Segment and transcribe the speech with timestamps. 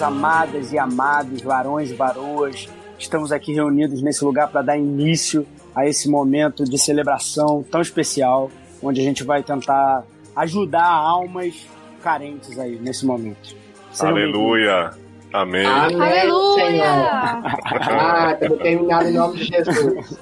[0.00, 5.86] Amadas e amados, varões e varoas, estamos aqui reunidos nesse lugar para dar início a
[5.86, 8.50] esse momento de celebração tão especial,
[8.82, 10.04] onde a gente vai tentar
[10.36, 11.66] ajudar almas
[12.02, 13.56] carentes aí nesse momento.
[13.92, 14.90] Sejam Aleluia!
[15.32, 15.66] Amém.
[15.66, 16.00] Amém.
[16.00, 16.84] Aleluia!
[16.84, 20.18] ah, estamos terminado em nome de Jesus.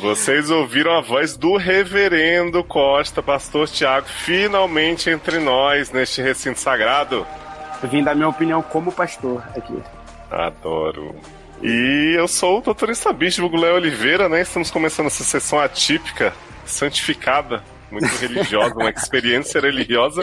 [0.00, 7.26] Vocês ouviram a voz do reverendo Costa, pastor Tiago, finalmente entre nós neste recinto sagrado.
[7.82, 9.82] Eu vim dar minha opinião como pastor aqui.
[10.30, 11.14] Adoro.
[11.62, 14.42] E eu sou o doutorista Bispo Léo Oliveira, né?
[14.42, 16.32] Estamos começando essa sessão atípica,
[16.64, 20.22] santificada, muito religiosa, uma experiência religiosa,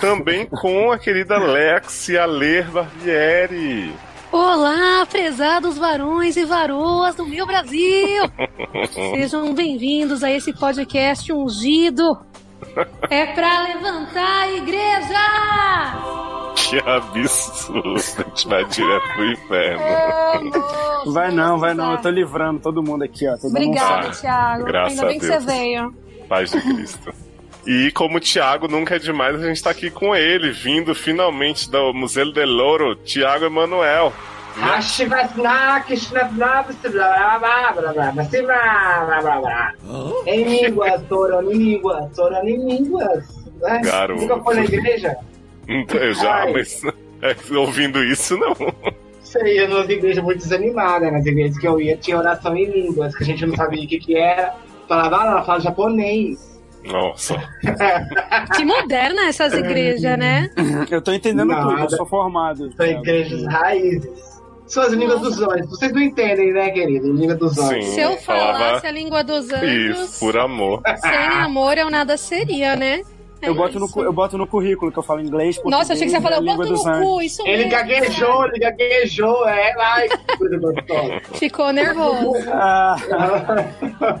[0.00, 3.92] também com a querida Lexia Ler Barbieri.
[4.32, 8.22] Olá, prezados varões e varoas do meu Brasil!
[8.92, 12.16] Sejam bem-vindos a esse podcast ungido.
[13.10, 15.18] É pra levantar a igreja!
[16.54, 17.94] Que absurdo!
[17.96, 21.12] A gente vai direto pro inferno.
[21.12, 21.92] vai não, vai não.
[21.92, 23.34] Eu tô livrando todo mundo aqui, ó.
[23.42, 24.64] Obrigada, mundo Thiago.
[24.64, 25.34] Graças Ainda bem a Deus.
[25.34, 25.94] que você veio.
[26.28, 27.12] Paz de Cristo.
[27.66, 31.70] E como o Thiago nunca é demais, a gente tá aqui com ele, vindo finalmente
[31.70, 34.12] do Museu del Louro, Thiago Emanuel.
[40.26, 43.24] Em línguas, toronínguas, toronínguas.
[43.82, 44.20] Garoto.
[44.22, 45.16] Nunca foi na igreja?
[45.68, 46.52] Eu já, Ai.
[46.52, 46.82] mas
[47.22, 48.54] é, ouvindo isso, não.
[49.22, 51.10] Sei, eu nas igrejas muito desanimada.
[51.10, 53.86] Nas igrejas que eu ia, tinha oração em línguas, que a gente não sabia o
[53.88, 54.54] que, que era.
[54.88, 56.50] Falava, ah, ela fala japonês.
[56.84, 57.36] Nossa.
[58.56, 60.50] que moderna essas igrejas, né?
[60.90, 61.68] Eu tô entendendo Nada.
[61.68, 62.72] tudo, eu sou formado.
[62.74, 64.29] São igrejas raízes.
[64.70, 65.68] São as línguas dos olhos.
[65.68, 67.12] Vocês não entendem, né, querido?
[67.12, 67.84] Língua dos olhos.
[67.86, 69.98] Se eu falasse a língua dos anjos.
[69.98, 70.80] Isso, por amor.
[71.00, 73.02] Sem amor eu nada seria, né?
[73.42, 75.60] É eu, boto no, eu boto no currículo que eu falo inglês.
[75.64, 77.70] Nossa, achei que você ia falar, eu boto no cu, isso Ele mesmo.
[77.70, 79.96] gaguejou, ele gaguejou, é lá.
[81.34, 82.48] Ficou nervoso.
[82.52, 82.96] Ah.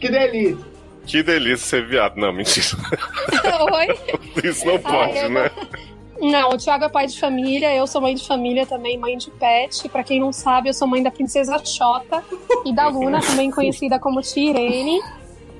[0.00, 0.74] que delícia.
[1.06, 2.16] Que delícia ser viado.
[2.16, 2.66] Não, mentira.
[3.72, 4.42] Oi?
[4.42, 5.50] Isso não pode, Ai, né?
[5.54, 9.30] Não, o Thiago é pai de família, eu sou mãe de família também, mãe de
[9.30, 9.88] pet.
[9.88, 12.22] Pra quem não sabe, eu sou mãe da princesa Xota
[12.64, 15.00] e da Luna, também conhecida como Tirene.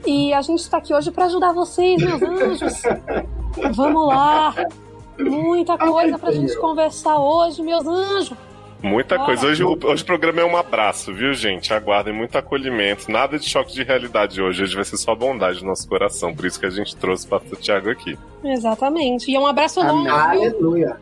[0.06, 2.82] E a gente tá aqui hoje para ajudar vocês, meus anjos.
[3.74, 4.54] Vamos lá.
[5.18, 8.36] Muita coisa pra gente conversar hoje, meus anjos.
[8.84, 9.46] Muita coisa.
[9.46, 11.72] Hoje, hoje o programa é um abraço, viu, gente?
[11.72, 13.10] Aguardem muito acolhimento.
[13.10, 14.62] Nada de choque de realidade hoje.
[14.62, 16.34] Hoje vai ser só bondade no nosso coração.
[16.34, 18.18] Por isso que a gente trouxe o pastor Tiago aqui.
[18.44, 19.30] Exatamente.
[19.30, 20.06] E é um abraço longo.
[20.06, 20.98] Aleluia.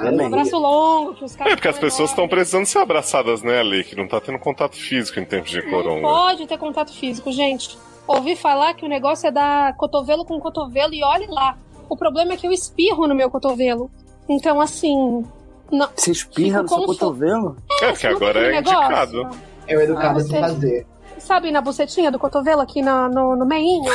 [0.00, 1.52] Um abraço longo que os caras.
[1.52, 3.82] É porque as pessoas estão precisando ser abraçadas, né, Ali?
[3.82, 6.02] Que não tá tendo contato físico em tempos de corona.
[6.02, 7.76] Não pode ter contato físico, gente.
[8.06, 11.58] Ouvi falar que o negócio é dar cotovelo com cotovelo e olhe lá.
[11.88, 13.90] O problema é que eu espirro no meu cotovelo.
[14.28, 15.24] Então, assim.
[15.70, 17.56] Não, você espirra no seu cotovelo?
[17.82, 19.28] É, porque agora é indicado.
[19.66, 20.86] É o educado ah, de fazer.
[21.18, 23.90] Sabe na bucetinha do cotovelo aqui no, no, no meinho?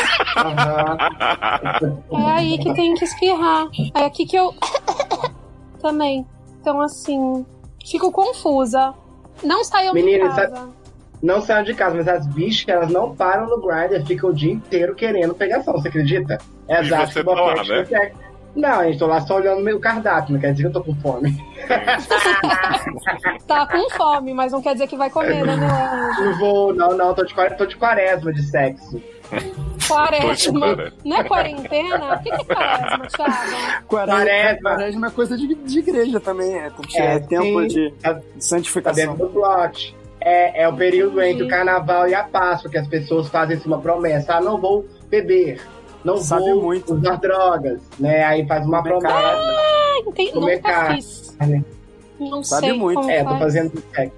[2.12, 2.28] Uhum.
[2.28, 3.68] É aí que tem que espirrar.
[3.96, 4.54] É aqui que eu.
[5.80, 6.26] Também.
[6.60, 7.46] Então, assim.
[7.86, 8.94] Fico confusa.
[9.44, 10.56] Não saiam Menina, de casa.
[10.56, 10.80] Sabe
[11.22, 14.54] não saiam de casa, mas as bichas, elas não param no grinder, ficam o dia
[14.54, 16.38] inteiro querendo pegação, você acredita?
[16.68, 18.12] É e você tá lá, né?
[18.56, 20.84] Não, a gente tô lá só olhando meu cardápio, não quer dizer que eu tô
[20.84, 21.38] com fome.
[23.48, 26.26] tá com fome, mas não quer dizer que vai comer, né, meu?
[26.26, 29.02] Não vou, não, não, tô de, tô de quaresma de sexo.
[29.88, 30.94] Quaresma.
[31.06, 32.16] Não é quarentena?
[32.16, 33.86] O que, é quaresma, Thiago?
[33.88, 34.70] Quaresma.
[34.72, 38.44] Quaresma é coisa de, de igreja também, é, porque é, é tempo de, tá de
[38.44, 39.06] santificação.
[39.06, 39.96] Tá dentro do plot.
[40.22, 43.80] É, é o período entre o carnaval e a Páscoa que as pessoas fazem uma
[43.80, 44.36] promessa.
[44.36, 45.62] Ah, não vou beber.
[46.04, 46.94] Não Sabe vou muito.
[46.94, 47.82] usar drogas.
[48.00, 48.24] Né?
[48.24, 49.18] Aí faz uma Comer promessa.
[49.18, 50.32] Ah, entendi.
[50.32, 50.96] Comer Nunca carne.
[50.96, 51.38] fiz.
[51.40, 51.64] né?
[52.20, 53.10] Não Sabe sei muito.
[53.10, 53.40] É, tô faz.
[53.40, 54.14] fazendo sexo.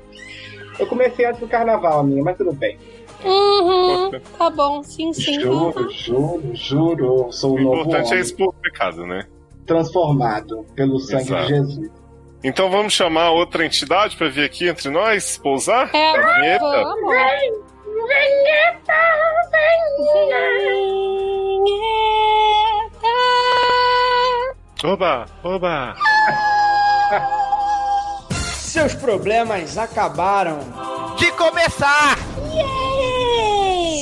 [0.80, 2.78] Eu comecei antes do carnaval, amiga, mas tudo bem.
[3.24, 5.40] Uhum, tá bom, sim, sim.
[5.40, 5.90] Juro, uhum.
[5.92, 7.32] juro, juro.
[7.32, 9.28] Sou O novo importante é homem, expor o pecado, né?
[9.68, 11.44] transformado pelo sangue Exato.
[11.44, 11.92] de Jesus.
[12.44, 15.90] Então vamos chamar outra entidade pra vir aqui entre nós, pousar?
[15.94, 16.66] É, Vinheta?
[16.66, 17.14] vamos.
[17.86, 18.94] Vinheta.
[24.84, 25.96] Oba, oba.
[28.60, 30.60] Seus problemas acabaram.
[31.18, 32.18] De começar!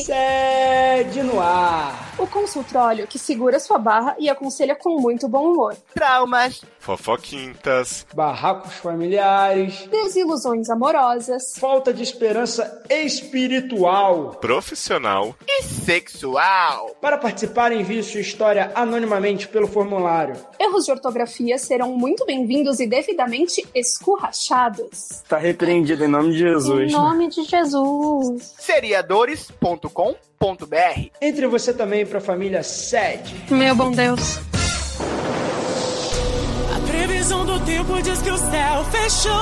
[0.06, 2.09] Sede no ar.
[2.20, 5.76] O consultório que segura sua barra e aconselha com muito bom humor.
[5.94, 11.54] Traumas, Fofoquintas, Barracos familiares, Desilusões amorosas.
[11.58, 14.32] falta de esperança espiritual.
[14.42, 16.90] profissional, e sexual.
[17.00, 20.36] Para participar, envie sua história anonimamente pelo formulário.
[20.60, 25.24] Erros de ortografia serão muito bem-vindos e devidamente escurrachados.
[25.28, 26.92] Tá repreendido em nome de Jesus.
[26.92, 28.56] Em nome de Jesus.
[30.40, 33.36] Seriadores.com.br Entre você também para a família sede.
[33.50, 34.40] Meu bom Deus.
[36.76, 39.34] A previsão do tempo diz que o céu fechou.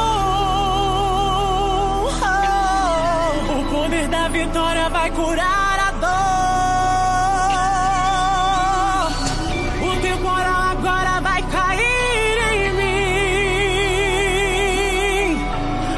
[3.60, 5.92] O poder da vitória vai curar a
[9.12, 9.18] dor.
[9.88, 12.74] O temporal agora vai cair em
[15.34, 15.38] mim.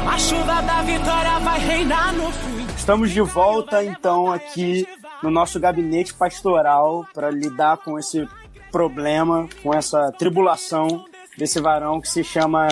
[0.06, 2.49] A chuva da vitória vai reinar no fim.
[2.90, 4.84] Estamos de volta então aqui
[5.22, 8.26] no nosso gabinete pastoral para lidar com esse
[8.72, 11.04] problema, com essa tribulação
[11.38, 12.66] desse varão que se chama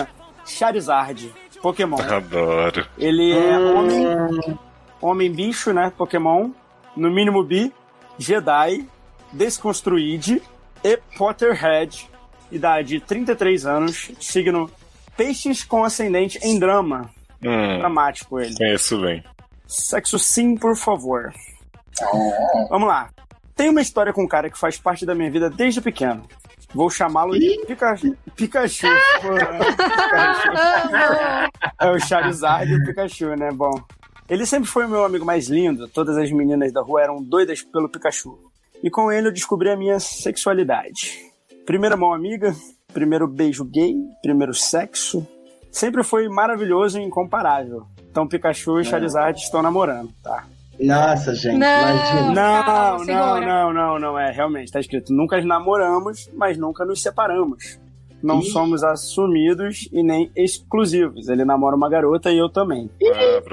[0.45, 2.01] Charizard, Pokémon.
[2.01, 2.85] adoro.
[2.97, 4.59] Ele é homem,
[4.99, 5.89] homem bicho, né?
[5.97, 6.49] Pokémon,
[6.97, 7.71] no mínimo bi,
[8.17, 8.85] Jedi,
[9.31, 10.41] desconstruído
[10.83, 12.09] e Potterhead,
[12.51, 14.69] idade 33 anos, signo
[15.15, 17.09] Peixes com ascendente em drama.
[17.41, 18.53] Hum, Dramático ele.
[18.57, 19.23] conheço bem.
[19.69, 21.31] Sexo sim, por favor.
[22.71, 23.11] Vamos lá.
[23.55, 26.25] Tem uma história com um cara que faz parte da minha vida desde pequeno.
[26.73, 27.95] Vou chamá-lo de Pika...
[28.35, 28.35] Pikachu.
[28.35, 28.87] Pikachu.
[31.81, 33.51] É o Charizard e o Pikachu, né?
[33.51, 33.71] Bom.
[34.27, 35.87] Ele sempre foi o meu amigo mais lindo.
[35.87, 38.51] Todas as meninas da rua eram doidas pelo Pikachu.
[38.83, 41.31] E com ele eu descobri a minha sexualidade.
[41.65, 42.55] Primeira mão amiga,
[42.91, 45.25] primeiro beijo gay, primeiro sexo.
[45.71, 47.85] Sempre foi maravilhoso e incomparável.
[48.11, 50.45] Então Pikachu e Charizard estão namorando, tá?
[50.79, 52.31] Nossa, gente, imagina.
[52.33, 53.45] Não, Calma, não, segura.
[53.45, 55.13] não, não, não, é realmente, tá escrito.
[55.13, 57.77] Nunca namoramos, mas nunca nos separamos.
[58.23, 58.45] Não Ih.
[58.49, 61.27] somos assumidos e nem exclusivos.
[61.29, 62.89] Ele namora uma garota e eu também.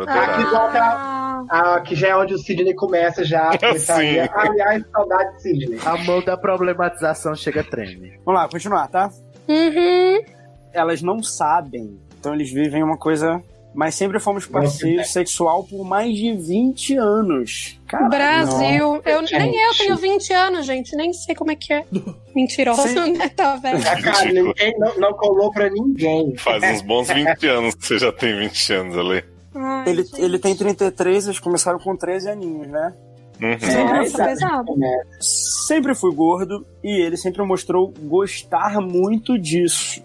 [0.08, 1.16] Ah, igual aquela-
[1.48, 3.50] Ah, Ah, que já é onde o Sidney começa já.
[4.34, 5.78] Aliás, saudade de Sidney.
[5.84, 8.18] A mão da problematização chega treme.
[8.24, 9.10] Vamos lá, continuar, tá?
[9.48, 10.22] uhum.
[10.72, 13.40] Elas não sabem, então eles vivem uma coisa.
[13.76, 17.78] Mas sempre fomos parceiros sexual por mais de 20 anos.
[17.86, 18.08] Caralho.
[18.10, 19.02] Brasil.
[19.04, 20.96] Eu, nem eu tenho 20 anos, gente.
[20.96, 21.84] Nem sei como é que é.
[22.34, 23.12] Mentiroso, Sim.
[23.12, 23.28] né?
[23.28, 23.76] Tá velho.
[23.86, 26.34] A cara, ninguém não, não colou pra ninguém.
[26.38, 29.22] Faz uns bons 20 anos que você já tem 20 anos ali.
[29.54, 30.22] Ai, Ele, gente.
[30.22, 32.94] ele tem 33, eles começaram com 13 aninhos, né?
[33.42, 33.50] Uhum.
[33.50, 34.74] É, Nossa, pesado.
[35.20, 40.02] sempre fui gordo e ele sempre mostrou gostar muito disso.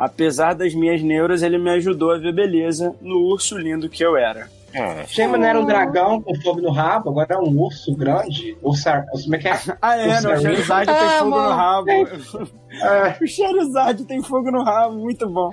[0.00, 4.16] Apesar das minhas neuras, ele me ajudou a ver beleza no urso lindo que eu
[4.16, 4.48] era.
[4.74, 8.56] Ah, Chama não era um dragão com fogo no rabo, agora é um urso grande.
[8.62, 8.88] Urso,
[9.24, 9.52] como é que é?
[9.82, 10.40] Ah, é, Urso não, o.
[10.40, 11.90] Charizard tem fogo no rabo.
[12.82, 15.50] Ah, O Charizard tem fogo no rabo, muito bom.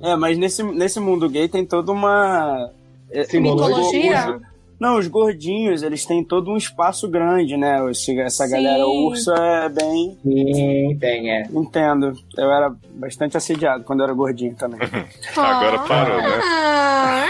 [0.00, 2.70] É, mas nesse, nesse mundo gay tem toda uma.
[3.10, 4.36] é, Mitologia?
[4.36, 7.90] os- não, os gordinhos, eles têm todo um espaço grande, né?
[7.90, 9.04] Esse- essa galera Sim.
[9.06, 10.18] ursa é bem.
[10.22, 11.42] sim, tem, é.
[11.52, 12.12] Entendo.
[12.36, 14.78] Eu era bastante assediado quando eu era gordinho também.
[15.36, 16.40] Agora parou, né?
[16.42, 17.26] Ah.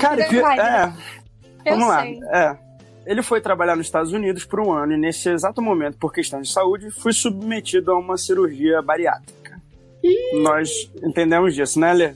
[0.00, 0.92] Cara, que, Vai, é,
[1.64, 2.02] eu vamos lá.
[2.02, 2.20] sei.
[2.32, 2.56] É.
[3.06, 6.40] Ele foi trabalhar nos Estados Unidos por um ano e nesse exato momento, por questão
[6.40, 9.60] de saúde, fui submetido a uma cirurgia bariátrica.
[10.42, 12.14] Nós entendemos disso, né, Lê?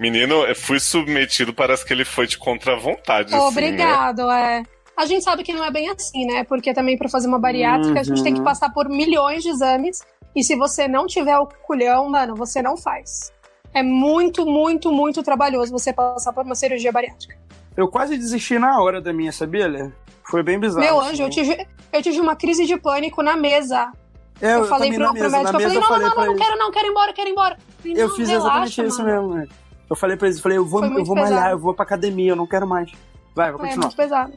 [0.00, 3.34] Menino, eu fui submetido, parece que ele foi de contra vontade.
[3.34, 3.48] assim, né?
[3.48, 4.62] obrigado, é.
[4.96, 6.44] A gente sabe que não é bem assim, né?
[6.44, 8.24] Porque também para fazer uma bariátrica a gente Uhum.
[8.24, 10.00] tem que passar por milhões de exames.
[10.34, 13.32] E se você não tiver o culhão, mano, você não faz.
[13.74, 17.36] É muito, muito, muito trabalhoso você passar por uma cirurgia bariátrica.
[17.76, 19.90] Eu quase desisti na hora da minha, sabia, Lê?
[20.24, 20.84] Foi bem bizarro.
[20.84, 21.10] Meu assim.
[21.10, 23.92] anjo, eu tive, eu tive uma crise de pânico na mesa.
[24.40, 26.32] É, Eu, falei também pro, mesa, médico, na eu falei, não, não, não, pra não,
[26.32, 26.40] ele.
[26.44, 27.56] quero não, quero ir embora, quero ir embora.
[27.80, 29.34] falei, Eu fiz exatamente isso mesmo.
[29.34, 29.48] né?
[29.88, 32.32] Eu falei pra eles, eu falei, eu vou, eu vou malhar, eu vou pra academia,
[32.32, 32.90] eu não quero mais.
[33.34, 33.78] Vai, É continuar.
[33.78, 34.32] muito pesado.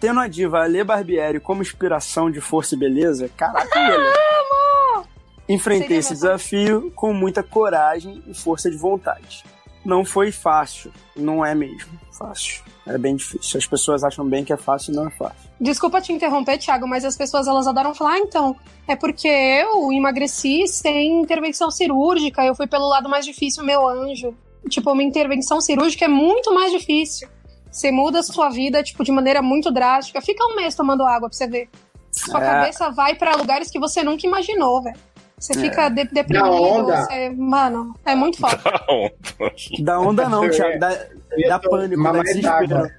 [0.00, 4.12] Tendo a diva Lê Barbieri como inspiração de força e beleza, caraca, Lê.
[5.48, 9.44] Enfrentei Seria esse meu desafio com muita coragem e força de vontade.
[9.84, 12.62] Não foi fácil, não é mesmo fácil.
[12.86, 13.58] É bem difícil.
[13.58, 15.36] As pessoas acham bem que é fácil e não é fácil.
[15.60, 18.56] Desculpa te interromper, Thiago, mas as pessoas elas adoram falar, ah, então,
[18.88, 24.34] é porque eu emagreci sem intervenção cirúrgica, eu fui pelo lado mais difícil, meu anjo.
[24.68, 27.28] Tipo, uma intervenção cirúrgica é muito mais difícil.
[27.70, 30.20] Você muda a sua vida, tipo, de maneira muito drástica.
[30.20, 31.68] Fica um mês tomando água pra você ver.
[32.10, 32.44] Sua É.
[32.44, 34.98] cabeça vai pra lugares que você nunca imaginou, velho.
[35.42, 37.02] Você fica de- deprimido, Na onda.
[37.04, 37.30] você...
[37.30, 38.58] Mano, é muito foda.
[38.88, 40.78] Não, Da onda não, Eu Thiago.
[40.78, 42.90] dá to- pânico, mamar dá desespero.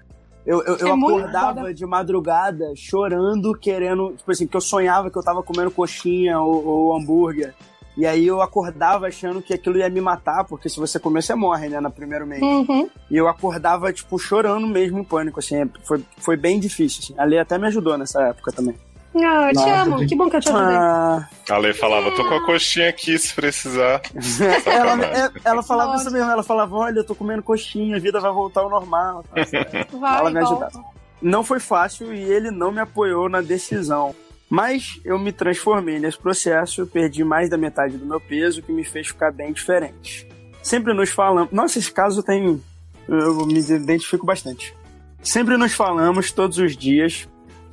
[0.46, 4.14] Eu, eu, eu É acordava de madrugada chorando, querendo.
[4.18, 7.54] Tipo assim, que eu sonhava que eu tava comendo coxinha ou, ou hambúrguer.
[7.96, 11.34] E aí eu acordava achando que aquilo ia me matar, porque se você comer, você
[11.36, 12.42] morre, né, no primeiro mês.
[12.42, 12.90] Uhum.
[13.10, 15.70] E eu acordava, tipo, chorando mesmo em pânico, assim.
[15.86, 17.14] Foi, foi bem difícil, assim.
[17.18, 18.76] A Lê até me ajudou nessa época também.
[19.16, 19.98] Ah, eu te Nossa, amo.
[20.00, 20.10] gente.
[20.10, 20.76] Que bom que eu te ajudei.
[20.76, 24.02] Ah, A Lei falava, tô com a coxinha aqui se precisar.
[24.66, 28.20] ela, é- ela falava isso mesmo, ela falava, olha, eu tô comendo coxinha, a vida
[28.20, 29.24] vai voltar ao normal.
[30.00, 30.66] Vai, ela me volta.
[30.68, 30.86] ajudava.
[31.22, 34.16] Não foi fácil e ele não me apoiou na decisão.
[34.50, 38.84] Mas eu me transformei nesse processo, perdi mais da metade do meu peso, que me
[38.84, 40.28] fez ficar bem diferente.
[40.62, 41.52] Sempre nos falamos.
[41.52, 42.62] Nossa, esse caso tem.
[43.08, 44.76] Eu me identifico bastante.
[45.22, 47.28] Sempre nos falamos todos os dias,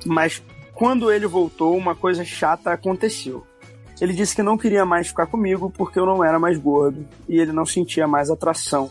[0.05, 0.41] mas
[0.81, 3.45] quando ele voltou, uma coisa chata aconteceu.
[4.01, 7.39] Ele disse que não queria mais ficar comigo porque eu não era mais gordo e
[7.39, 8.89] ele não sentia mais atração,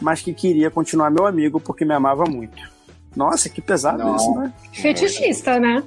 [0.00, 2.70] mas que queria continuar meu amigo porque me amava muito.
[3.16, 4.14] Nossa, que pesado Não.
[4.14, 4.52] isso, né?
[4.72, 5.82] Fetichista, né?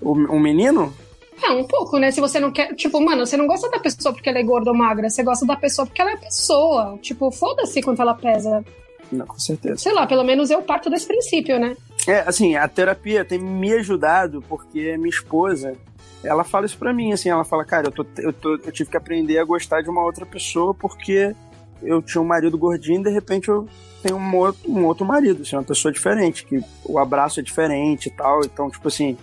[0.00, 0.94] O, um menino?
[1.42, 2.12] É, um pouco, né?
[2.12, 2.72] Se você não quer.
[2.76, 5.10] Tipo, mano, você não gosta da pessoa porque ela é gorda ou magra.
[5.10, 6.96] Você gosta da pessoa porque ela é pessoa.
[7.02, 8.64] Tipo, foda-se quanto ela pesa.
[9.10, 9.78] Não, com certeza.
[9.78, 11.76] Sei lá, pelo menos eu parto desse princípio, né?
[12.06, 15.76] É, assim, a terapia tem me ajudado porque minha esposa,
[16.22, 18.90] ela fala isso pra mim, assim, ela fala, cara, eu, tô, eu, tô, eu tive
[18.90, 21.34] que aprender a gostar de uma outra pessoa porque
[21.82, 23.68] eu tinha um marido gordinho e de repente eu
[24.02, 28.06] tenho um outro, um outro marido, assim, uma pessoa diferente, que o abraço é diferente
[28.06, 29.16] e tal, então, tipo assim,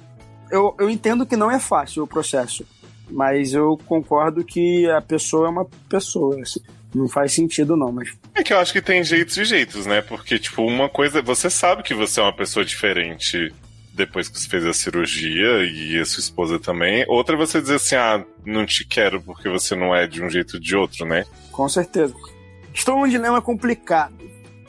[0.51, 2.65] eu, eu entendo que não é fácil o processo,
[3.10, 6.62] mas eu concordo que a pessoa é uma pessoa, assim,
[6.98, 10.01] não faz sentido não, mas É que eu acho que tem jeitos e jeitos, né?
[10.01, 11.22] Porque, tipo, uma coisa.
[11.22, 13.54] Você sabe que você é uma pessoa diferente
[13.94, 17.04] depois que você fez a cirurgia e a sua esposa também.
[17.08, 20.30] Outra é você dizer assim, ah, não te quero porque você não é de um
[20.30, 21.25] jeito ou de outro, né?
[21.51, 22.13] Com certeza.
[22.74, 24.13] Estou num dilema complicado.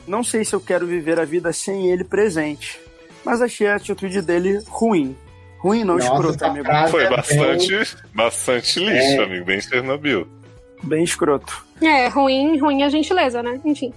[0.07, 2.79] Não sei se eu quero viver a vida sem ele presente,
[3.23, 5.15] mas achei a atitude dele ruim.
[5.59, 6.67] Ruim não, Nossa, escroto, essa amigo.
[6.89, 9.23] Foi é bastante, bastante lixo, É.
[9.23, 10.27] amigo, bem Chernobyl.
[10.83, 11.65] Bem escroto.
[11.81, 13.59] É, ruim, ruim é a gentileza, né?
[13.65, 13.93] Enfim.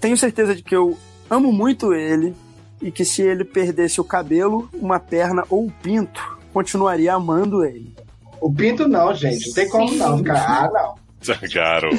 [0.00, 0.96] Tenho certeza de que eu
[1.30, 2.34] amo muito ele
[2.80, 7.94] e que se ele perdesse o cabelo, uma perna ou o pinto, continuaria amando ele.
[8.40, 9.48] O pinto não, gente.
[9.48, 9.96] Não tem como Sim.
[9.96, 10.40] não, cara.
[10.46, 11.04] Ah, não.
[11.54, 11.96] Garoto.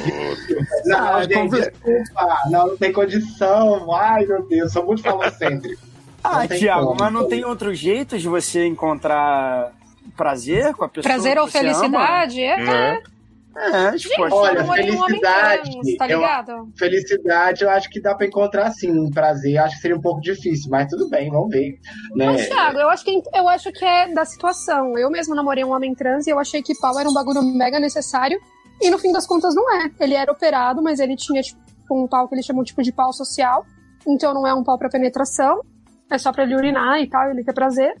[0.84, 2.38] Não, Ah, gente, desculpa.
[2.48, 3.92] Não, não tem condição.
[3.92, 5.82] Ai, meu Deus, sou muito falocêntrico.
[6.22, 9.72] Ah, Tiago, mas não tem outro jeito de você encontrar
[10.16, 11.12] prazer com a pessoa?
[11.12, 11.74] Prazer ou você ama?
[11.74, 12.40] felicidade?
[12.42, 13.02] É, Né?
[13.58, 16.68] É, tipo, Gente, Olha, eu namorei um homem felicidade, trans, tá eu- ligado?
[16.76, 18.90] Felicidade, eu acho que dá pra encontrar sim.
[18.90, 21.78] Um prazer, acho que seria um pouco difícil, mas tudo bem, vamos ver.
[22.14, 22.26] Né?
[22.26, 24.98] Mas, Thiago, eu acho, que, eu acho que é da situação.
[24.98, 27.80] Eu mesmo namorei um homem trans e eu achei que pau era um bagulho mega
[27.80, 28.38] necessário.
[28.80, 29.90] E no fim das contas não é.
[30.00, 31.58] Ele era operado, mas ele tinha tipo,
[31.90, 33.64] um pau que eles chamam tipo de pau social.
[34.06, 35.60] Então não é um pau pra penetração.
[36.10, 37.94] É só pra ele urinar e tal, ele ter prazer.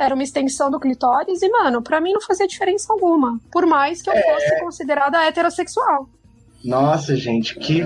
[0.00, 3.38] Era uma extensão do clitóris e, mano, pra mim não fazia diferença alguma.
[3.52, 6.08] Por mais que eu fosse considerada heterossexual.
[6.64, 7.82] Nossa, gente, que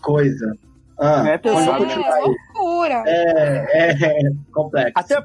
[0.00, 0.56] coisa.
[0.98, 1.84] Ah, É pesado.
[1.84, 2.22] continuar aí.
[2.24, 3.04] loucura.
[3.06, 4.20] É, é,
[4.52, 4.92] complexo.
[4.94, 5.22] Até,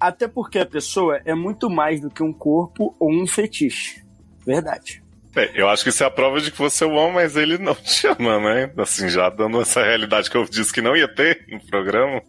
[0.00, 4.04] até porque a pessoa é muito mais do que um corpo ou um fetiche.
[4.44, 5.04] Verdade.
[5.36, 7.58] É, eu acho que isso é a prova de que você o ama, mas ele
[7.58, 8.72] não te ama, né?
[8.78, 12.22] Assim, já dando essa realidade que eu disse que não ia ter no programa.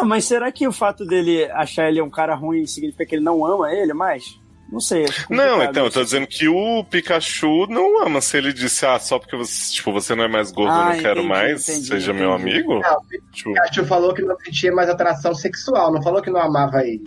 [0.00, 3.24] Ah, mas será que o fato dele achar ele um cara ruim significa que ele
[3.24, 4.40] não ama ele mais?
[4.72, 5.04] Não sei.
[5.04, 8.20] acho Não, então, eu tô dizendo que o Pikachu não ama.
[8.20, 10.94] Se ele disse, ah, só porque você, tipo, você não é mais gordo, eu Ah,
[10.94, 12.50] não quero entendi, mais, entendi, seja meu entendi.
[12.50, 12.80] amigo.
[12.80, 12.96] Não,
[13.32, 16.82] Tipo, o Pikachu falou que não sentia mais atração sexual, não falou que não amava
[16.82, 17.04] ele.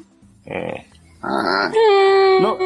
[0.47, 0.81] hum.
[1.23, 1.71] Ah.
[2.41, 2.57] Não,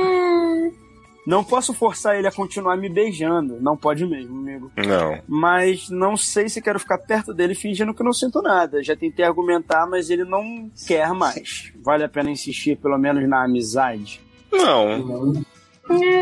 [1.25, 3.57] não posso forçar ele a continuar me beijando.
[3.61, 4.71] Não pode mesmo, amigo.
[4.77, 5.19] não.
[5.27, 8.83] Mas não sei se quero ficar perto dele fingindo que não sinto nada.
[8.83, 11.71] Já tentei argumentar, mas ele não quer mais.
[11.83, 14.21] Vale a pena insistir, pelo menos, na amizade.
[14.51, 15.43] Não.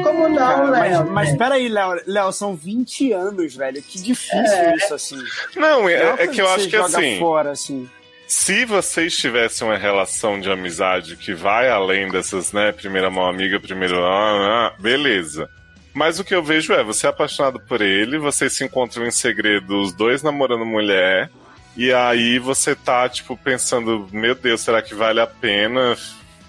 [0.03, 1.11] Como não, Cara, Léo?
[1.11, 3.81] mas, mas peraí, Léo, Léo, são 20 anos, velho.
[3.81, 5.17] Que difícil isso, assim.
[5.55, 7.19] Não, é, é coisa que eu acho que joga assim.
[7.19, 7.89] fora, assim.
[8.29, 13.59] Se vocês tivessem uma relação de amizade que vai além dessas, né, primeira mão amiga,
[13.59, 14.05] primeiro.
[14.05, 15.49] Ah, ah, beleza.
[15.95, 19.09] Mas o que eu vejo é, você é apaixonado por ele, vocês se encontram em
[19.09, 21.31] segredo, os dois namorando mulher,
[21.75, 25.97] e aí você tá, tipo, pensando, meu Deus, será que vale a pena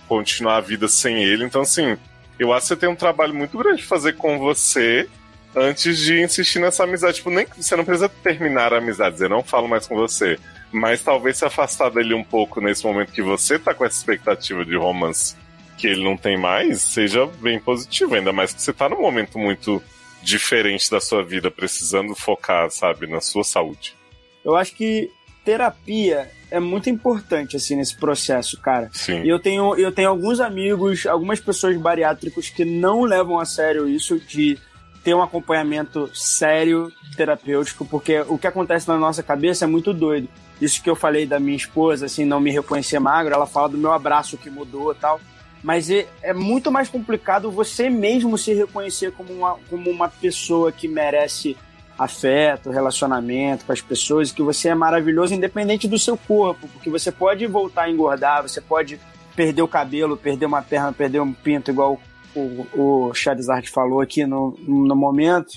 [0.07, 1.47] continuar a vida sem ele?
[1.47, 1.97] Então, assim,
[2.39, 5.09] eu acho que você tem um trabalho muito grande de fazer com você
[5.57, 7.17] antes de insistir nessa amizade.
[7.17, 10.39] Tipo, nem você não precisa terminar a amizade, dizer, não falo mais com você.
[10.73, 14.65] Mas talvez se afastar dele um pouco nesse momento que você tá com essa expectativa
[14.65, 15.37] de romance
[15.77, 19.39] que ele não tem mais, seja bem positivo, ainda mais que você tá num momento
[19.39, 19.83] muito
[20.23, 23.97] diferente da sua vida, precisando focar, sabe, na sua saúde.
[24.45, 25.11] Eu acho que
[25.43, 28.91] terapia é muito importante, assim, nesse processo, cara.
[28.93, 29.23] Sim.
[29.23, 33.89] E eu tenho, eu tenho alguns amigos, algumas pessoas bariátricos que não levam a sério
[33.89, 34.59] isso de
[35.03, 40.29] ter um acompanhamento sério terapêutico, porque o que acontece na nossa cabeça é muito doido.
[40.61, 43.79] Isso que eu falei da minha esposa, assim, não me reconhecer magro, ela fala do
[43.79, 45.21] meu abraço que mudou tal.
[45.63, 50.73] Mas é, é muito mais complicado você mesmo se reconhecer como uma, como uma pessoa
[50.73, 51.57] que merece
[51.99, 57.13] afeto, relacionamento com as pessoas, que você é maravilhoso independente do seu corpo, porque você
[57.13, 58.99] pode voltar a engordar, você pode
[59.37, 62.01] perder o cabelo, perder uma perna, perder um pinto, igual
[62.35, 65.53] o, o Charizard falou aqui no, no momento,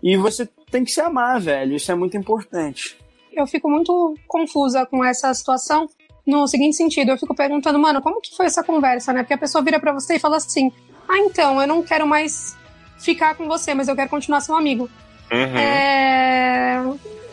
[0.00, 2.96] e você tem que se amar, velho, isso é muito importante.
[3.38, 5.88] Eu fico muito confusa com essa situação,
[6.26, 9.22] no seguinte sentido, eu fico perguntando, mano, como que foi essa conversa, né?
[9.22, 10.72] Porque a pessoa vira pra você e fala assim:
[11.08, 12.56] "Ah, então, eu não quero mais
[12.98, 14.90] ficar com você, mas eu quero continuar seu amigo".
[15.30, 15.56] Uhum.
[15.56, 16.82] É...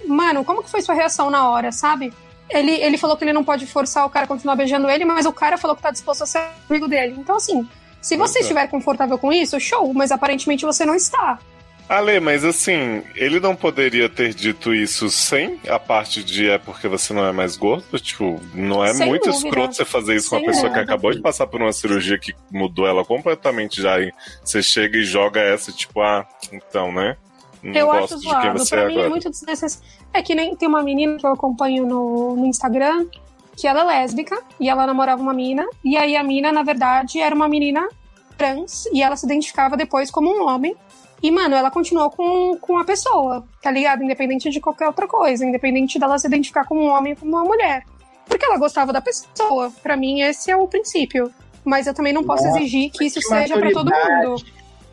[0.06, 2.14] Mano, como que foi sua reação na hora, sabe?
[2.52, 5.26] Ele, ele falou que ele não pode forçar o cara a continuar beijando ele, mas
[5.26, 7.16] o cara falou que tá disposto a ser amigo dele.
[7.18, 7.68] Então, assim,
[8.00, 8.42] se você Exato.
[8.44, 11.40] estiver confortável com isso, show, mas aparentemente você não está.
[11.88, 16.88] Ale, mas assim, ele não poderia ter dito isso sem a parte de é porque
[16.88, 18.00] você não é mais gordo?
[18.00, 19.46] Tipo, não é Sem muito dúvida.
[19.48, 20.94] escroto você fazer isso com Sem uma pessoa que dúvida.
[20.94, 24.12] acabou de passar por uma cirurgia que mudou ela completamente já e
[24.44, 27.18] você chega e joga essa, tipo, ah, então, né?
[27.62, 29.08] Não eu gosto acho de quem você Pra é mim agora.
[29.08, 29.88] é muito desnecessário.
[30.12, 33.06] É que nem tem uma menina que eu acompanho no, no Instagram,
[33.56, 37.20] que ela é lésbica, e ela namorava uma mina, e aí a mina, na verdade,
[37.20, 37.88] era uma menina
[38.38, 40.76] trans, e ela se identificava depois como um homem.
[41.26, 44.04] E, mano, ela continuou com, com a pessoa, tá ligado?
[44.04, 47.44] Independente de qualquer outra coisa, independente dela se identificar como um homem ou como uma
[47.44, 47.84] mulher.
[48.28, 49.72] Porque ela gostava da pessoa.
[49.82, 51.32] Pra mim, esse é o princípio.
[51.64, 54.46] Mas eu também não posso Nossa, exigir que isso que seja pra todo mundo.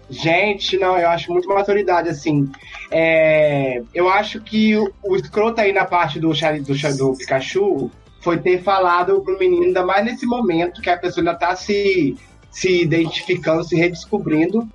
[0.08, 2.50] Gente, não, eu acho muito maturidade, assim.
[2.90, 7.90] É, eu acho que o, o escroto aí na parte do, do, do Pikachu
[8.22, 12.16] foi ter falado pro menino, ainda mais nesse momento que a pessoa ainda tá se,
[12.50, 14.66] se identificando, se redescobrindo.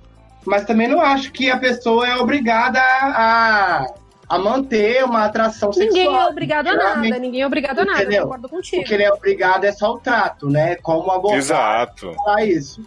[0.48, 3.86] Mas também não acho que a pessoa é obrigada a,
[4.28, 6.22] a manter uma atração Ninguém sexual.
[6.22, 8.22] é obrigado a nada, ninguém é obrigado a nada, eu Entendeu?
[8.24, 8.82] concordo contigo.
[8.82, 10.76] O que ele é obrigado é só o trato, né?
[10.76, 12.12] Como abordar Exato.
[12.14, 12.82] falar isso.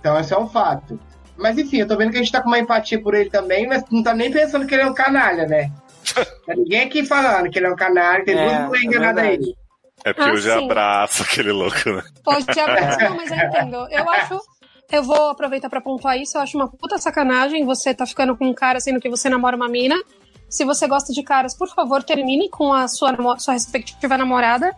[0.00, 0.98] Então, esse é um fato.
[1.36, 3.66] Mas enfim, eu tô vendo que a gente tá com uma empatia por ele também,
[3.66, 5.70] mas não tá nem pensando que ele é um canalha, né?
[6.46, 9.30] Tá ninguém aqui falando que ele é um canalha, tem É, duas é enganadas aí.
[9.30, 9.54] verdade.
[10.04, 10.64] É porque Ah, eu já sim.
[10.66, 12.02] abraço aquele louco, né?
[12.22, 13.86] Pode te abraçar, não, mas eu entendo.
[13.90, 14.38] Eu acho.
[14.96, 16.36] Eu vou aproveitar pra pontuar isso.
[16.36, 19.56] Eu acho uma puta sacanagem você tá ficando com um cara sendo que você namora
[19.56, 19.96] uma mina.
[20.48, 24.74] Se você gosta de caras, por favor, termine com a sua, sua respectiva namorada.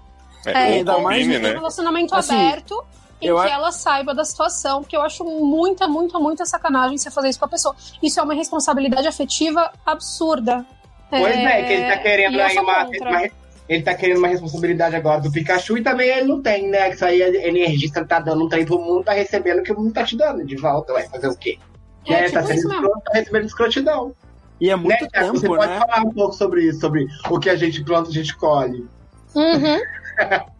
[0.47, 1.51] É, É, ainda ou mais combine, um né?
[1.55, 2.83] relacionamento Assim, aberto
[3.21, 7.11] em que a- ela saiba da situação, porque eu acho muita, muita, muita sacanagem você
[7.11, 7.75] fazer isso com a pessoa.
[8.03, 10.65] Isso é uma responsabilidade afetiva absurda.
[11.11, 13.29] Pois é, que ele tá querendo e eu aí uma, uma-
[13.69, 16.89] Ele tá querendo uma responsabilidade agora do Pikachu e também ele não tem, né?
[16.89, 19.59] Que isso aí a energia que ele tá dando um trem pro mundo, tá recebendo
[19.59, 21.09] o que o mundo tá te dando de volta, ué.
[21.09, 21.59] Fazer o quê?
[22.07, 22.23] É, né?
[22.25, 24.15] tipo tá sendo escroto, tá recebendo escrotidão.
[24.61, 25.37] E é muito né, Thiago?
[25.37, 25.81] Você tempo, pode né?
[25.81, 28.87] falar um pouco sobre isso, sobre o que a gente planta, a gente colhe.
[29.35, 29.81] Uhum.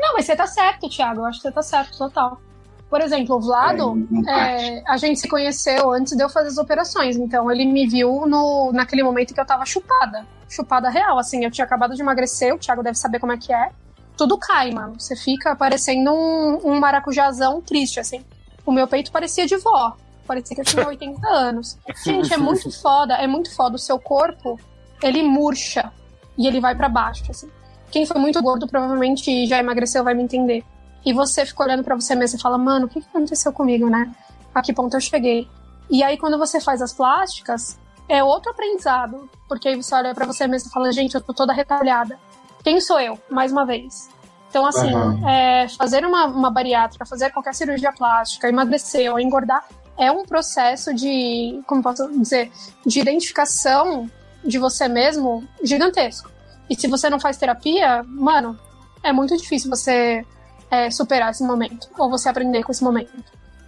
[0.00, 1.20] Não, mas você tá certo, Thiago.
[1.20, 2.40] Eu acho que você tá certo, total.
[2.88, 6.58] Por exemplo, o Vlado, É, é, a gente se conheceu antes de eu fazer as
[6.58, 7.16] operações.
[7.16, 10.26] Então ele me viu no, naquele momento que eu tava chupada.
[10.48, 11.44] Chupada real, assim.
[11.44, 13.70] Eu tinha acabado de emagrecer, o Thiago deve saber como é que é.
[14.16, 14.98] Tudo cai, mano.
[14.98, 18.24] Você fica parecendo um, um maracujazão triste, assim.
[18.64, 19.96] O meu peito parecia de vó.
[20.26, 21.76] Parecia que eu tinha 80 anos.
[22.04, 23.76] Gente, é muito foda, é muito foda.
[23.76, 24.58] O seu corpo,
[25.02, 25.92] ele murcha
[26.38, 27.48] e ele vai pra baixo, assim.
[27.90, 30.64] Quem foi muito gordo provavelmente já emagreceu, vai me entender.
[31.06, 33.88] E você fica olhando pra você mesmo e fala, mano, o que que aconteceu comigo,
[33.88, 34.12] né?
[34.52, 35.48] A que ponto eu cheguei?
[35.88, 39.30] E aí, quando você faz as plásticas, é outro aprendizado.
[39.48, 42.18] Porque aí você olha pra você mesmo e fala, gente, eu tô toda retalhada.
[42.64, 43.16] Quem sou eu?
[43.30, 44.10] Mais uma vez.
[44.50, 45.28] Então, assim, Aham.
[45.28, 49.64] é, fazer uma, uma bariátrica, fazer qualquer cirurgia plástica, emagrecer ou engordar,
[49.96, 52.50] é um processo de, como posso dizer,
[52.84, 54.10] de identificação
[54.44, 56.30] de você mesmo gigantesco.
[56.68, 58.58] E se você não faz terapia, mano,
[59.04, 60.26] é muito difícil você
[60.70, 63.12] é, superar esse momento, ou você aprender com esse momento.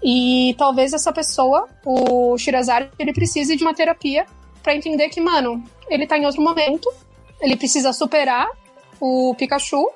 [0.02, 4.26] E talvez essa pessoa, o Shirazari, ele precise de uma terapia
[4.62, 6.88] pra entender que, mano, ele tá em outro momento,
[7.40, 8.46] ele precisa superar
[9.00, 9.88] o Pikachu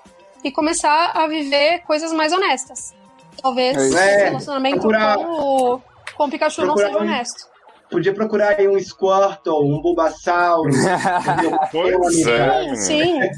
[0.43, 2.95] e começar a viver coisas mais honestas.
[3.41, 5.81] Talvez É o É, relacionamento procurar- com, o,
[6.17, 7.53] com o Pikachu não procurar seja um- honesto.
[7.91, 10.71] Podia procurar aí um Squirtle, um Bulbasauro.
[11.71, 12.77] Pois é, menino.
[12.77, 13.21] Sim.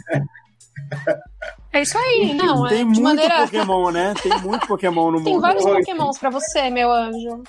[1.75, 2.69] É isso aí, não.
[2.69, 3.43] tem é, de muito maneira.
[3.43, 4.15] Pokémon, né?
[4.23, 5.43] Tem muito Pokémon no Tem mundo.
[5.43, 5.79] vários Oi.
[5.79, 7.43] pokémons pra você, meu anjo.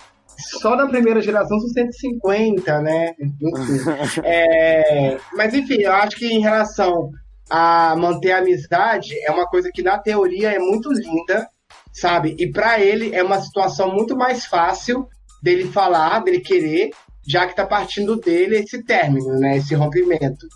[0.60, 3.12] Só na primeira geração são 150, né?
[3.22, 4.22] Enfim.
[4.24, 7.12] É, mas enfim, eu acho que em relação
[7.50, 11.48] a manter a amizade é uma coisa que na teoria é muito linda,
[11.94, 12.36] sabe?
[12.40, 15.08] E para ele é uma situação muito mais fácil
[15.44, 16.90] dele falar, dele querer,
[17.28, 19.58] já que tá partindo dele esse término, né?
[19.58, 20.48] Esse rompimento.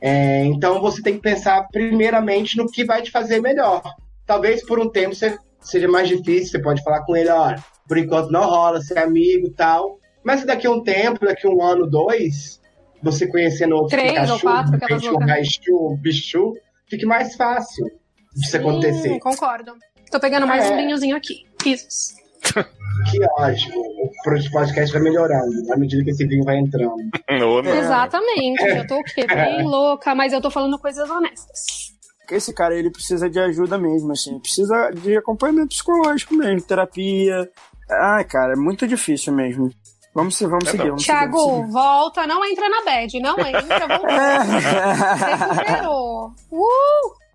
[0.00, 3.82] É, então você tem que pensar primeiramente no que vai te fazer melhor.
[4.26, 5.14] Talvez por um tempo
[5.60, 9.46] seja mais difícil, você pode falar com ele, olha, por enquanto não rola, ser amigo
[9.46, 9.98] e tal.
[10.24, 12.60] Mas daqui a um tempo, daqui a um ano, dois,
[13.02, 15.28] você conhecendo outro Três ou Pikachu, quatro, de repente um loucas.
[15.30, 16.54] Raichu, um Bichu,
[16.88, 17.86] fique mais fácil
[18.34, 19.12] disso acontecer.
[19.12, 19.74] Hum, concordo.
[20.10, 20.72] Tô pegando mais É.
[20.72, 21.46] um vinhozinho aqui.
[21.64, 22.14] Isso.
[22.54, 23.80] Que ótimo.
[23.80, 26.94] O podcast vai melhorando à medida que esse vinho vai entrando.
[27.46, 27.74] Ou não.
[27.74, 28.62] Exatamente.
[28.64, 29.26] Eu tô o quê?
[29.26, 31.94] Bem louca, mas eu tô falando coisas honestas.
[32.30, 34.38] Esse cara, ele precisa de ajuda mesmo, assim.
[34.40, 37.48] Precisa de acompanhamento psicológico mesmo, terapia.
[37.88, 39.70] Ai, cara, é muito difícil mesmo.
[40.12, 40.88] Vamos, se- vamos É, seguir, não.
[40.92, 41.50] vamos Thiago, seguir.
[41.52, 44.08] vamos volta, não entra na bad, não entra, voltou.
[44.46, 45.38] seguir.
[45.38, 46.32] Recuperou.
[46.50, 47.25] Uh!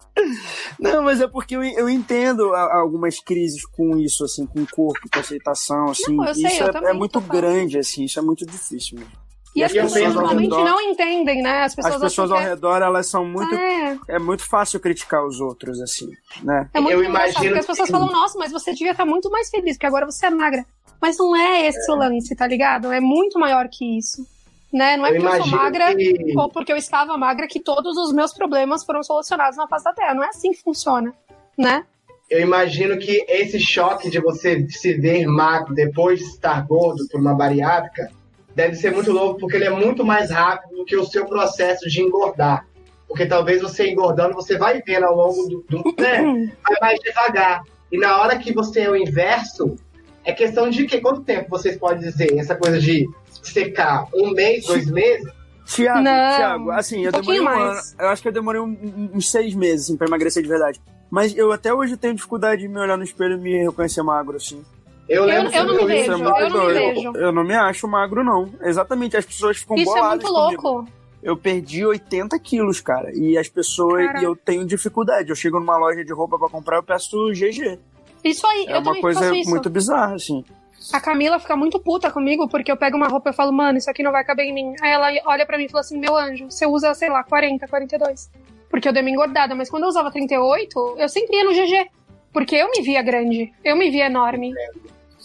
[0.79, 4.99] Não, mas é porque eu, eu entendo algumas crises com isso, assim, com o corpo,
[5.11, 6.15] com a aceitação, assim.
[6.15, 9.11] Não, sei, isso é, é muito grande, assim, isso é muito difícil mesmo.
[9.53, 11.63] E as E eu pessoas normalmente redor- não entendem, né?
[11.63, 13.53] As pessoas, As pessoas ao que redor, elas são muito.
[13.53, 16.09] é, É muito fácil criticar os outros, assim,
[16.41, 16.69] né?
[16.73, 19.29] é muito Eu imagino porque as pessoas que- falam, nossa, mas você devia estar muito
[19.29, 20.65] mais feliz, porque agora você é magra.
[21.01, 22.91] Mas não é esse o lance, tá ligado?
[22.93, 24.25] É muito maior que isso.
[24.71, 24.95] Né?
[24.95, 27.97] Não é Eu porque eu sou magra que- ou porque eu estava magra que todos
[27.97, 30.13] os meus problemas foram solucionados na face da Terra.
[30.13, 31.13] Não é assim que funciona,
[31.57, 31.85] né?
[32.29, 37.19] Eu imagino que esse choque de você se ver magro depois de estar gordo por
[37.19, 38.09] uma bariátrica
[38.55, 41.89] deve ser muito louco, porque ele é muito mais rápido do que o seu processo
[41.89, 42.65] de engordar.
[43.07, 45.63] Porque talvez você engordando, você vai vendo ao longo do.
[45.67, 46.21] do né?
[46.63, 47.61] Vai mais devagar.
[47.91, 49.75] E na hora que você é o inverso,
[50.23, 52.33] é questão de que quanto tempo vocês podem dizer?
[52.39, 53.05] Essa coisa de
[53.41, 55.31] secar um mês, dois meses?
[55.65, 57.81] Tiago, Tiago, assim, eu um demorei um ano.
[57.99, 60.81] Eu acho que eu demorei um- uns seis meses, assim, pra emagrecer de verdade.
[61.09, 64.35] Mas eu até hoje tenho dificuldade de me olhar no espelho e me reconhecer magro,
[64.37, 64.61] assim.
[65.07, 66.93] Eu, lembro eu não me vejo, é vi- muito eu não me doido.
[66.95, 67.11] vejo.
[67.17, 68.49] Eu não me acho magro, não.
[68.61, 70.61] Exatamente, as pessoas ficam Isso é boladas muito comigo.
[70.69, 70.89] louco.
[71.21, 73.11] Eu perdi 80 quilos, cara.
[73.13, 74.05] E as pessoas.
[74.07, 74.21] Caraca.
[74.21, 75.29] E eu tenho dificuldade.
[75.29, 77.77] Eu chego numa loja de roupa pra comprar, eu peço GG.
[78.23, 79.49] Isso aí, É eu uma coisa faço isso.
[79.49, 80.43] muito bizarra, assim.
[80.91, 83.89] A Camila fica muito puta comigo porque eu pego uma roupa e falo, mano, isso
[83.89, 84.75] aqui não vai caber em mim.
[84.81, 87.67] Aí ela olha pra mim e fala assim: meu anjo, você usa, sei lá, 40,
[87.67, 88.31] 42.
[88.69, 91.89] Porque eu dei uma engordada, mas quando eu usava 38, eu sempre ia no GG.
[92.33, 94.53] Porque eu me via grande, eu me via enorme.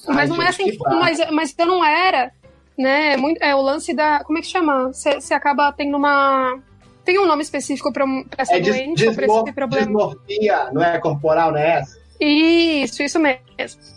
[0.09, 2.33] Mas Ai, não é assim, mas, mas eu não era,
[2.77, 3.15] né?
[3.15, 4.23] É, muito, é o lance da.
[4.25, 4.93] Como é que chama?
[4.93, 6.59] Você acaba tendo uma.
[7.05, 9.87] Tem um nome específico pra, pra essa É doença ou pra esse problema.
[9.87, 11.99] dismorfia, não é corporal, não é essa?
[12.21, 13.96] Isso, isso mesmo.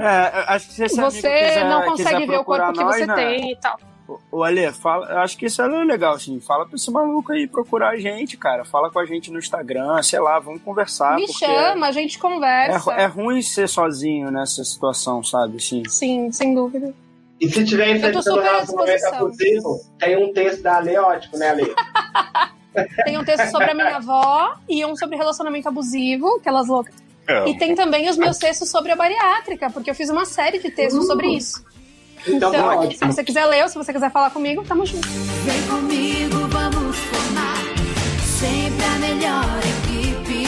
[0.00, 3.06] É, acho que se esse Você quiser- não consegue ver o corpo que nós, você
[3.06, 3.14] né?
[3.14, 3.78] tem e tal.
[4.30, 6.38] Ô, Ale, fala, eu acho que isso é legal, assim.
[6.38, 8.62] Fala pra esse maluco aí procurar a gente, cara.
[8.64, 11.16] Fala com a gente no Instagram, sei lá, vamos conversar.
[11.16, 12.92] Me chama, a gente É, conversa.
[12.92, 15.56] é ruim ser sozinho nessa situação, sabe?
[15.56, 15.82] Assim.
[15.88, 16.92] Sim, sem dúvida.
[17.40, 21.74] E se tiver à relacionamento abusivo, tem um texto da Ale ótimo, né, Ale?
[23.04, 26.92] Tem um texto sobre a minha avó e um sobre relacionamento abusivo, aquelas loucas.
[27.26, 30.58] É, E tem também os meus textos sobre a bariátrica, porque eu fiz uma série
[30.58, 31.64] de textos sobre isso.
[32.26, 35.06] Então, tá Então, se você quiser ler ou se você quiser falar comigo, tamo junto.
[35.08, 37.54] Vem comigo, vamos formar
[38.38, 40.44] sempre a melhor equipe.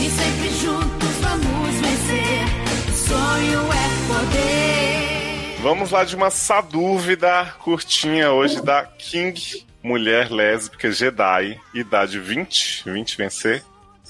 [0.00, 2.44] E sempre juntos vamos vencer.
[2.88, 5.62] O sonho é poder.
[5.62, 13.16] Vamos lá de uma sadúvida curtinha hoje da King, mulher lésbica Jedi, idade 20, 20
[13.16, 13.62] vencer,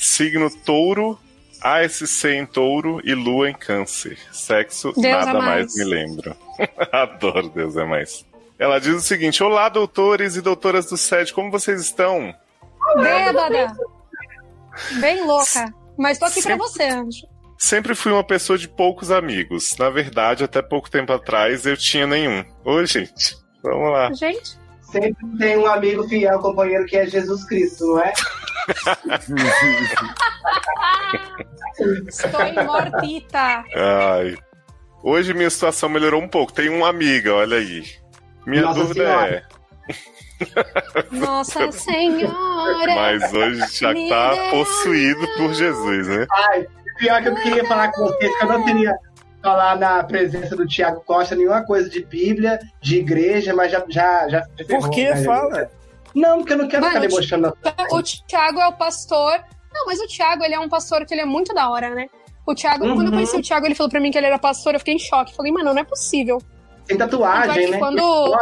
[0.04, 1.18] signo touro,
[1.62, 4.18] ASC em touro e lua em câncer.
[4.32, 5.44] Sexo, Deus nada é mais.
[5.44, 5.74] mais.
[5.76, 6.36] me lembro.
[6.92, 8.24] Adoro Deus é mais.
[8.58, 12.34] Ela diz o seguinte: Olá, doutores e doutoras do SED, como vocês estão?
[12.96, 13.74] Bêbada!
[15.00, 15.72] Bem louca.
[15.96, 17.26] Mas tô aqui pra Sempre- você, Anjo.
[17.58, 19.76] Sempre fui uma pessoa de poucos amigos.
[19.78, 22.44] Na verdade, até pouco tempo atrás eu tinha nenhum.
[22.64, 24.12] Ô, gente, vamos lá.
[24.12, 24.58] Gente,
[24.90, 28.12] Sempre tem um amigo fiel, companheiro, que é Jesus Cristo, não é?
[32.08, 33.64] estou imortita.
[33.74, 34.36] Ai.
[35.02, 36.52] Hoje minha situação melhorou um pouco.
[36.52, 37.84] Tem uma amiga, olha aí.
[38.46, 39.42] Minha Nossa dúvida Senhora.
[41.10, 42.92] Nossa Senhora.
[42.92, 42.94] é.
[42.94, 46.26] Mas hoje já tá deu possuído por Jesus, né?
[46.30, 46.66] Ai,
[46.98, 48.94] pior que eu queria falar com vocês, que eu não queria
[49.42, 53.84] falar na presença do Tiago Costa nenhuma coisa de Bíblia, de igreja, mas já.
[53.88, 55.10] já, já Por que?
[55.10, 55.70] né, Fala.
[56.14, 57.56] Não, porque eu não quero Mano, ficar debochando.
[57.92, 59.32] O Thiago é o pastor.
[59.72, 62.06] Não, mas o Thiago, ele é um pastor que ele é muito da hora, né?
[62.46, 62.94] O Thiago, Uhum.
[62.94, 64.94] quando eu conheci o Thiago, ele falou pra mim que ele era pastor, eu fiquei
[64.94, 65.34] em choque.
[65.34, 66.38] Falei, mano, não é possível.
[66.86, 67.78] Tem tatuagem, que né?
[67.78, 68.36] quando-.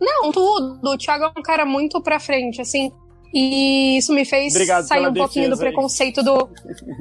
[0.00, 0.90] Não, tudo.
[0.90, 2.92] O Thiago é um cara muito pra frente, assim.
[3.34, 5.60] E isso me fez Obrigado sair um pouquinho do aí.
[5.60, 6.50] preconceito do,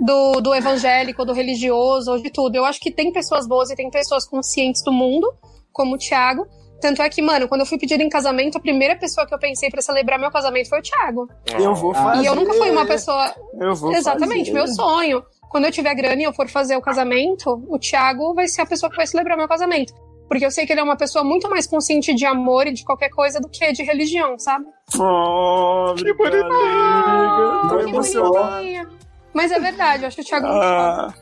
[0.05, 2.55] do, do evangélico, do religioso, de tudo.
[2.55, 5.31] Eu acho que tem pessoas boas e tem pessoas conscientes do mundo,
[5.73, 6.47] como o Thiago.
[6.81, 9.39] Tanto é que, mano, quando eu fui pedir em casamento, a primeira pessoa que eu
[9.39, 11.27] pensei pra celebrar meu casamento foi o Thiago.
[11.59, 11.95] Eu vou Ah.
[11.95, 12.23] fazer.
[12.23, 13.33] E eu nunca fui uma pessoa.
[13.59, 14.53] Eu vou Exatamente, fazer.
[14.53, 15.23] meu sonho.
[15.49, 18.65] Quando eu tiver grana e eu for fazer o casamento, o Thiago vai ser a
[18.65, 19.93] pessoa que vai celebrar meu casamento.
[20.27, 22.85] Porque eu sei que ele é uma pessoa muito mais consciente de amor e de
[22.85, 24.65] qualquer coisa do que de religião, sabe?
[24.97, 27.67] Oh, Que obrigado, amiga.
[27.69, 28.87] Tô que bonitinha.
[29.33, 31.13] Mas é verdade, eu acho o Thiago muito Ah,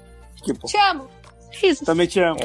[0.44, 0.68] que bom.
[0.68, 1.08] Te amo.
[1.60, 1.86] Risos.
[1.86, 2.38] Também te amo.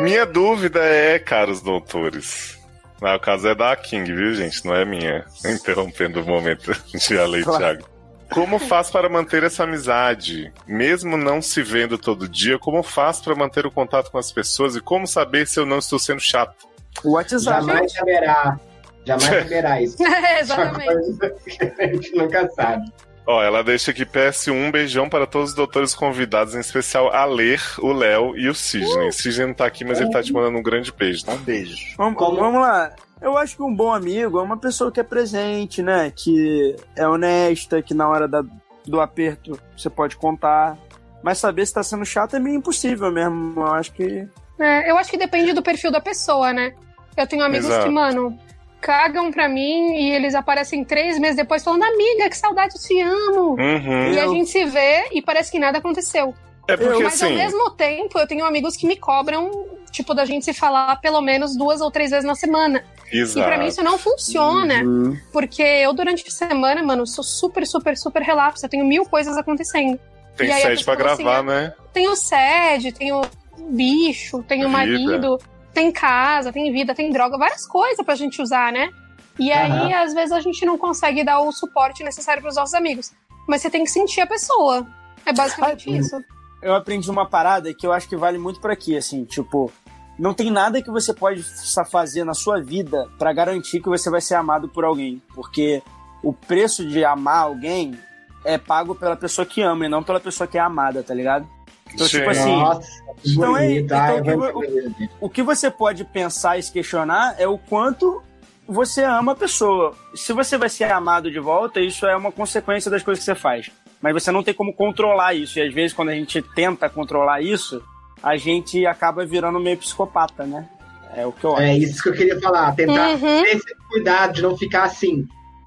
[0.00, 2.58] Minha dúvida é, caros doutores.
[3.00, 4.64] Ah, o caso é da King, viu, gente?
[4.64, 5.24] Não é minha.
[5.44, 7.58] Interrompendo o momento de Ale Claro.
[7.58, 7.88] Thiago.
[8.30, 10.50] Como faz para manter essa amizade?
[10.66, 14.74] Mesmo não se vendo todo dia, como faz para manter o contato com as pessoas
[14.74, 16.66] e como saber se eu não estou sendo chato?
[17.04, 17.66] O WhatsApp.
[17.66, 18.58] Jamais saberá.
[19.04, 19.96] Jamais saberá isso.
[20.02, 20.86] É, Uma exatamente.
[20.86, 21.30] coisa
[21.74, 22.90] que a gente nunca sabe.
[23.26, 27.24] Ó, ela deixa aqui PS1, um beijão para todos os doutores convidados, em especial a
[27.24, 29.08] Ler, o Léo e o Sidney.
[29.08, 31.24] O Sidney não tá aqui, mas ele tá te mandando um grande beijo.
[31.30, 31.94] Um beijo.
[31.96, 32.90] Vamos, Como- vamos lá.
[33.20, 36.12] Eu acho que um bom amigo é uma pessoa que é presente, né?
[36.14, 38.44] Que é honesta, que na hora da-
[38.84, 40.76] do aperto você pode contar.
[41.22, 43.54] Mas saber se tá sendo chato é meio impossível mesmo.
[43.60, 44.26] Eu acho que.
[44.58, 46.74] É, eu acho que depende do perfil da pessoa, né?
[47.16, 47.84] Eu tenho amigos Exato.
[47.86, 48.36] que, mano,
[48.82, 53.00] cagam pra mim e eles aparecem três meses depois falando, amiga, que saudade, eu te
[53.00, 53.50] amo.
[53.52, 54.12] Uhum.
[54.12, 56.34] E a gente se vê e parece que nada aconteceu.
[56.68, 57.36] É porque Mas ao assim.
[57.38, 59.50] mesmo tempo, eu tenho amigos que me cobram,
[59.90, 62.84] tipo, da gente se falar pelo menos duas ou três vezes na semana.
[63.12, 63.68] E pra mim Exato.
[63.68, 64.82] isso não funciona.
[64.82, 65.16] Uhum.
[65.32, 68.66] Porque eu, durante a semana, mano, sou super, super, super relapsa.
[68.66, 69.98] Eu tenho mil coisas acontecendo.
[70.36, 71.74] Tem E sede pra assim, gravar, é- né?
[71.92, 73.20] Tenho sede, tenho
[73.68, 74.72] bicho, tenho Vida.
[74.78, 75.38] marido,
[75.72, 78.90] tem casa, tem vida, tem droga, várias coisas pra gente usar, né?
[79.38, 83.12] E aí, às vezes, a gente não consegue dar o suporte necessário pros nossos amigos.
[83.48, 84.86] Mas você tem que sentir a pessoa.
[85.24, 86.16] É basicamente Ah, isso.
[86.62, 89.72] Eu aprendi uma parada que eu acho que vale muito pra aqui, assim, tipo.
[90.18, 91.42] Não tem nada que você pode
[91.90, 95.20] fazer na sua vida pra garantir que você vai ser amado por alguém.
[95.34, 95.82] Porque
[96.22, 97.98] o preço de amar alguém
[98.44, 101.48] é pago pela pessoa que ama e não pela pessoa que é amada, tá ligado?
[101.94, 102.38] Então, tipo Gente.
[102.38, 102.88] assim, Nossa,
[103.22, 107.46] que Então é- então Ai, que o que você pode pensar e se questionar é
[107.46, 108.22] o quanto
[108.66, 109.94] você ama a pessoa.
[110.14, 113.34] Se você vai ser amado de volta, isso é uma consequência das coisas que você
[113.34, 113.70] faz.
[114.00, 115.58] Mas você não tem como controlar isso.
[115.58, 117.82] E às vezes, quando a gente tenta controlar isso,
[118.22, 120.68] a gente acaba virando meio psicopata, né?
[121.14, 121.62] É o que eu acho.
[121.62, 122.74] É isso que eu queria falar.
[122.74, 123.18] Tentar Uhum.
[123.42, 125.26] ter esse cuidado de não ficar assim,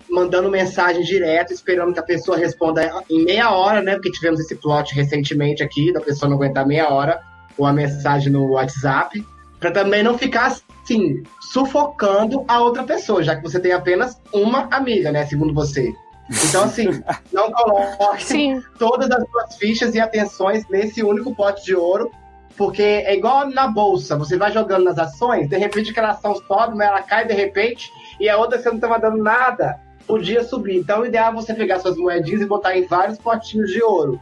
[0.10, 3.94] mandando mensagem direto, esperando que a pessoa responda em meia hora, né?
[3.94, 7.22] Porque tivemos esse plot recentemente aqui, da pessoa não aguentar meia hora
[7.58, 9.26] com a mensagem no WhatsApp.
[9.60, 14.68] Pra também não ficar assim, sufocando a outra pessoa, já que você tem apenas uma
[14.72, 15.26] amiga, né?
[15.26, 15.94] Segundo você.
[16.48, 16.88] Então, assim,
[17.32, 18.62] não coloque Sim.
[18.78, 22.12] todas as suas fichas e atenções nesse único pote de ouro,
[22.58, 26.76] porque é igual na bolsa, você vai jogando nas ações, de repente aquela ação sobe,
[26.76, 30.78] mas ela cai de repente, e a outra você não estava dando nada, podia subir.
[30.78, 34.20] Então o ideal é você pegar suas moedinhas e botar em vários potinhos de ouro.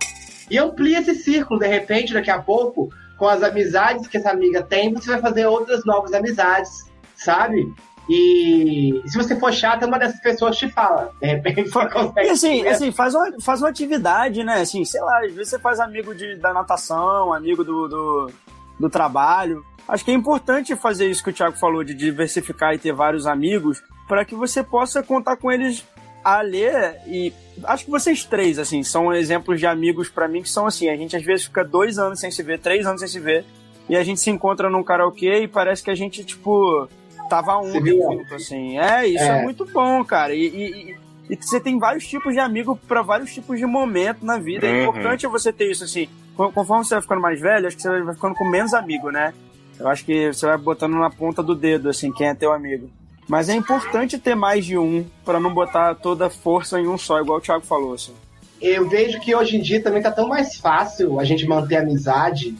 [0.49, 4.61] E amplia esse círculo, de repente, daqui a pouco, com as amizades que essa amiga
[4.61, 7.65] tem, você vai fazer outras novas amizades, sabe?
[8.09, 11.11] E se você for chata, uma dessas pessoas te fala.
[11.21, 12.27] De repente você consegue.
[12.27, 14.61] E assim, assim faz, uma, faz uma atividade, né?
[14.61, 18.31] Assim, sei lá, às vezes você faz amigo de, da natação, amigo do, do,
[18.79, 19.63] do trabalho.
[19.87, 23.25] Acho que é importante fazer isso que o Thiago falou, de diversificar e ter vários
[23.25, 25.83] amigos, para que você possa contar com eles
[26.23, 27.33] a ler e
[27.65, 30.95] acho que vocês três, assim, são exemplos de amigos pra mim que são assim, a
[30.95, 33.45] gente às vezes fica dois anos sem se ver, três anos sem se ver,
[33.89, 36.87] e a gente se encontra num karaokê e parece que a gente, tipo,
[37.29, 38.79] tava um junto, assim.
[38.79, 39.41] É, isso é, É.
[39.43, 40.33] muito bom, cara.
[40.33, 40.97] E, e- e-
[41.31, 44.65] e você tem vários tipos de amigo pra vários tipos de momento na vida.
[44.65, 44.83] É Uhum.
[44.83, 46.07] importante você ter isso, assim.
[46.37, 49.09] Con- Conforme você vai ficando mais velho, acho que você vai ficando com menos amigo,
[49.11, 49.33] né?
[49.77, 52.89] Eu acho que você vai botando na ponta do dedo, assim, quem é teu amigo.
[53.27, 56.97] Mas é importante ter mais de um, pra não botar toda a força em um
[56.97, 58.13] só, igual o Thiago falou, assim.
[58.61, 62.55] Eu vejo que hoje em dia também tá tão mais fácil a gente manter amizade,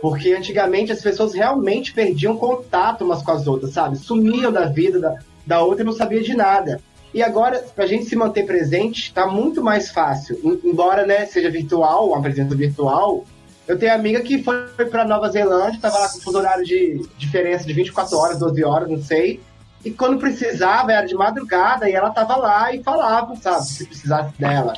[0.00, 3.96] porque antigamente as pessoas realmente perdiam contato umas com as outras, sabe?
[3.96, 6.80] Sumiam da vida da, da outra e não sabia de nada.
[7.12, 10.38] E agora, pra gente se manter presente, tá muito mais fácil.
[10.42, 13.24] Em- Embora, né, seja virtual, uma presença virtual,
[13.68, 17.64] eu tenho amiga que foi pra Nova Zelândia, tava lá com fuso horário de diferença
[17.64, 19.40] de 24 horas, 12 horas, não sei.
[19.84, 24.32] E quando precisava, era de madrugada, e ela tava lá e falava, sabe, se precisasse
[24.38, 24.74] dela.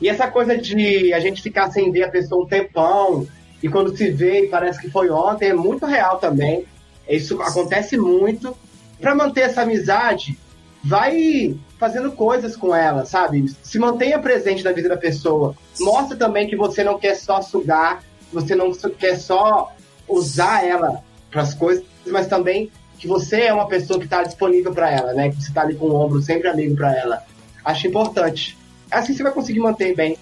[0.00, 3.26] E essa coisa de a gente ficar sem ver a pessoa um tempão,
[3.62, 6.64] e quando se vê parece que foi ontem, é muito real também.
[7.08, 8.56] Isso acontece muito.
[9.00, 10.38] Para manter essa amizade,
[10.82, 13.46] vai fazendo coisas com ela, sabe?
[13.62, 15.54] Se mantenha presente na vida da pessoa.
[15.80, 19.72] Mostra também que você não quer só sugar, você não quer só
[20.08, 24.72] usar ela para as coisas, mas também que você é uma pessoa que está disponível
[24.72, 25.30] para ela, né?
[25.30, 27.22] Que você está ali com o ombro sempre amigo para ela.
[27.64, 28.56] Acho importante.
[28.90, 30.16] Assim você vai conseguir manter bem.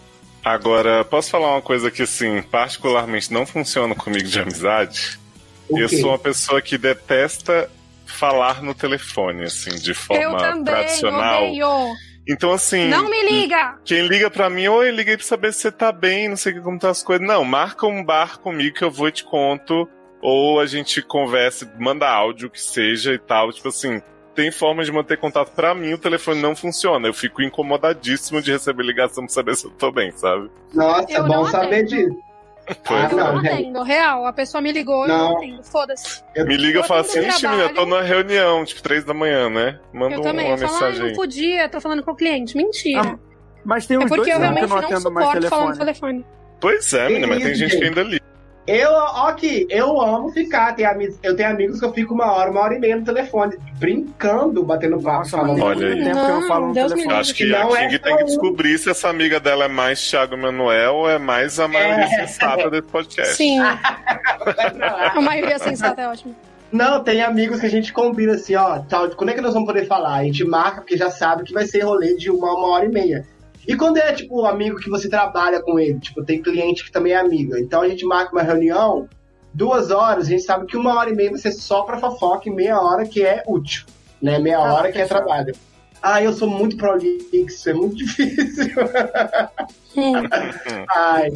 [0.45, 5.19] Agora, posso falar uma coisa que, assim, particularmente não funciona comigo de amizade?
[5.71, 7.71] Eu sou uma pessoa que detesta
[8.05, 11.45] falar no telefone, assim, de Eu forma também, tradicional.
[11.45, 11.95] odeio.
[12.29, 12.89] Então, assim.
[12.89, 13.77] Não me liga!
[13.85, 16.79] Quem liga pra mim, oi, liguei pra saber se você tá bem, não sei como
[16.79, 17.27] tá as coisas.
[17.27, 19.89] Não, marca um bar comigo que eu vou e te conto.
[20.27, 23.53] Ou a gente conversa, manda áudio, que seja e tal.
[23.53, 24.01] Tipo assim,
[24.35, 25.51] tem forma de manter contato.
[25.51, 27.07] Pra mim, o telefone não funciona.
[27.07, 30.51] Eu fico incomodadíssimo de receber ligação pra saber se eu tô bem, sabe?
[30.73, 32.17] Nossa, Eu bom não saber disso.
[32.87, 34.25] Pois Eu não, não atendo, real.
[34.25, 35.19] A pessoa me ligou, eu Não.
[35.33, 35.63] não atendo.
[35.63, 36.23] Foda-se.
[36.35, 39.13] Me liga e fala tô assim, ixi, menina, eu tô numa reunião, tipo, três da
[39.13, 39.79] manhã, né?
[39.93, 40.47] Manda Eu também.
[40.47, 42.57] uma Eu falo, ah, mensagem não podia, tô falando com o cliente.
[42.57, 43.19] Mentira.
[43.63, 46.25] Mas tem uns é porque dois eu realmente não não, suporto falar no telefone.
[46.59, 48.25] Pois é, menina, mas tem gente que ainda liga.
[48.67, 50.75] Eu, ó, aqui, eu amo ficar.
[50.75, 53.05] Tem ami- eu tenho amigos que eu fico uma hora, uma hora e meia no
[53.05, 55.29] telefone, brincando, batendo papo.
[55.29, 55.63] Falando.
[55.63, 56.03] Olha aí.
[56.03, 57.15] tempo que eu não falo no Deus telefone.
[57.17, 60.01] Acho que Não a é King tem que descobrir se essa amiga dela é mais
[60.09, 63.35] Thiago Manuel ou é mais a maioria sensata desse podcast.
[63.37, 66.35] Sim, a maioria sensata é ótimo.
[66.73, 69.67] Não, tem amigos que a gente combina assim, ó, tal, quando é que nós vamos
[69.69, 70.15] poder falar?
[70.17, 72.89] A gente marca, porque já sabe que vai ser rolê de uma, uma hora e
[72.89, 73.25] meia.
[73.67, 76.93] E quando é, tipo, um amigo que você trabalha com ele, tipo, tem cliente que
[76.93, 79.09] também é amiga, então a gente marca uma reunião,
[79.53, 82.49] duas horas, a gente sabe que uma hora e meia vai ser só pra fofoca
[82.49, 83.85] e meia hora que é útil,
[84.21, 84.39] né?
[84.39, 85.55] Meia Ah, hora que é trabalho.
[86.03, 88.75] Ah, eu sou muito prolixo, é muito difícil.
[90.95, 91.29] Ai.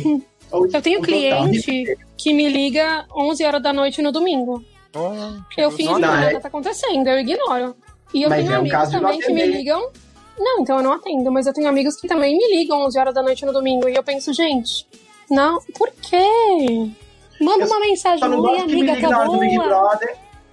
[0.53, 4.63] Eu tenho cliente que me liga 11 horas da noite no domingo.
[4.95, 5.11] Oh,
[5.55, 7.77] que Eu fingo que nada é- tá acontecendo, eu ignoro.
[8.15, 9.91] E eu Mas tenho é um amigos também que me ligam.
[10.39, 13.15] Não, então eu não atendo, mas eu tenho amigos que também me ligam 11 horas
[13.15, 13.89] da noite no domingo.
[13.89, 14.87] E eu penso, gente,
[15.31, 16.23] não, por quê?
[17.41, 20.01] Manda Eu uma mensagem, oi amiga, tá boa?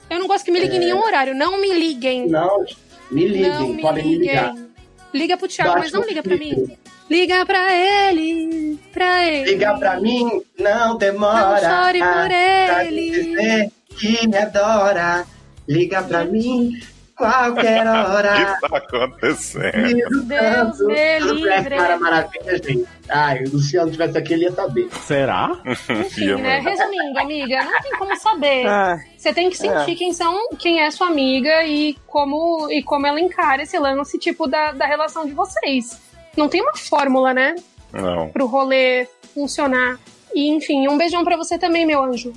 [0.10, 2.28] Eu não gosto que me liguem em nenhum horário, não me liguem.
[2.28, 2.64] Não,
[3.12, 4.50] me liguem, não me podem me ligar.
[4.54, 4.66] liguem.
[5.14, 6.78] Liga pro Thiago, Bate mas não liga pra mim.
[7.10, 9.52] Liga pra ele, pra ele.
[9.52, 11.62] Ligar pra mim não demora.
[11.62, 13.10] Não chore por Pra ele.
[13.12, 15.26] dizer que me adora.
[15.68, 16.72] Liga pra mim
[17.16, 18.34] qualquer O hora.
[18.60, 19.72] que tá acontecendo?
[19.72, 21.76] Preciso Deus me é livre.
[21.78, 22.86] Cara maravilha, gente.
[23.10, 24.90] Ai, o Luciano tivesse aqui, ele ia saber.
[25.02, 25.52] Será?
[25.66, 26.60] Enfim, né?
[26.60, 28.66] Resumindo, amiga, não tem como saber.
[28.68, 29.96] Ah, Você tem que sentir É.
[29.96, 34.48] quem são, quem é sua amiga e como, e como ela encara esse lance, tipo,
[34.48, 36.00] da, da relação de vocês.
[36.36, 37.56] Não tem uma fórmula, né?
[37.94, 38.30] Não.
[38.30, 39.98] Pro rolê funcionar.
[40.34, 42.34] E, enfim, um beijão pra você também, meu anjo.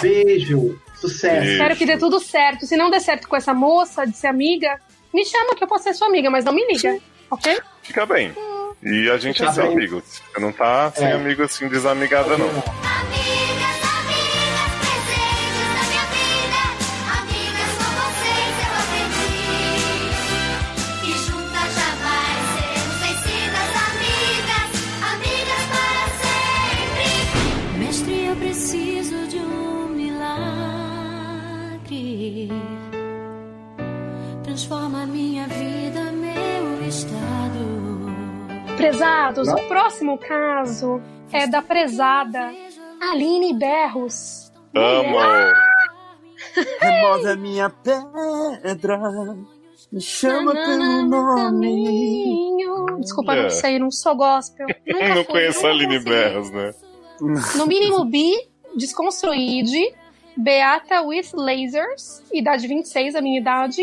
[0.00, 1.40] Beijo, sucesso.
[1.40, 1.52] Beijo.
[1.52, 2.66] Espero que dê tudo certo.
[2.66, 4.78] Se não der certo com essa moça de ser amiga,
[5.12, 6.98] me chama que eu posso ser sua amiga, mas não me liga,
[7.30, 7.58] ok?
[7.82, 8.34] Fica bem.
[8.82, 9.72] E a gente Fica é seu bem.
[9.74, 10.02] amigo.
[10.04, 11.12] Você não tá sem É.
[11.12, 12.48] amigo assim, desamigada, não.
[38.76, 39.54] Prezados, Não?
[39.54, 41.00] o próximo caso
[41.32, 42.52] é da prezada
[43.00, 44.52] Aline Berros.
[44.74, 45.16] Amo!
[46.80, 48.98] remove a minha pedra,
[49.92, 51.42] me chama pelo nome.
[51.42, 52.86] Caminho.
[53.00, 53.42] Desculpa, É.
[53.42, 54.66] não sei, não sou gospel.
[54.86, 56.10] Nunca não fui, conheço a Aline consegui.
[56.10, 56.74] Berros, né?
[57.56, 58.32] No mínimo bi,
[58.76, 59.94] desconstruíde,
[60.36, 63.82] Beata with lasers, idade 26, a minha idade,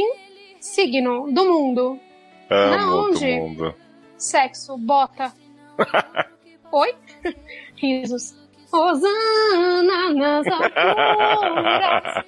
[0.60, 2.00] signo do mundo,
[2.50, 3.36] Amo Na onde?
[3.40, 3.76] mundo.
[4.20, 5.34] Sexo, bota.
[6.72, 6.96] Oi?
[7.76, 8.36] Risos.
[8.72, 12.26] Osana nas alturas.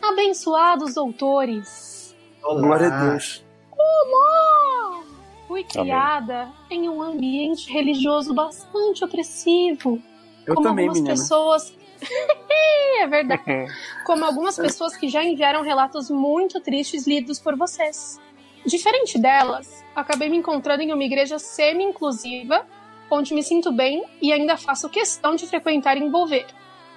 [0.00, 2.16] Abençoados doutores.
[2.42, 2.60] Olá.
[2.60, 3.44] Glória a Deus.
[3.72, 5.04] Amor!
[5.48, 10.00] Fui criada em um ambiente religioso bastante opressivo.
[10.46, 11.20] Eu como também, algumas menina.
[11.20, 11.76] pessoas.
[13.00, 13.66] é verdade.
[14.04, 18.20] Como algumas pessoas que já enviaram relatos muito tristes lidos por vocês.
[18.64, 22.64] Diferente delas, acabei me encontrando em uma igreja semi-inclusiva,
[23.10, 26.46] onde me sinto bem e ainda faço questão de frequentar e envolver.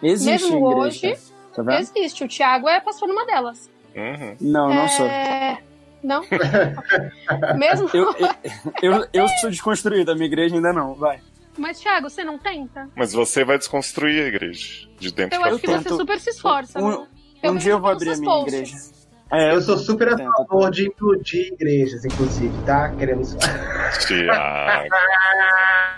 [0.02, 0.78] Existe Mesmo igreja.
[1.12, 1.18] hoje,
[1.56, 1.80] Tá vendo?
[1.80, 3.70] Existe, o Thiago é pastor numa delas.
[3.96, 4.36] Uhum.
[4.42, 5.06] Não, não sou.
[5.06, 5.58] É...
[6.04, 6.22] Não?
[7.58, 7.90] Mesmo?
[7.94, 8.30] Eu, eu,
[8.82, 10.94] eu, eu sou desconstruído, a minha igreja ainda não.
[10.96, 11.20] Vai.
[11.58, 12.90] Mas, Thiago, você não tenta?
[12.96, 15.82] Mas você vai desconstruir a igreja de dentro Eu pra acho que fora.
[15.82, 16.80] você super se esforça.
[16.80, 17.08] Um- né?
[17.42, 18.54] Eu um dia eu vou abrir a minha posts.
[18.54, 18.95] igreja.
[19.32, 22.90] É, Eu sou super a favor de implodir igrejas, inclusive, tá?
[22.96, 23.36] Queremos.
[24.08, 24.88] Tiago.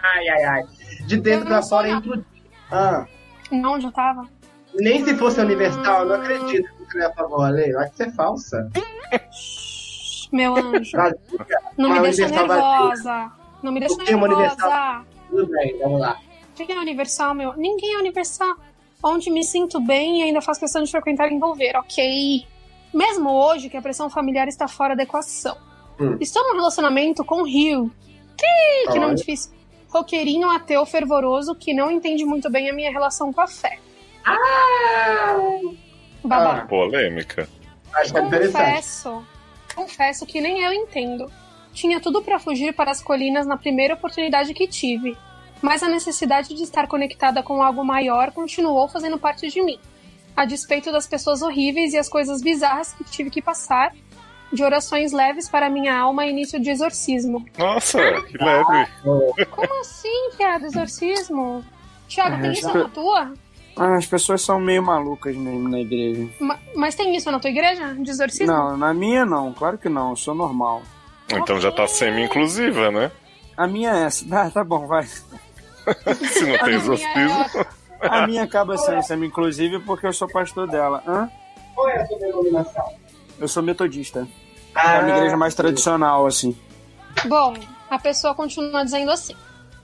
[0.04, 0.64] Ai, ai, ai.
[1.06, 2.26] De dentro Eu pra fora implodir.
[2.72, 3.06] Ah,
[3.52, 4.26] Não, onde eu tava?
[4.80, 7.70] nem se fosse universal, eu não acredito que você é a favor, Ale.
[7.72, 8.70] Eu acho que você é falsa.
[10.32, 10.92] Meu anjo.
[11.78, 13.32] Não me deixa nervosa.
[13.64, 14.34] Não me deixa é nervosa.
[14.36, 15.06] Universal?
[15.30, 16.18] Tudo bem, vamos lá.
[16.56, 17.54] Quem é universal, meu?
[17.58, 18.56] Ninguém é universal.
[19.04, 22.46] Onde me sinto bem e ainda faço questão de frequentar e envolver, ok?
[22.98, 25.56] Mesmo hoje que a pressão familiar está fora da equação.
[26.00, 26.18] Hum.
[26.20, 27.92] Estou num relacionamento com o Rio.
[28.42, 29.16] Ih, que nome Olha.
[29.16, 29.52] difícil.
[29.88, 33.78] Roqueirinho ateu fervoroso que não entende muito bem a minha relação com a fé.
[36.24, 36.66] Babá.
[36.66, 37.48] Polêmica.
[37.94, 38.22] Acho que é.
[38.24, 39.24] Confesso,
[39.76, 41.32] confesso que nem eu entendo.
[41.74, 45.16] Tinha tudo pra fugir para as colinas na primeira oportunidade que tive,
[45.62, 49.80] mas a necessidade de estar conectada com algo maior continuou fazendo parte de mim.
[50.38, 53.92] A despeito das pessoas horríveis e as coisas bizarras que tive que passar,
[54.54, 57.44] de orações leves para minha alma e início de exorcismo.
[57.58, 58.88] Nossa, que leve.
[59.50, 60.66] Como assim, piada?
[60.68, 61.66] Exorcismo?
[62.08, 63.34] Tiago, É, tem isso já- na tua?
[63.76, 66.30] Ah, as pessoas são meio malucas mesmo na igreja.
[66.40, 67.94] Ma- Mas tem isso na tua igreja?
[67.96, 68.48] De exorcismo?
[68.54, 70.82] Não, na minha não, claro que não, eu sou normal.
[71.30, 73.12] Então já tá semi-inclusiva, né?
[73.58, 74.24] A minha é essa.
[74.34, 75.04] Ah, tá bom, vai.
[75.06, 77.46] Se não tem minha exorcismo.
[78.02, 81.04] É- A minha acaba sendo semi-inclusive porque eu sou pastor dela.
[81.08, 81.30] Hã?
[81.76, 82.86] Qual é a sua denominação?
[83.40, 84.28] Eu sou metodista.
[84.76, 86.56] É Ah, a minha igreja mais tradicional, assim.
[87.26, 87.56] Bom,
[87.90, 89.36] a pessoa continua dizendo assim.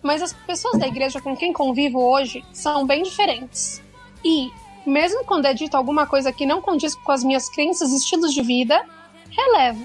[0.02, 3.82] Mas as pessoas da igreja com quem convivo hoje são bem diferentes.
[4.24, 4.52] E,
[4.86, 8.34] mesmo quando é dito alguma coisa que não condiz com as minhas crenças e estilos
[8.34, 8.84] de vida,
[9.32, 9.84] relevo.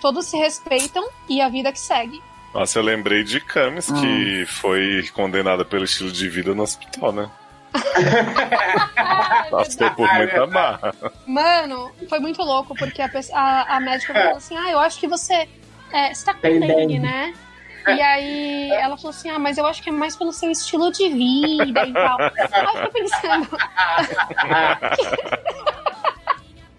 [0.00, 2.22] Todos se respeitam e a vida que segue.
[2.54, 7.30] Nossa, eu lembrei de Camis, que foi condenada pelo estilo de vida no hospital, né?
[9.50, 10.94] Passou por muita barra.
[11.26, 14.98] Mano, foi muito louco, porque a, pessoa- a, a médica falou assim: Ah, eu acho
[14.98, 15.48] que você.
[15.92, 17.34] É, você tá com dengue, dengue." né?
[17.88, 20.90] E aí ela falou assim: Ah, mas eu acho que é mais pelo seu estilo
[20.90, 22.18] de vida e tal.
[22.20, 22.30] Aí
[22.64, 23.48] eu fiquei pensando.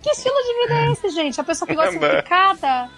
[0.01, 1.39] que estilo de vida é esse, gente?
[1.41, 2.89] A pessoa que gosta de ser picada.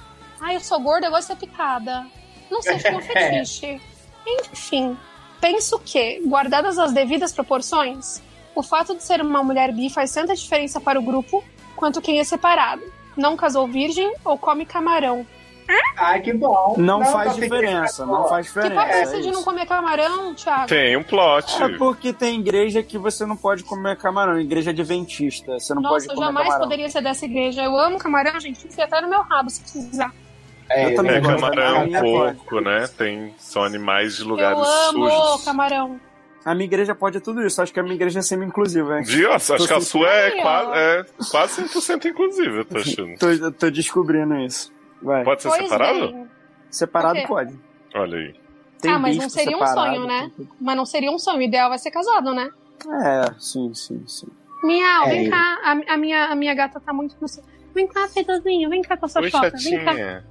[0.42, 2.06] Ah, eu sou gorda, eu gosto de ser picada.
[2.50, 3.82] Não sei, acho que é um fetiche.
[4.28, 4.98] Enfim,
[5.40, 8.22] penso que, guardadas as devidas proporções,
[8.56, 11.44] o fato de ser uma mulher bi faz tanta diferença para o grupo
[11.76, 12.82] quanto quem é separado.
[13.16, 15.26] Não casou virgem ou come camarão.
[15.98, 16.74] Ai, que bom.
[16.80, 19.22] Não, faz tá diferença, não faz Que papo é diferença.
[19.22, 20.68] de não comer camarão, Thiago?
[20.68, 21.62] Tem um plot.
[21.62, 25.60] É porque tem igreja que você não pode comer camarão, igreja adventista.
[25.60, 26.64] Você não Nossa, pode eu comer jamais camarão.
[26.64, 27.62] poderia ser dessa igreja.
[27.64, 28.66] Eu amo camarão, gente.
[28.66, 30.12] Enfia até no meu rabo se precisar.
[30.72, 31.36] É, Eu também É, gosto.
[31.40, 32.02] camarão, pode.
[32.02, 32.88] porco, né?
[32.98, 35.46] Tem, são animais de lugares eu amo sujos.
[35.46, 36.00] camarão.
[36.46, 37.62] A minha igreja pode tudo isso.
[37.62, 39.02] Acho que a minha igreja é semi-inclusiva?
[39.04, 39.32] Viu?
[39.34, 43.18] Acho que a sua é quase, é quase 100% inclusiva, eu tô achando.
[43.18, 44.72] Tô, tô descobrindo isso.
[45.02, 45.24] Vai.
[45.24, 46.00] Pode ser Pois separado?
[46.14, 46.28] bem.
[46.70, 47.26] Separado quê?
[47.28, 47.60] pode.
[47.96, 48.36] Olha aí.
[48.82, 50.32] Tem ah, mas não seria um separado, sonho, né?
[50.38, 50.48] tem.
[50.62, 51.40] Mas não seria um sonho.
[51.40, 52.50] O ideal vai ser casado, né?
[53.04, 54.28] É, sim, sim, sim.
[54.64, 55.10] Miau, É.
[55.10, 55.60] vem cá.
[55.64, 57.16] A, a minha, a minha gata tá muito.
[57.76, 58.70] Vem cá, Fedozinho.
[58.70, 59.52] Vem cá com a sua Oi, chota.
[59.58, 60.24] Vem cá.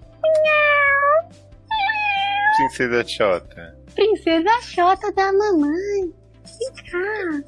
[2.56, 3.78] Princesa Chota.
[3.94, 5.72] Princesa chota da mamãe.
[6.02, 7.42] Vem cá.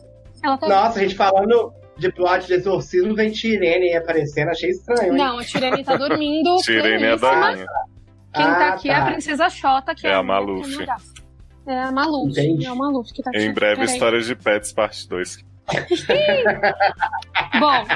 [0.45, 0.69] Ela tá.
[0.69, 5.19] Nossa, a gente falando de plot de exorcismo, vem Tirene aí aparecendo, achei estranho, hein?
[5.19, 6.57] Não, a Tirene tá dormindo.
[6.63, 7.67] Tirene é da minha.
[8.33, 9.11] Quem tá Ah, aqui é a tá.
[9.13, 10.77] Princesa Chota, que É é, a Maluf.
[10.77, 11.75] que é.
[11.75, 12.31] É a Maluf.
[12.31, 12.67] Entendi.
[12.67, 13.41] É o Maluf que tá aqui.
[13.41, 13.93] Em breve, Peraí.
[13.93, 15.39] Histórias de Pets, parte 2.
[17.59, 17.85] Bom.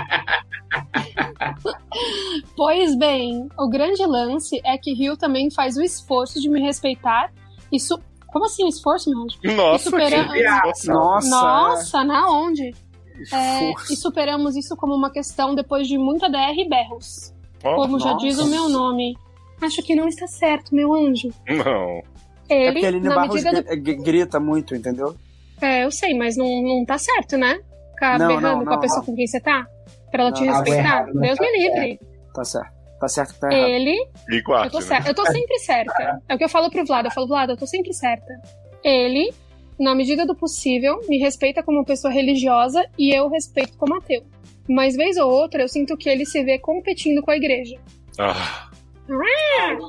[2.57, 7.33] pois bem, o grande lance é que Rio também faz o esforço de me respeitar.
[7.71, 7.99] Isso.
[8.29, 9.39] Como assim, o esforço, meu anjo?
[9.57, 10.43] Nossa, supera- que.
[10.89, 11.31] Nossa.
[11.31, 12.75] Nossa, na onde?
[13.33, 17.33] É, e superamos isso como uma questão depois de muita DR e berros.
[17.63, 18.27] Ó, Como já nossa.
[18.27, 19.17] diz o meu nome.
[19.63, 21.29] Acho que não está certo, meu anjo.
[21.49, 22.03] Não.
[22.49, 25.15] É Ele, porque a Aline na Barros medida do gri- grita muito, entendeu?
[25.61, 27.61] É, eu sei, mas não, não tá certo, né?
[28.05, 29.07] Ficar Não, berrando não, com a não, pessoa não.
[29.07, 29.67] com quem você tá?
[30.11, 30.79] Pra ela te Não, respeitar?
[30.79, 32.01] errado, não Deus tá me livre.
[32.35, 32.75] Tá certo.
[33.01, 33.69] Tá certo que tá errado.
[33.71, 34.85] Ele, E eu tô né?
[34.85, 35.11] certa.
[35.11, 36.21] Eu tô sempre certa.
[36.29, 37.05] É o que eu falo pro Vlad.
[37.07, 38.33] Eu falo, Vlad, eu tô sempre certa.
[38.83, 39.33] Ele,
[39.79, 44.23] na medida do possível, me respeita como pessoa religiosa e eu respeito como ateu.
[44.69, 47.77] Mas vez ou outra eu sinto que ele se vê competindo com a igreja.
[48.19, 48.71] Ah.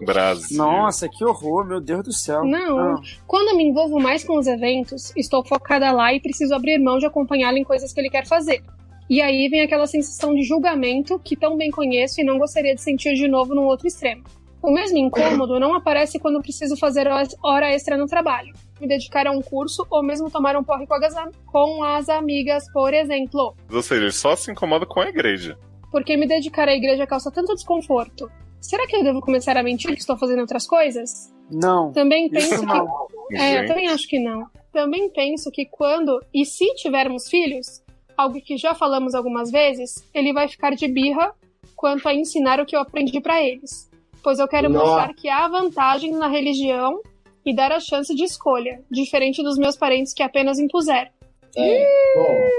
[0.06, 0.58] Brasil.
[0.58, 2.44] Nossa, que horror, meu Deus do céu.
[2.44, 2.80] Não.
[2.80, 6.98] Ah, Quando me envolvo mais com os eventos, estou focada lá e preciso abrir mão
[6.98, 8.62] de acompanhá-lo em coisas que ele quer fazer.
[9.10, 12.82] E aí vem aquela sensação de julgamento que tão bem conheço e não gostaria de
[12.82, 14.24] sentir de novo num outro extremo.
[14.62, 18.52] O mesmo incômodo não aparece quando preciso fazer horas- hora extra no trabalho,
[18.82, 21.14] me dedicar a um curso ou mesmo tomar um porre com as,
[21.46, 23.56] com as amigas, por exemplo.
[23.72, 25.56] Ou seja, ele só se incomoda com a igreja.
[25.92, 28.30] porque me dedicar à igreja causa tanto desconforto.
[28.68, 31.32] Será que eu devo começar a mentir que estou fazendo outras coisas?
[31.52, 31.92] Não.
[31.92, 33.08] Também Isso penso não.
[33.30, 33.36] que.
[33.36, 33.68] É, eu Gente.
[33.68, 34.48] também acho que não.
[34.74, 37.84] Também penso que quando e se tivermos filhos,
[38.18, 41.34] algo que já falamos algumas vezes, ele vai ficar de birra
[41.76, 43.90] quanto a ensinar o que eu aprendi pra eles.
[44.24, 44.86] Pois eu quero Nossa.
[44.86, 47.00] mostrar que há vantagem na religião
[47.46, 51.12] e dar a chance de escolha, diferente dos meus parentes que apenas impuseram.
[51.56, 52.50] É, bom.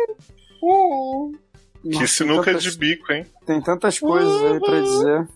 [0.63, 1.33] Hum.
[1.83, 3.27] Que Nossa, sinuca tem tantas- de bico, hein?
[3.45, 5.29] Tem tantas coisas aí pra dizer.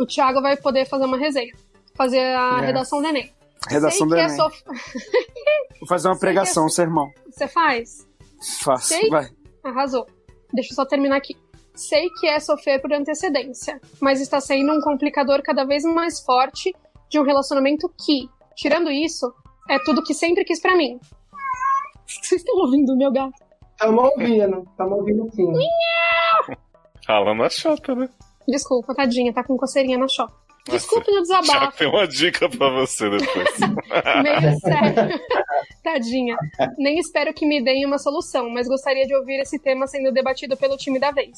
[0.00, 1.52] O Thiago vai poder fazer uma resenha.
[1.94, 2.66] Fazer a É.
[2.66, 3.30] redação do Enem.
[3.68, 4.36] Redação Sei do que é Enem.
[4.36, 4.62] sof-
[5.80, 7.10] Vou fazer uma sei é- pregação, um sermão.
[7.30, 8.08] Você faz?
[8.62, 8.88] Faço.
[8.88, 9.08] Sei.
[9.08, 9.28] Vai.
[9.64, 10.06] Arrasou.
[10.52, 11.36] Deixa eu só terminar aqui.
[11.74, 16.74] Sei que é sofrer por antecedência, mas está sendo um complicador cada vez mais forte
[17.08, 19.32] de um relacionamento que, tirando isso,
[19.70, 20.98] é tudo que sempre quis pra mim.
[22.06, 23.32] Vocês estão ouvindo, meu gato?
[23.78, 25.50] Tamo ouvindo, tamo ouvindo sim.
[27.08, 28.08] Rala na chota, né?
[28.48, 30.34] Desculpa, tadinha, tá com coceirinha na choca.
[30.70, 31.76] Desculpe no Já desabafo.
[31.78, 33.48] tem uma dica pra você depois.
[34.22, 35.20] Meio sério.
[35.82, 36.36] Tadinha.
[36.78, 40.56] Nem espero que me deem uma solução, mas gostaria de ouvir esse tema sendo debatido
[40.56, 41.36] pelo time da vez.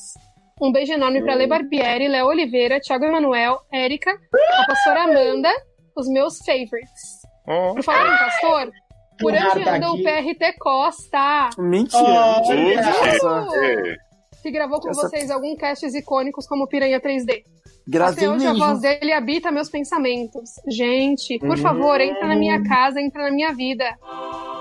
[0.61, 5.50] Um beijo enorme pra Lê Barbieri, Léo Oliveira, Thiago Emanuel, Érica, a pastora Amanda,
[5.96, 7.22] os meus favorites.
[7.48, 8.72] Oh, Por falar em pastor,
[9.18, 10.02] por onde Nada anda o.
[10.02, 12.02] PRT Costa, Mentira.
[12.02, 12.55] Olha.
[12.57, 13.98] mentira.
[14.45, 17.42] Que gravou com Essa- vocês alguns casts icônicos como Piranha 3D.
[17.86, 18.66] Gravei Até hoje a mesmo.
[18.66, 20.51] voz dele habita meus pensamentos.
[20.68, 21.57] Gente, por Uhum.
[21.59, 23.84] favor, entra na minha casa, entra na minha vida.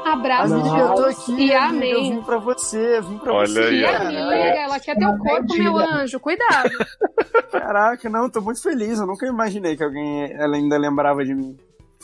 [0.05, 1.31] Abraço Amiga, eu tô aqui.
[1.31, 1.91] e amiga, amém.
[1.91, 3.59] Eu vim pra você, eu vim pra Olha você.
[3.61, 6.19] aí, amiga, ela quer teu corpo, meu anjo.
[6.19, 6.69] Cuidado.
[7.51, 8.99] Caraca, não, tô muito feliz.
[8.99, 11.55] Eu nunca imaginei que alguém ela ainda lembrava de mim.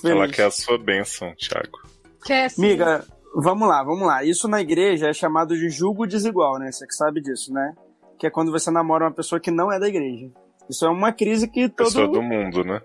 [0.01, 0.15] Feliz.
[0.15, 1.79] Ela quer a sua bênção, Thiago.
[2.25, 2.63] Quer sim.
[2.65, 3.03] Amiga,
[3.35, 4.23] vamos lá, vamos lá.
[4.23, 6.71] Isso na igreja é chamado de julgo desigual, né?
[6.71, 7.73] Você que sabe disso, né?
[8.17, 10.29] Que é quando você namora uma pessoa que não é da igreja.
[10.69, 12.81] Isso é uma crise que todo, Pessoa do mundo, né?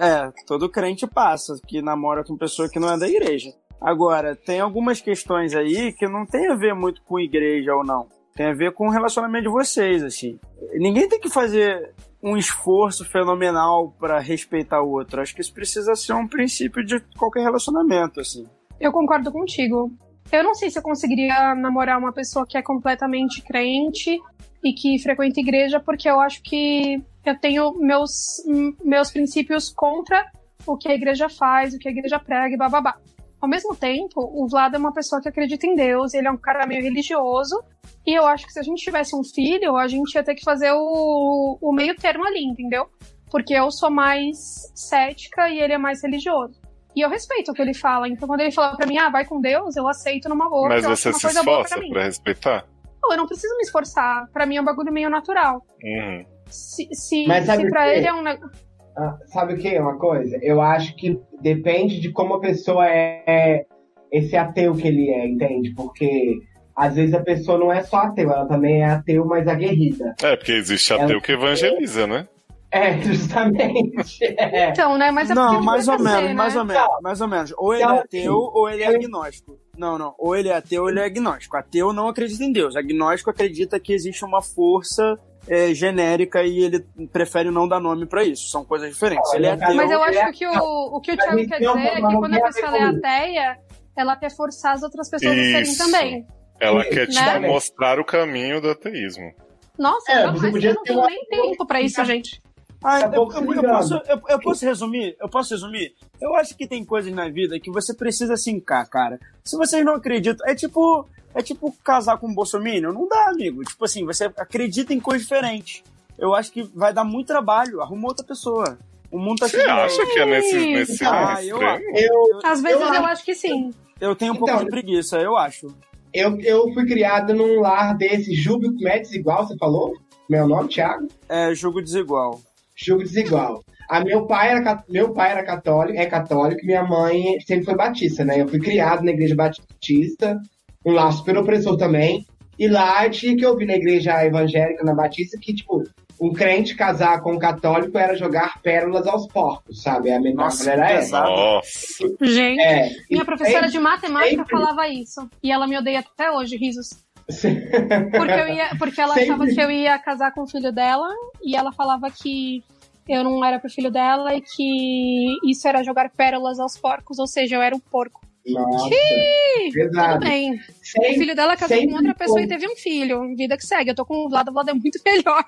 [0.00, 3.50] é, todo crente passa, que namora com pessoa que não é da igreja.
[3.80, 8.06] Agora, tem algumas questões aí que não tem a ver muito com igreja ou não.
[8.34, 10.38] Tem a ver com o relacionamento de vocês, assim.
[10.74, 15.20] Ninguém tem que fazer um esforço fenomenal pra respeitar o outro.
[15.20, 18.46] Acho que isso precisa ser um princípio de qualquer relacionamento, assim.
[18.82, 19.92] Eu concordo contigo.
[20.32, 24.18] Eu não sei se eu conseguiria namorar uma pessoa que é completamente crente
[24.60, 28.42] e que frequenta igreja, porque eu acho que eu tenho meus,
[28.84, 30.20] meus princípios contra
[30.66, 32.96] o que a igreja faz, o que a igreja prega e bababá.
[33.40, 36.36] Ao mesmo tempo, o Vlad é uma pessoa que acredita em Deus, ele é um
[36.36, 37.62] cara meio religioso,
[38.04, 40.42] e eu acho que se a gente tivesse um filho, a gente ia ter que
[40.42, 42.88] fazer o, o meio termo ali, entendeu?
[43.30, 46.61] Porque eu sou mais cética e ele é mais religioso.
[46.94, 48.08] E eu respeito o que ele fala.
[48.08, 50.68] Então, quando ele fala pra mim, ah, vai com Deus, eu aceito numa boa.
[50.68, 52.66] Mas você uma se esforça pra pra respeitar?
[53.02, 54.28] Não, eu não preciso me esforçar.
[54.32, 55.62] Pra mim é um bagulho meio natural.
[55.82, 56.24] Uhum.
[56.46, 58.50] Se, se, Mas se pra ele é um negócio.
[58.96, 60.38] Ah, sabe o que é uma coisa?
[60.42, 63.66] Eu acho que depende de como a pessoa é, é
[64.12, 65.72] esse ateu que ele é, entende?
[65.74, 66.36] Porque
[66.76, 70.14] às vezes a pessoa não é só ateu, ela também é ateu, mas aguerrida.
[70.22, 72.28] É, porque existe ateu que evangeliza, né?
[72.72, 74.24] É, justamente.
[74.24, 74.70] É.
[74.70, 75.10] Então, né?
[75.10, 76.34] Mas é porque Não, mais ou menos, né?
[76.34, 77.54] mais ou menos, mais ou menos.
[77.58, 79.58] Ou ele Então, é ateu ou ele é agnóstico.
[79.76, 80.14] Não, não.
[80.18, 81.56] Ou ele é ateu ou ele é agnóstico.
[81.56, 82.74] Ateu não acredita em Deus.
[82.74, 85.18] Agnóstico acredita que existe uma força
[85.48, 86.80] é, genérica e ele
[87.12, 88.48] prefere não dar nome pra isso.
[88.48, 89.32] São coisas diferentes.
[89.34, 89.74] Ele é ateu.
[89.74, 92.00] Mas eu acho é- que o, o que o Thiago quer não, dizer é que
[92.00, 92.96] quando a tem pessoa é isso.
[92.98, 93.58] ateia,
[93.96, 95.84] ela quer forçar as outras pessoas a serem Isso.
[95.84, 96.26] também.
[96.60, 97.40] Ela quer, tipo, né?
[97.40, 99.30] mostrar o caminho do ateísmo.
[99.78, 102.40] Nossa, É, não, você mas eu não tenho uma- nem tempo pra isso, gente.
[102.82, 105.16] Ah, Tá eu, pouco eu- se eu posso, eu, eu posso resumir?
[105.20, 105.94] Eu posso resumir?
[106.20, 109.18] Eu acho que tem coisas na vida que você precisa sincar, cara.
[109.44, 113.62] Se vocês não acreditam, é tipo, é tipo casar com um bolsominion, não dá, amigo.
[113.64, 115.82] Tipo assim, você acredita em coisas diferentes.
[116.18, 118.78] Eu acho que vai dar muito trabalho, arruma outra pessoa.
[119.10, 121.58] O mundo tá Você acha que é nesse, nesse Ah, eu?
[121.60, 123.70] Eu, Às vezes eu, acho- acho que sim.
[124.00, 125.68] Eu tenho um pouco Então, de preguiça, eu acho.
[126.12, 129.92] eu, eu fui criado num lar desse Júbilo como é desigual, você falou?
[130.28, 131.08] Meu nome, Thiago?
[131.28, 132.40] É jogo desigual.
[132.74, 133.62] Julgo desigual.
[133.88, 137.74] A meu pai era meu pai era católico, é católico, e minha mãe sempre foi
[137.74, 138.40] batista, né?
[138.40, 140.38] Eu fui criado na igreja batista,
[140.84, 142.26] um lar super opressor também.
[142.58, 145.82] E lá tinha que ouvir na igreja evangélica, na batista, que tipo
[146.20, 150.12] um crente casar com um católico era jogar pérolas aos porcos, sabe?
[150.12, 151.20] A metáfora Nossa, era essa.
[151.20, 152.08] Nossa.
[152.20, 152.88] Gente, É.
[153.10, 155.28] minha professora de matemática sempre- falava isso.
[155.42, 156.90] E ela me odeia até hoje, risos.
[157.26, 159.30] Porque, eu ia, porque ela Sempre.
[159.30, 161.08] achava que eu ia casar com o filho dela
[161.42, 162.62] e ela falava que
[163.08, 167.26] eu não era pro filho dela e que isso era jogar pérolas aos porcos, ou
[167.26, 168.20] seja, eu era um porco.
[168.46, 168.88] Nossa.
[168.88, 170.20] Tudo Pesado.
[170.24, 170.54] bem.
[170.54, 172.44] O Sempre- filho dela casou com outra pessoa foi.
[172.44, 173.36] e teve um filho.
[173.36, 173.90] Vida que segue.
[173.90, 175.44] Eu tô com o Vlad, o Vlad é muito melhor.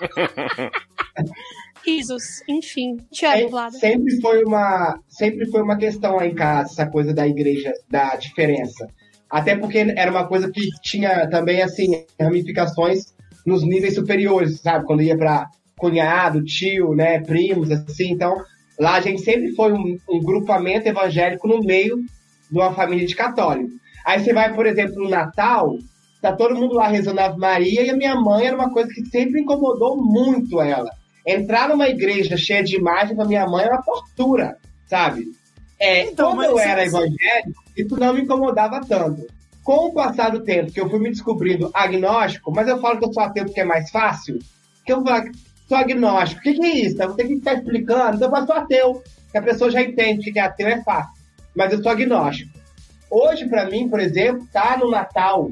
[1.86, 2.96] Risos, enfim.
[3.12, 3.78] Tiago, Vlada.
[3.78, 8.16] Sempre foi uma, sempre foi uma questão lá em casa, essa coisa da igreja, da
[8.16, 8.86] diferença.
[9.30, 13.14] Até porque era uma coisa que tinha também, assim, ramificações
[13.44, 14.84] nos níveis superiores, sabe?
[14.86, 15.46] Quando ia pra
[15.76, 18.12] cunhado, tio, né, primos, assim.
[18.12, 18.36] Então,
[18.78, 21.96] lá a gente sempre foi um, um grupamento evangélico no meio
[22.50, 23.70] de uma família de católico.
[24.04, 25.76] Aí você vai, por exemplo, no Natal,
[26.22, 29.04] tá todo mundo lá rezando Ave Maria e a minha mãe era uma coisa que
[29.06, 30.90] sempre incomodou muito ela.
[31.26, 34.56] Entrar numa igreja cheia de imagem pra minha mãe era uma tortura,
[34.86, 35.24] sabe?
[35.78, 39.26] É, Então, quando eu era isso- evangélico, isso não me incomodava tanto.
[39.62, 43.04] Com o passar do tempo, que eu fui me descobrindo agnóstico, mas eu falo que
[43.04, 44.38] eu sou ateu porque é mais fácil,
[44.84, 45.24] que eu falo,
[45.68, 46.40] sou agnóstico.
[46.40, 47.02] O que, que é isso?
[47.02, 48.16] Eu vou ter que ficar explicando.
[48.16, 49.02] Então eu sou ateu.
[49.30, 51.12] Que a pessoa já entende que ateu é fácil.
[51.54, 52.56] Mas eu sou agnóstico.
[53.10, 55.50] Hoje, pra mim, por exemplo, tá no Natal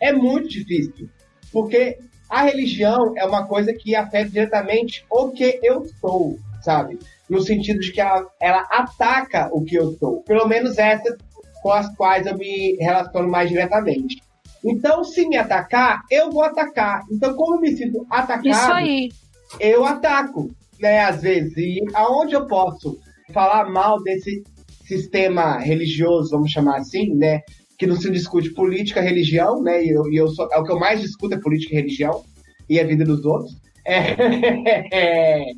[0.00, 1.08] é muito difícil.
[1.52, 1.98] Porque
[2.28, 6.98] a religião é uma coisa que afeta diretamente o que eu sou, sabe?
[7.28, 10.22] No sentido de que ela, ela ataca o que eu sou.
[10.22, 11.16] Pelo menos essas
[11.62, 14.22] com as quais eu me relaciono mais diretamente.
[14.64, 17.02] Então, se me atacar, eu vou atacar.
[17.10, 18.42] Então, como eu me sinto atacado,
[19.60, 20.50] eu ataco,
[20.80, 21.56] né, às vezes.
[21.56, 22.98] E aonde eu posso
[23.32, 24.42] falar mal desse
[24.84, 27.40] sistema religioso, vamos chamar assim, né,
[27.78, 30.72] que não se discute política, religião, né, e eu, e eu sou, é o que
[30.72, 32.24] eu mais discuto é política e religião,
[32.68, 33.56] e a vida dos outros.
[33.84, 35.44] É,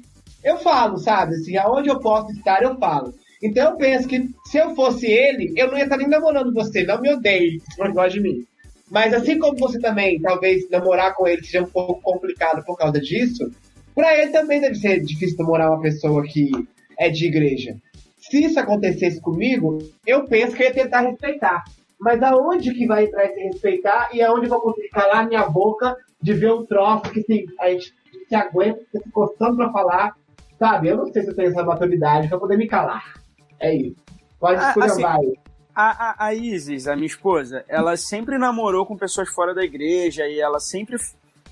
[0.45, 3.13] eu falo, sabe, assim, aonde eu posso estar, eu falo.
[3.43, 6.85] Então eu penso que se eu fosse ele, eu não ia estar nem namorando você,
[6.85, 8.45] não me odeie, não gosta de mim.
[8.91, 13.01] Mas assim como você também, talvez namorar com ele seja um pouco complicado por causa
[13.01, 13.51] disso,
[13.95, 16.51] pra ele também deve ser difícil namorar uma pessoa que
[16.99, 17.77] é de igreja.
[18.19, 21.65] Se isso acontecesse comigo, eu penso que eu ia tentar respeitar.
[21.99, 25.97] Mas aonde que vai entrar esse respeitar e aonde eu vou conseguir calar minha boca
[26.21, 27.93] de ver um troço que se, a gente
[28.29, 30.17] se aguenta, fica se coçando pra falar,
[30.59, 30.89] sabe?
[30.89, 33.19] Eu não sei se eu tenho essa maturidade pra poder me calar.
[33.61, 33.97] É isso.
[34.39, 35.33] Pode Ah, escolher, assim, vai.
[35.75, 40.27] A, a, a Isis, a minha esposa, ela sempre namorou com pessoas fora da igreja
[40.27, 40.97] e ela sempre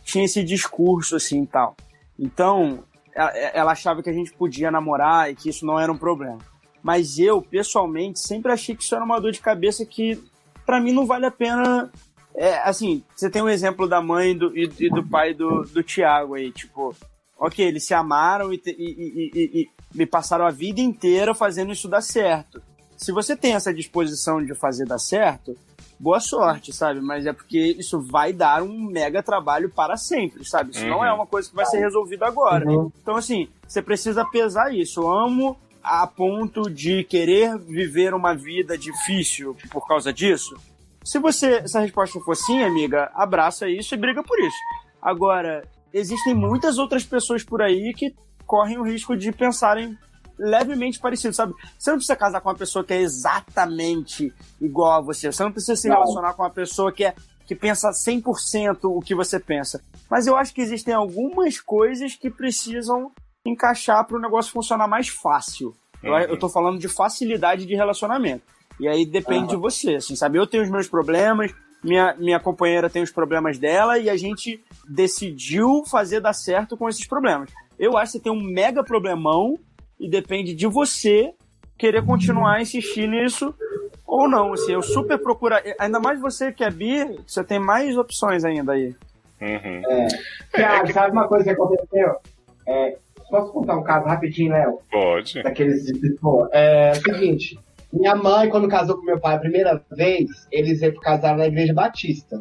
[0.05, 1.77] tinha esse discurso assim e tal.
[2.19, 2.85] Então,
[3.15, 6.39] ela, ela achava que a gente podia namorar e que isso não era um problema.
[6.83, 10.23] Mas eu, pessoalmente, sempre achei que isso era uma dor de cabeça que,
[10.65, 11.91] pra mim, não vale a pena.
[12.35, 15.83] É, assim, você tem um exemplo da mãe do, e, e do pai do, do
[15.83, 16.95] Tiago aí, tipo,
[17.39, 21.73] ok, eles se amaram e, e, e, e, e me passaram a vida inteira fazendo
[21.73, 22.61] isso dar certo
[22.97, 25.57] se você tem essa disposição de fazer dar certo,
[25.99, 27.01] boa sorte, sabe?
[27.01, 30.71] Mas é porque isso vai dar um mega trabalho para sempre, sabe?
[30.71, 31.05] Isso não Uhum.
[31.05, 32.67] é uma coisa que vai ser resolvida agora.
[32.69, 32.91] Uhum.
[33.01, 35.01] Então, assim, você precisa pesar isso.
[35.03, 40.57] Eu amo a ponto de querer viver uma vida difícil por causa disso.
[41.05, 44.57] Se você, se a resposta for sim, amiga, abraça isso e briga por isso.
[45.01, 45.63] Agora,
[45.93, 48.15] existem muitas outras pessoas por aí que
[48.47, 49.97] correm o risco de pensarem
[50.39, 51.55] levemente parecido, sabe?
[51.79, 55.31] Você não precisa casar com uma pessoa que é exatamente igual a você.
[55.33, 55.97] Você não precisa se Não.
[55.97, 57.15] relacionar com uma pessoa que é
[57.47, 59.81] que pensa 100% o que você pensa.
[60.11, 63.13] Mas eu acho que existem algumas coisas que precisam
[63.47, 65.73] encaixar para o negócio funcionar mais fácil.
[66.03, 66.19] Eu, Uhum.
[66.21, 68.43] eu tô falando de facilidade de relacionamento.
[68.81, 70.39] E aí depende de você, assim, sabe?
[70.39, 71.55] Eu tenho os meus problemas,
[71.87, 76.89] minha, minha companheira tem os problemas dela e a gente decidiu fazer dar certo com
[76.89, 77.51] esses problemas.
[77.79, 79.59] Eu acho que você tem um mega problemão
[79.99, 81.33] e depende de você
[81.79, 83.55] querer continuar a insistir nisso
[84.05, 84.53] ou não.
[84.53, 85.55] Assim, eu super procuro.
[85.79, 88.95] Ainda mais você que é bi, você tem mais opções ainda aí.
[89.41, 89.83] Uhum.
[90.55, 92.17] Thiago, sabe uma coisa que aconteceu?
[92.67, 92.97] É,
[93.31, 94.81] posso contar um caso rapidinho, Léo?
[94.91, 95.43] Pode.
[95.43, 95.87] Daqueles
[96.19, 97.59] pô, É o seguinte,
[97.93, 102.39] minha mãe, quando casou com meu pai a primeira vez, eles casaram na igreja batista.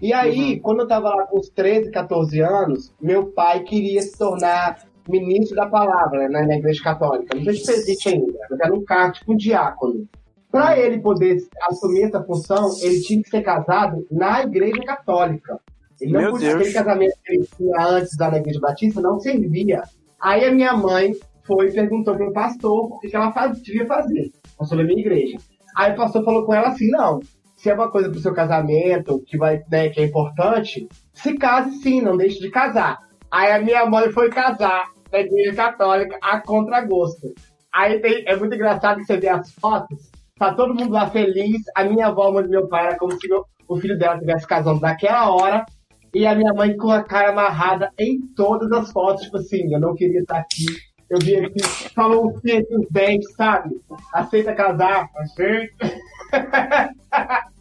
[0.00, 4.16] E aí, quando eu tava lá com uns 13, 14 anos, meu pai queria se
[4.16, 4.78] tornar
[5.08, 7.36] ministro da palavra né, na igreja católica.
[7.36, 10.06] Não sei se existe ainda, mas era um cargo tipo um diácono.
[10.50, 11.38] Para ele poder
[11.68, 15.58] assumir essa função, ele tinha que ser casado na igreja católica.
[16.00, 16.60] Ele não Meu podia, Deus.
[16.60, 19.82] aquele casamento que ele tinha antes na igreja batista não servia.
[20.20, 21.12] Aí a minha mãe
[21.44, 24.30] foi e perguntou para o pastor o que que ela faz, devia fazer.
[24.58, 25.38] Pastor da minha igreja.
[25.76, 27.20] Aí o pastor falou com ela assim: não,
[27.56, 31.70] se é uma coisa pro seu casamento, que, vai, né, que é importante, se case
[31.82, 32.98] sim, não deixe de casar.
[33.30, 37.32] Aí a minha mãe foi casar na igreja católica a contragosto.
[37.74, 41.60] Aí tem- é muito engraçado que você vê as fotos, tá todo mundo lá feliz,
[41.76, 44.14] a minha avó, a mãe do meu pai, era como se meu- o filho dela
[44.14, 45.66] estivesse casando naquela hora,
[46.14, 49.80] e a minha mãe com a cara amarrada em todas as fotos, tipo assim, eu
[49.80, 50.64] não queria estar aqui.
[51.10, 51.62] Eu vi aqui,
[51.94, 53.80] falou um entre os dentes, sabe?
[54.12, 55.90] Aceita casar, aceita.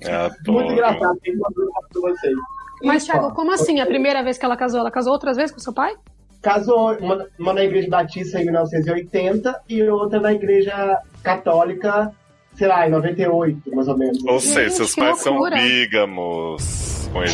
[0.02, 0.72] Muito Adoro.
[0.72, 2.36] engraçado, tem uma pergunta pra vocês.
[2.84, 3.80] Mas, Thiago, como assim?
[3.80, 5.94] A primeira vez que ela casou, ela casou outras vezes com seu pai?
[6.40, 12.12] casou, uma, uma na igreja batista em 1980 e outra na igreja católica,
[12.56, 14.24] sei lá, em 98, mais ou menos.
[14.26, 15.58] Ou seja, seus que pais são loucura.
[15.58, 17.10] bígamos.
[17.12, 17.34] Com eles.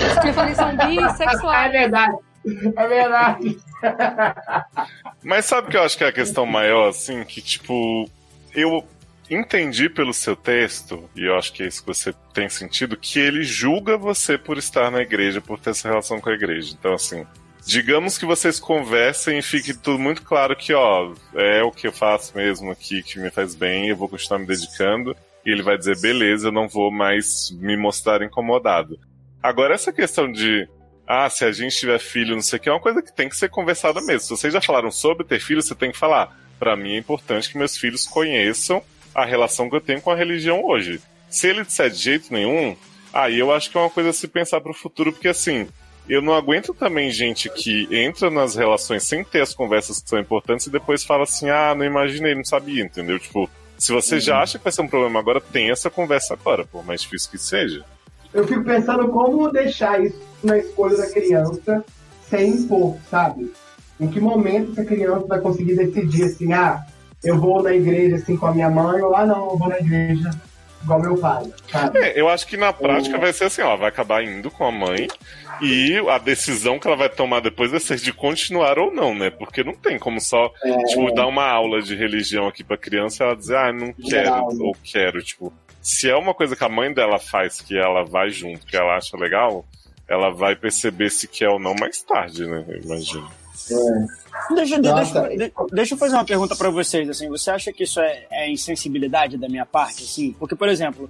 [0.55, 1.71] São É bissexuais.
[1.71, 2.15] verdade,
[2.45, 3.57] é verdade.
[5.23, 7.23] Mas sabe o que eu acho que é a questão maior, assim?
[7.23, 8.09] Que, tipo,
[8.53, 8.85] eu
[9.29, 13.19] entendi pelo seu texto, e eu acho que é isso que você tem sentido, que
[13.19, 16.75] ele julga você por estar na igreja, por ter essa relação com a igreja.
[16.77, 17.25] Então, assim,
[17.65, 21.93] digamos que vocês conversem e fique tudo muito claro que, ó, é o que eu
[21.93, 25.15] faço mesmo aqui, que me faz bem, eu vou continuar me dedicando.
[25.45, 28.97] E ele vai dizer, beleza, eu não vou mais me mostrar incomodado.
[29.41, 30.67] Agora, essa questão de
[31.13, 33.29] ah, se a gente tiver filho, não sei o que, é uma coisa que tem
[33.29, 34.21] que ser conversada mesmo.
[34.21, 36.35] Se vocês já falaram sobre ter filho, você tem que falar.
[36.57, 38.81] Pra mim é importante que meus filhos conheçam
[39.13, 40.99] a relação que eu tenho com a religião hoje.
[41.29, 42.75] Se ele disser de jeito nenhum,
[43.13, 45.67] aí eu acho que é uma coisa a se pensar pro futuro, porque assim,
[46.09, 50.19] eu não aguento também gente que entra nas relações sem ter as conversas que são
[50.19, 53.19] importantes e depois fala assim, ah, não imaginei, não sabia, entendeu?
[53.19, 56.65] Tipo, se você já acha que vai ser um problema agora, tem essa conversa agora,
[56.65, 57.85] por mais difícil que seja.
[58.33, 61.83] Eu fico pensando como deixar isso na escolha da criança
[62.29, 63.51] sem impor, sabe?
[63.99, 66.83] Em que momento que a criança vai conseguir decidir assim, ah,
[67.23, 69.77] eu vou na igreja assim com a minha mãe, ou ah não, eu vou na
[69.79, 70.29] igreja
[70.83, 71.99] igual meu pai, sabe?
[71.99, 74.71] É, eu acho que na prática vai ser assim, ó, vai acabar indo com a
[74.71, 75.07] mãe
[75.61, 79.29] e a decisão que ela vai tomar depois vai ser de continuar ou não, né?
[79.29, 80.77] Porque não tem como só, É.
[80.85, 84.25] tipo, dar uma aula de religião aqui pra criança e ela dizer, ah, não quero,
[84.25, 84.57] Geral, né?
[84.59, 85.53] ou quero, tipo,
[85.83, 88.95] se é uma coisa que a mãe dela faz que ela vai junto, que ela
[88.97, 89.63] acha legal,
[90.07, 92.65] ela vai perceber se quer ou não mais tarde, né?
[92.67, 93.29] Eu imagino.
[94.55, 95.21] Deixa, Nossa.
[95.27, 98.25] deixa, de- deixa eu fazer uma pergunta pra vocês, assim, você acha que isso é,
[98.31, 100.33] é insensibilidade da minha parte, assim?
[100.39, 101.09] Porque, por exemplo,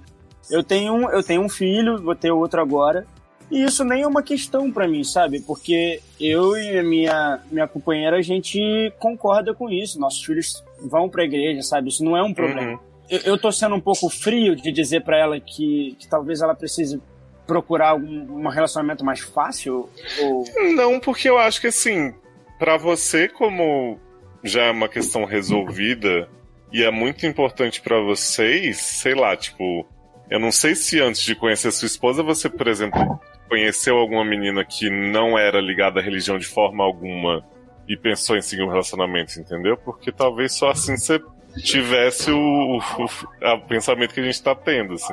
[0.50, 3.06] eu tenho, um- eu tenho um filho, vou ter outro agora,
[3.50, 5.40] e isso nem é uma questão pra mim, sabe?
[5.40, 11.08] Porque eu e a minha, minha companheira, a gente concorda com isso, nossos filhos vão
[11.08, 11.88] pra igreja, sabe?
[11.88, 12.72] Isso não é um problema.
[12.72, 12.93] Uhum.
[13.08, 16.54] Eu, eu tô sendo um pouco frio de dizer pra ela que, que talvez ela
[16.54, 17.00] precise
[17.46, 19.88] procurar algum, um relacionamento mais fácil,
[20.20, 20.44] ou...
[20.74, 22.14] Não, porque eu acho que assim,
[22.58, 23.98] pra você como
[24.42, 26.28] já é uma questão resolvida
[26.72, 29.86] e é muito importante pra vocês, sei lá, tipo,
[30.30, 34.64] eu não sei se antes de conhecer sua esposa você, por exemplo, conheceu alguma menina
[34.64, 37.44] que não era ligada à religião de forma alguma
[37.86, 39.76] e pensou em seguir um relacionamento, entendeu?
[39.76, 41.20] Porque talvez só assim você
[41.62, 45.12] tivesse o, o- o- o pensamento que a gente tá tendo, assim.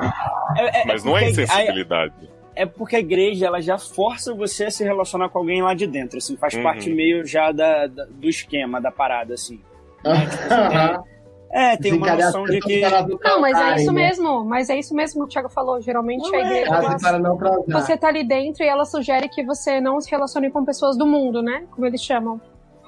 [0.58, 2.14] É- é- Mas não é porque a- insensibilidade.
[2.56, 5.88] é porque a igreja ela já força você a se relacionar com alguém lá de
[5.88, 6.64] dentro, assim, faz Uhum.
[6.64, 9.62] parte meio já da, da- do esquema da parada, assim.
[10.06, 11.04] Aham.
[11.54, 12.80] É, tem uma noção de que.
[12.80, 14.04] não mas é isso né?
[14.08, 14.46] mesmo.
[14.46, 15.82] Mas é isso mesmo que o Thiago falou.
[15.82, 16.46] Geralmente Não a é.
[16.46, 16.70] igreja.
[16.72, 17.38] Casem ela-.
[17.68, 21.06] Você tá ali dentro e ela sugere que você não se relacione com pessoas do
[21.06, 21.66] mundo, né?
[21.72, 22.40] Como eles chamam.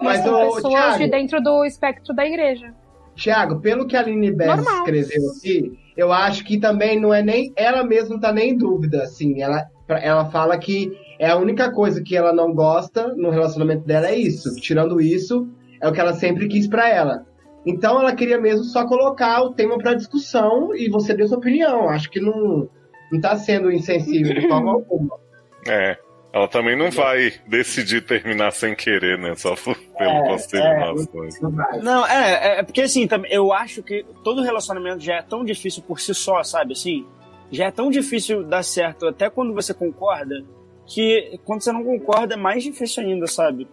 [0.01, 2.73] Mas, Mas, pessoas Thiago, de dentro do espectro da igreja.
[3.15, 4.77] Tiago, pelo que a Aline Bess Normal.
[4.77, 7.53] escreveu aqui, eu acho que também não é nem.
[7.55, 9.41] Ela mesma não tá nem em dúvida, assim.
[9.41, 14.07] Ela, ela fala que é a única coisa que ela não gosta no relacionamento dela
[14.07, 14.55] é isso.
[14.55, 15.47] Tirando isso,
[15.79, 17.25] é o que ela sempre quis pra ela.
[17.65, 21.87] Então ela queria mesmo só colocar o tema pra discussão e você deu sua opinião.
[21.87, 22.67] Acho que não,
[23.11, 25.17] não tá sendo insensível de forma alguma.
[25.67, 25.97] É.
[26.33, 29.35] Ela também não vai decidir terminar sem querer, né?
[29.35, 30.79] Só por- pelo É, conselho é?
[31.79, 31.83] Não.
[31.83, 35.99] Não, é, é porque assim, eu acho que todo relacionamento já é tão difícil por
[35.99, 36.73] si só, sabe?
[36.73, 37.05] Assim,
[37.51, 40.43] já é tão difícil dar certo até quando você concorda,
[40.87, 43.67] que quando você não concorda é mais difícil ainda, sabe?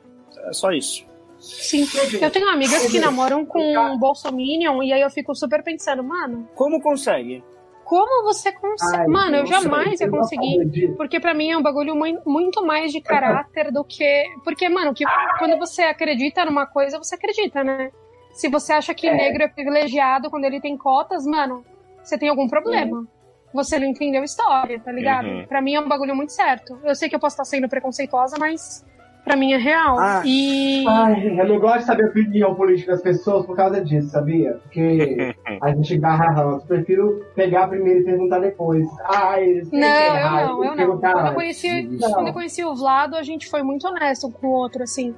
[0.45, 1.09] É só isso.
[1.39, 1.87] Sim.
[2.21, 6.47] Eu tenho amigas que namoram com um bolsominion e aí eu fico super pensando, mano,
[6.55, 7.43] Como consegue?
[7.91, 9.03] Como você consegue?
[9.03, 10.95] Ai, Mano, eu jamais ia conseguir.
[10.97, 14.27] Porque pra mim é um bagulho mui- muito mais de caráter do que.
[14.45, 15.05] Porque, mano, que
[15.41, 17.91] quando você acredita numa coisa, você acredita, né?
[18.33, 19.13] Se você acha que É.
[19.15, 21.65] negro é privilegiado quando ele tem cotas, mano,
[22.01, 23.05] você tem algum problema.
[23.53, 25.27] Você não entendeu a história, tá ligado?
[25.27, 25.47] Uhum.
[25.49, 26.79] Pra mim é um bagulho muito certo.
[26.85, 28.87] Eu sei que eu posso estar sendo preconceituosa, mas
[29.25, 29.99] pra mim é real.
[29.99, 30.23] Ah.
[30.25, 30.85] E.
[30.89, 34.59] Ai, eu não gosto de saber a opinião política das pessoas por causa disso, sabia?
[34.63, 36.67] Porque a gente garra ranço.
[36.67, 38.87] Prefiro pegar primeiro e perguntar depois.
[39.05, 40.99] Ai, eles têm Não, eu não, eu não.
[40.99, 42.13] Quando eu conheci, Não.
[42.13, 45.15] quando eu conheci o Vlado, a gente foi muito honesto um com o outro, assim.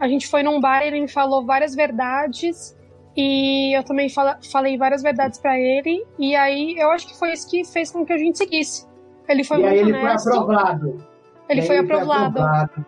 [0.00, 2.76] A gente foi num bar e ele me falou várias verdades.
[3.16, 6.04] E eu também fala- falei várias verdades pra ele.
[6.18, 8.86] E aí eu acho que foi isso que fez com que a gente seguisse.
[9.28, 10.28] Ele foi e aí muito ele foi honesto.
[10.28, 11.04] aprovado.
[11.48, 12.40] ele E foi aí aprovado.
[12.40, 12.86] aprovado.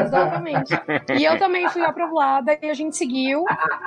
[0.00, 0.72] Exatamente.
[1.18, 3.44] E eu também fui aprovada e a gente seguiu.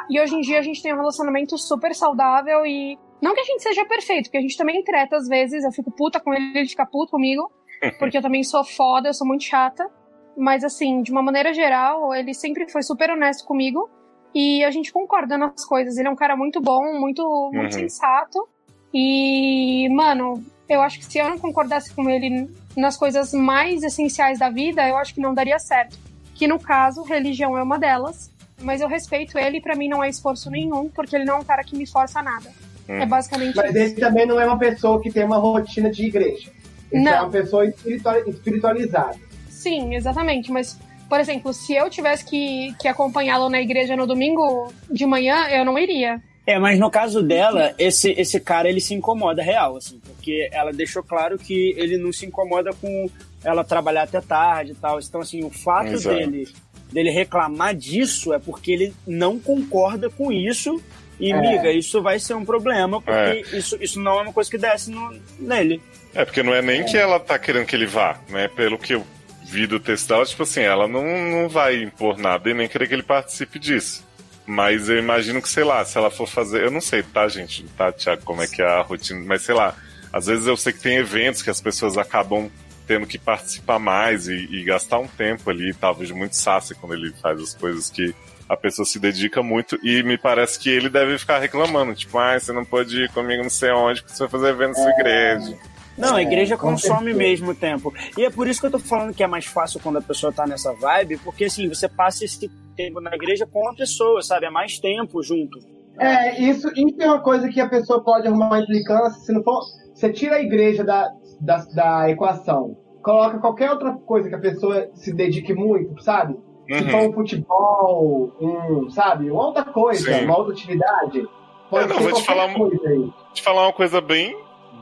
[0.10, 2.98] E hoje em dia a gente tem um relacionamento super saudável e.
[3.22, 5.64] Não que a gente seja perfeito, porque a gente também treta às vezes.
[5.64, 7.52] Eu fico puta com ele, ele fica puto comigo.
[8.00, 9.90] Porque eu também sou foda, eu sou muito chata.
[10.38, 13.90] mas assim, de uma maneira geral, ele sempre foi super honesto comigo
[14.34, 15.98] e a gente concorda nas coisas.
[15.98, 17.80] Ele é um cara muito bom, muito, muito Uhum.
[17.80, 18.48] sensato.
[18.94, 24.40] E, mano, eu acho que se eu não concordasse com ele nas coisas mais essenciais
[24.40, 25.98] da vida, eu acho que não daria certo.
[26.34, 28.32] Que no caso, religião é uma delas.
[28.62, 31.40] Mas eu respeito ele e pra mim não é esforço nenhum, porque ele não é
[31.40, 32.50] um cara que me força a nada.
[32.88, 32.94] Hum.
[33.02, 33.78] É basicamente Mas isso.
[33.78, 36.50] ele também não é uma pessoa que tem uma rotina de igreja.
[36.92, 37.12] Ele Não.
[37.12, 39.18] é uma pessoa espiritual- espiritualizada.
[39.50, 40.52] Sim, exatamente.
[40.52, 45.48] Mas, por exemplo, se eu tivesse que, que acompanhá-lo na igreja no domingo de manhã,
[45.50, 46.22] eu não iria.
[46.48, 50.72] É, mas no caso dela, esse, esse cara ele se incomoda real, assim, porque ela
[50.72, 53.10] deixou claro que ele não se incomoda com
[53.44, 55.00] ela trabalhar até tarde e tal.
[55.00, 56.16] Então, assim, o fato Exato.
[56.16, 56.48] dele,
[56.92, 60.80] dele reclamar disso é porque ele não concorda com isso.
[61.20, 61.40] E, É.
[61.42, 64.92] miga, isso vai ser um problema, porque isso, isso não é uma coisa que desce
[64.92, 65.82] no- nele.
[66.14, 68.48] É, porque não é nem que ela tá querendo que ele vá, né?
[68.50, 69.04] Pelo que eu
[69.46, 72.88] vi do texto dela, tipo assim, ela não, não vai impor nada e nem querer
[72.88, 74.04] que ele participe disso.
[74.46, 76.64] Mas eu imagino que, sei lá, se ela for fazer.
[76.64, 77.64] Eu não sei, tá, gente?
[77.78, 79.20] Tá, Thiago, como é que é a rotina.
[79.26, 79.76] Mas sei lá,
[80.14, 82.50] às vezes eu sei que tem eventos que as pessoas acabam
[82.88, 87.12] tendo que participar mais e, e gastar um tempo ali, talvez muito sasse quando ele
[87.22, 88.14] faz as coisas que
[88.48, 89.80] a pessoa se dedica muito.
[89.84, 93.42] E me parece que ele deve ficar reclamando, tipo, ah, você não pode ir comigo
[93.42, 95.58] não sei onde, porque você vai fazer evento na sua igreja.
[95.98, 97.18] Não, a igreja com consome certeza.
[97.18, 97.94] mesmo o tempo.
[98.18, 100.32] E é por isso que eu tô falando que é mais fácil quando a pessoa
[100.34, 104.46] tá nessa vibe, porque assim, você passa esse tempo na igreja com a pessoa, sabe?
[104.46, 105.58] É mais tempo junto.
[105.98, 109.22] É, isso, isso é uma coisa que a pessoa pode arrumar uma implicância.
[109.22, 109.62] Se não for,
[109.94, 114.90] você tira a igreja da, da, da equação, coloca qualquer outra coisa que a pessoa
[114.96, 116.36] se dedique muito, sabe?
[116.68, 116.90] Se Uhum.
[116.90, 119.30] for um futebol, um, sabe?
[119.30, 120.26] Uma outra coisa, Sim.
[120.26, 121.26] uma outra atividade.
[121.70, 123.14] Pode É, não, ser vou te falar uma- coisa aí.
[123.34, 124.36] te falar uma coisa bem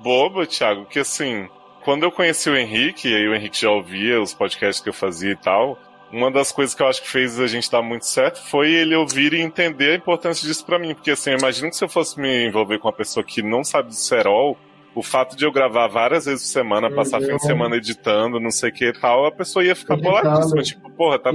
[0.04, 1.48] boba, Thiago, que assim,
[1.84, 4.94] quando eu conheci o Henrique, e aí o Henrique já ouvia os podcasts que eu
[4.94, 5.80] fazia e tal,
[6.12, 8.96] uma das coisas que eu acho que fez a gente dar muito certo foi ele
[8.96, 10.94] ouvir e entender a importância disso pra mim.
[10.94, 13.64] Porque assim, eu imagino que se eu fosse me envolver com uma pessoa que não
[13.64, 14.56] sabe do cerol,
[14.94, 17.28] o fato de eu gravar várias vezes por semana, passar Uhum.
[17.30, 20.62] fim de semana editando, não sei o que e tal, a pessoa ia ficar boladíssima.
[20.62, 21.32] Tipo, porra, tá,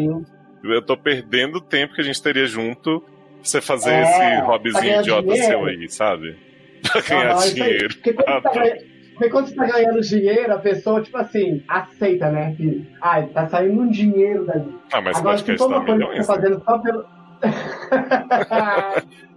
[0.62, 3.10] eu tô perdendo o tempo que a gente teria junto pra
[3.42, 5.44] você fazer É, esse pra hobbyzinho idiota dinheiro.
[5.48, 6.36] seu aí, sabe?
[6.82, 7.54] Pra ganhar aí.
[7.54, 7.88] dinheiro.
[7.94, 8.60] Porque quando, Ah, você tá tá.
[8.60, 8.80] ganhando,
[9.14, 12.54] porque quando você tá ganhando dinheiro, a pessoa, tipo assim, aceita, né?
[12.56, 14.74] Que, ah, tá saindo um dinheiro dali.
[14.92, 16.16] Ah, mas Agora, dá uma coisa que milhões.
[16.18, 17.04] você tá fazendo só pelo.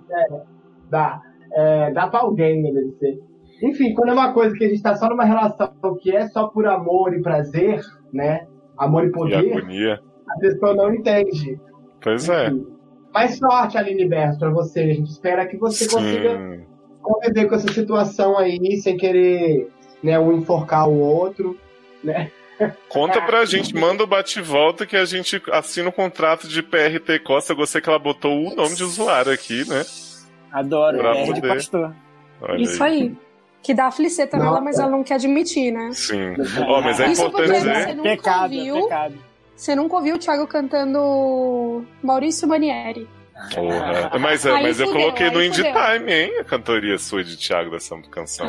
[0.09, 0.41] é,
[0.89, 1.21] dá.
[1.53, 3.19] É, dá pra alguém, né, deve ser.
[3.63, 5.69] Enfim, quando é uma coisa que a gente tá só numa relação
[6.01, 7.79] que é só por amor e prazer,
[8.13, 8.47] né?
[8.77, 9.99] Amor e E poder, agonia.
[10.29, 11.59] a pessoa não entende.
[12.01, 12.47] Pois é.
[12.47, 12.65] Enfim.
[13.13, 14.79] Mais sorte, Aline Berto, pra você.
[14.79, 16.63] A gente espera que você consiga Sim.
[17.01, 19.67] Conviver com essa situação aí sem querer
[20.03, 21.57] né, um enforcar o outro.
[22.03, 22.31] Né?
[22.89, 27.53] Conta pra gente, manda o bate-volta que a gente assina o contrato de PRT Costa.
[27.53, 29.83] Eu gostei que ela botou o nome de usuário aqui, né?
[30.51, 31.47] Adoro, Pra é de poder.
[31.55, 31.95] pastor.
[32.41, 33.15] Olha Isso aí.
[33.63, 33.89] Que dá
[34.37, 34.61] nela, Nossa.
[34.61, 35.91] mas ela não quer admitir, né?
[35.93, 36.33] Sim.
[36.67, 37.83] Ó, mas é Isso importante porque dizer.
[37.85, 39.15] você nunca Pecado, é pecado.
[39.55, 43.07] Você nunca ouviu o Thiago cantando Maurício Manieri.
[43.53, 44.11] Porra.
[44.19, 45.63] Mas, é, Aí mas eu fudeu, coloquei no Indie.
[45.63, 46.39] Time, hein?
[46.39, 48.47] A cantoria sua de Thiago dessa canção.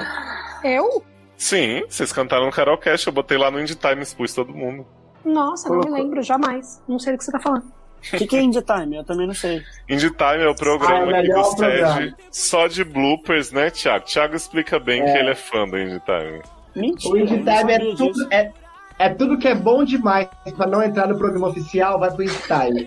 [0.62, 1.02] Eu?
[1.36, 4.86] Sim, vocês cantaram no Carolcast, eu botei lá no Indie Time, expus todo mundo.
[5.24, 6.02] Nossa, não me Colocou.
[6.04, 6.82] lembro, jamais.
[6.86, 7.64] Não sei do que você tá falando.
[7.64, 8.96] O que, que é Indie Time?
[8.96, 9.62] Eu também não sei.
[9.88, 12.16] Indie Time é o programa Ah, é que programa.
[12.30, 14.04] só de bloopers, né, Thiago?
[14.04, 16.42] Thiago explica bem que ele é fã do Indie Time.
[16.74, 17.14] Mentira.
[17.14, 18.52] O Indie Time é tudo, é,
[18.98, 22.86] é tudo que é bom demais pra não entrar no programa oficial, vai pro Time.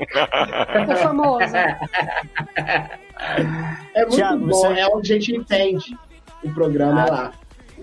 [0.90, 1.56] É famoso.
[3.94, 5.98] É muito Thiago, bom, você- é onde a gente entende
[6.44, 7.32] o programa é lá.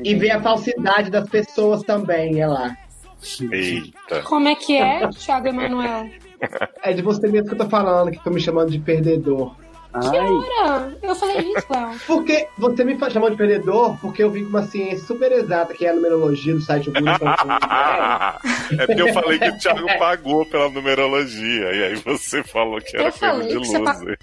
[0.02, 2.76] E vê a falsidade das pessoas também, é lá.
[3.52, 4.22] Eita.
[4.22, 6.08] Como é que é, Thiago Emanuel?
[6.82, 9.54] É de você mesmo que eu tô falando, que tô me chamando de perdedor.
[9.94, 11.90] Ai, Ora, eu falei isso, Léo.
[12.06, 15.84] Porque você me chamou de perdedor porque eu vim com uma ciência super exata, que
[15.84, 17.02] é a numerologia do site Google.
[18.78, 21.72] é porque eu falei que o Thiago pagou pela numerologia.
[21.72, 24.18] E aí você falou que era Eu coisa de que você pa- loser.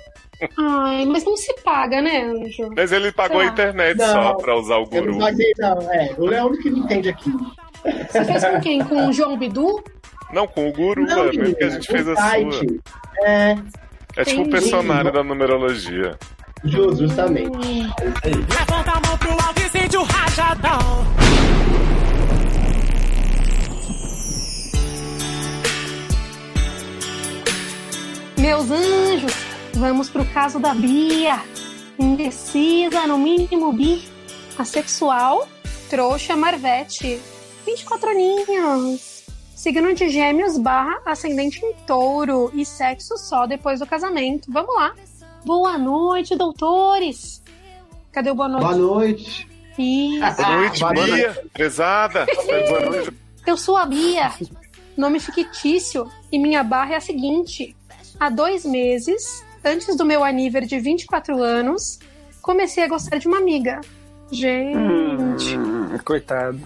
[0.57, 2.69] Ai, mas não se paga, né, Anjo?
[2.75, 5.11] Mas ele pagou a internet Não, só pra usar o Eu guru.
[5.11, 6.15] não paguei, não, é.
[6.17, 7.31] O Leão que me entende aqui.
[8.09, 8.83] Você fez com quem?
[8.83, 9.83] Com o João Bidu?
[10.33, 12.25] Não, com o guru, Não, é mesmo que a gente fez a sua.
[12.25, 12.79] site.
[14.19, 16.17] É, É tipo o personagem da numerologia.
[16.65, 17.47] ju- justamente.
[17.57, 17.89] Hum,
[18.25, 21.07] Levanta a mão pro alto e sente o rajadão.
[28.37, 29.33] Meus anjos,
[29.73, 31.41] vamos pro caso da Bia.
[31.97, 34.07] Indecisa, no mínimo bi.
[34.57, 35.47] Assexual,
[35.89, 37.19] trouxa, marvete.
[37.65, 39.08] 24 aninhos.
[39.59, 44.49] Signo de gêmeos barra ascendente em touro e sexo só depois do casamento.
[44.49, 44.93] Vamos lá.
[45.43, 47.43] Boa noite, doutores.
[48.09, 48.63] Cadê o boa noite?
[48.63, 49.47] Boa noite.
[49.77, 50.37] Isso.
[50.37, 51.11] Boa noite, Boa noite.
[51.11, 51.43] Bia.
[51.53, 52.25] Prezada.
[52.69, 53.13] Boa noite.
[53.45, 54.31] Eu sou a Bia,
[54.95, 57.75] nome fictício, e minha barra é a seguinte:
[58.17, 61.99] há dois meses, antes do meu aniversário de 24 anos,
[62.41, 63.81] comecei a gostar de uma amiga.
[64.31, 66.61] Gente, Hum, coitado.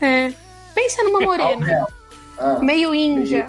[0.00, 0.32] é.
[0.74, 1.86] Pensa numa morena,
[2.38, 3.48] Ah, meio índia,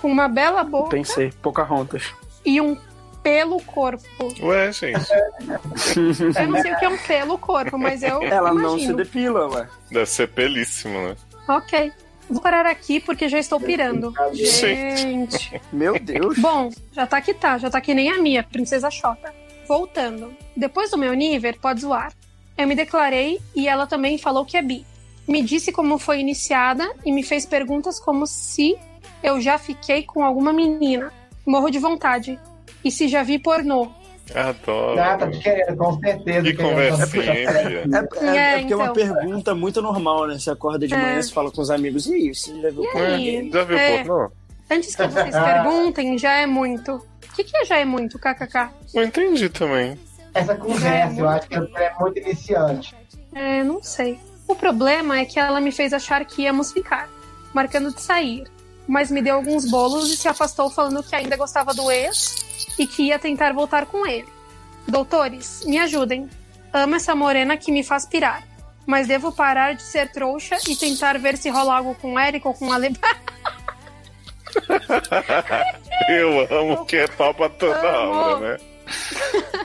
[0.00, 2.12] com uma bela boca Pensei, Pocahontas.
[2.44, 2.76] e um
[3.22, 4.04] pelo corpo.
[4.42, 5.00] Ué, gente.
[6.38, 8.96] Eu não sei o que é um pelo corpo, mas eu Ela não se imagino.
[8.96, 9.68] depila, ué.
[9.90, 11.16] Deve ser pelíssimo, né?
[11.48, 11.90] Ok.
[12.28, 14.12] Vou parar aqui porque já estou pirando.
[14.32, 15.60] Gente.
[15.72, 16.38] Meu Deus.
[16.38, 19.32] Bom, já tá que tá, já tá que nem a minha, Princesa Xota.
[19.66, 20.34] Voltando.
[20.56, 22.12] Depois do meu nível, pode zoar.
[22.58, 24.84] Eu me declarei e ela também falou que é bi.
[25.26, 28.76] Me disse como foi iniciada e me fez perguntas como se
[29.22, 31.12] eu já fiquei com alguma menina.
[31.46, 32.38] Morro de vontade.
[32.84, 33.88] E se já vi pornô.
[34.34, 34.98] Adoro.
[35.00, 36.42] Ah, tá te querendo, com certeza.
[36.42, 37.32] Que conversinha, Bia?
[37.32, 38.94] É, é, É, é porque é uma então.
[38.94, 40.38] pergunta muito normal, né?
[40.38, 40.96] Você acorda de É.
[40.96, 43.50] manhã, você fala com os amigos, e aí, você já viu E alguém?
[43.52, 43.98] Já viu É.
[44.04, 44.30] pornô?
[44.70, 46.94] Antes que vocês perguntem, já é muito.
[46.94, 48.70] O que, que é já é muito, kkk?
[48.94, 49.98] Não entendi também.
[50.32, 52.96] Essa conversa, eu acho que é muito iniciante.
[53.34, 54.18] É, não sei.
[54.46, 57.08] O problema é que ela me fez achar que íamos ficar,
[57.52, 58.46] marcando de sair.
[58.86, 62.86] Mas me deu alguns bolos e se afastou falando que ainda gostava do ex e
[62.86, 64.28] que ia tentar voltar com ele.
[64.86, 66.28] Doutores, me ajudem.
[66.70, 68.42] Amo essa morena que me faz pirar.
[68.86, 72.46] Mas devo parar de ser trouxa e tentar ver se rola algo com o Eric
[72.46, 72.94] ou com a Leb...
[76.08, 78.12] Eu amo que é pra toda Amo.
[78.12, 78.56] hora, né?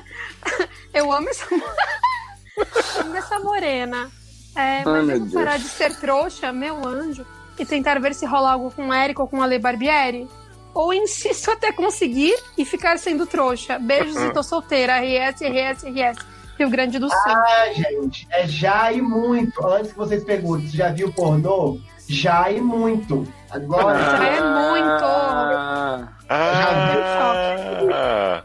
[0.94, 1.64] Eu amo essa, mo-
[3.02, 4.10] amo essa morena.
[4.56, 7.26] É, Ai, mas meu devo parar de ser trouxa, meu anjo,
[7.58, 10.28] e tentar ver se rola algo com o Eric ou com a Le Barbieri?
[10.74, 13.80] Ou insisto até conseguir e ficar sendo trouxa.
[13.80, 15.00] Beijos e tô solteira.
[15.00, 16.18] RS, RS, RS.
[16.58, 17.18] Rio Grande do Sul.
[17.26, 19.66] Ah, gente, é já e muito.
[19.66, 21.80] Antes que vocês perguntem, você já viu pornô?
[22.08, 23.26] Já e muito.
[23.50, 25.06] Agora, Já é muito.
[25.06, 28.44] Ah, Ah,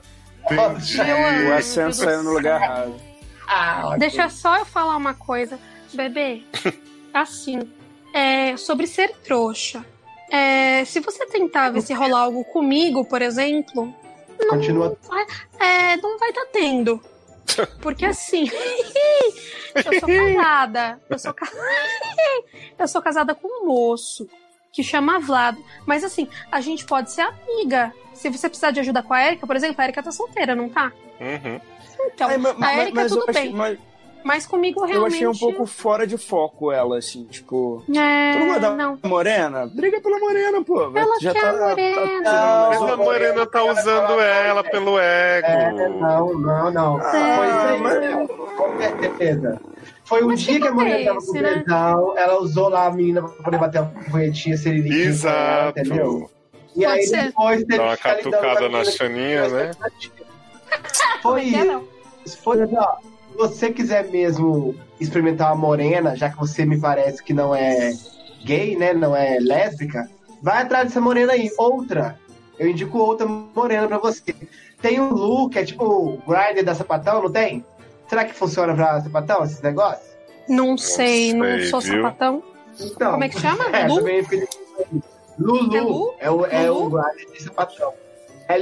[0.51, 0.99] entendi.
[1.11, 1.49] Eu amo.
[1.49, 2.95] o Ascenso saiu no lugar errado.
[3.49, 3.97] ah.
[3.99, 5.59] Deixa só eu falar uma coisa.
[5.95, 6.43] Bebê,
[7.13, 7.61] assim,
[8.13, 9.85] é, sobre ser trouxa.
[10.31, 13.95] É, se você tentar ver se rolar algo comigo, por exemplo,
[14.49, 14.97] Continua.
[15.61, 17.01] é, não vai estar tendo.
[17.81, 18.49] Porque assim,
[19.75, 21.01] eu sou casada.
[21.09, 21.47] Eu sou, ca...
[22.79, 24.29] eu sou casada com um moço
[24.73, 25.63] que chama Vlado.
[25.87, 27.93] Mas assim, a gente pode ser amiga.
[28.13, 30.69] Se você precisar de ajuda com a Erika, por exemplo, a Erika tá solteira, não
[30.69, 30.91] tá?
[31.21, 31.61] Uhum.
[32.07, 33.53] Então, Ai, mas- a Erika tudo achei- bem.
[33.53, 33.79] mas
[34.25, 35.15] Mas comigo eu realmente.
[35.17, 37.85] achei um pouco fora de foco ela, assim, tipo.
[37.95, 38.99] É, Tu não da não.
[39.05, 39.67] morena?
[39.67, 40.91] Briga pela morena, pô.
[40.97, 42.23] Ela já quer tá, a morena.
[42.25, 45.47] tá tirando Não, a Morena tá usando ela pelo ego.
[45.47, 46.97] É, não, não, não.
[47.03, 48.27] Ah, aí, mas- né?
[48.57, 49.61] Com certeza.
[50.05, 51.63] Foi um Mas dia que que a mulher tava com né?
[51.63, 55.05] tesão, ela usou lá a menina pra poder bater uma punhetinha seriliquinha.
[55.05, 55.81] Exato.
[55.81, 56.31] Entendeu?
[56.77, 57.23] E Pode aí ser.
[57.25, 59.71] depois teve Dá uma a catucada na chaninha, né?
[61.23, 61.85] Foi isso.
[62.43, 62.97] Foi ó,
[63.35, 67.93] se você quiser mesmo experimentar uma morena, já que você me parece que não é
[68.45, 68.93] gay, né?
[68.95, 70.09] Não é lésbica,
[70.41, 71.51] vai atrás dessa morena aí.
[71.59, 72.19] Outra.
[72.57, 74.23] Eu indico outra morena pra você.
[74.81, 77.65] Tem um Lu, que é tipo o grinder da sapatão, não tem?
[78.07, 80.15] Será que funciona pra sapatão, esses negócios?
[80.49, 82.03] Não sei, não sei, sou viu?
[82.03, 82.43] sapatão.
[82.79, 83.65] Então, Como é que chama?
[83.77, 84.01] É, Lu?
[85.37, 86.15] Lulu É Lu?
[86.21, 86.87] é o, é Lulu?
[86.87, 87.93] o grinder de sapatão.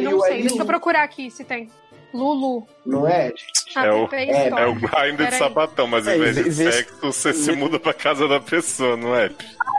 [0.00, 1.68] Não sei, deixa eu procurar aqui se tem.
[2.12, 2.66] Lulu.
[2.84, 3.32] não é?
[3.76, 4.62] É o- App é- Store.
[4.62, 7.94] É o grinder de sapatão, mas É, em vez de sexo, você se muda pra
[7.94, 9.30] casa da pessoa, não é?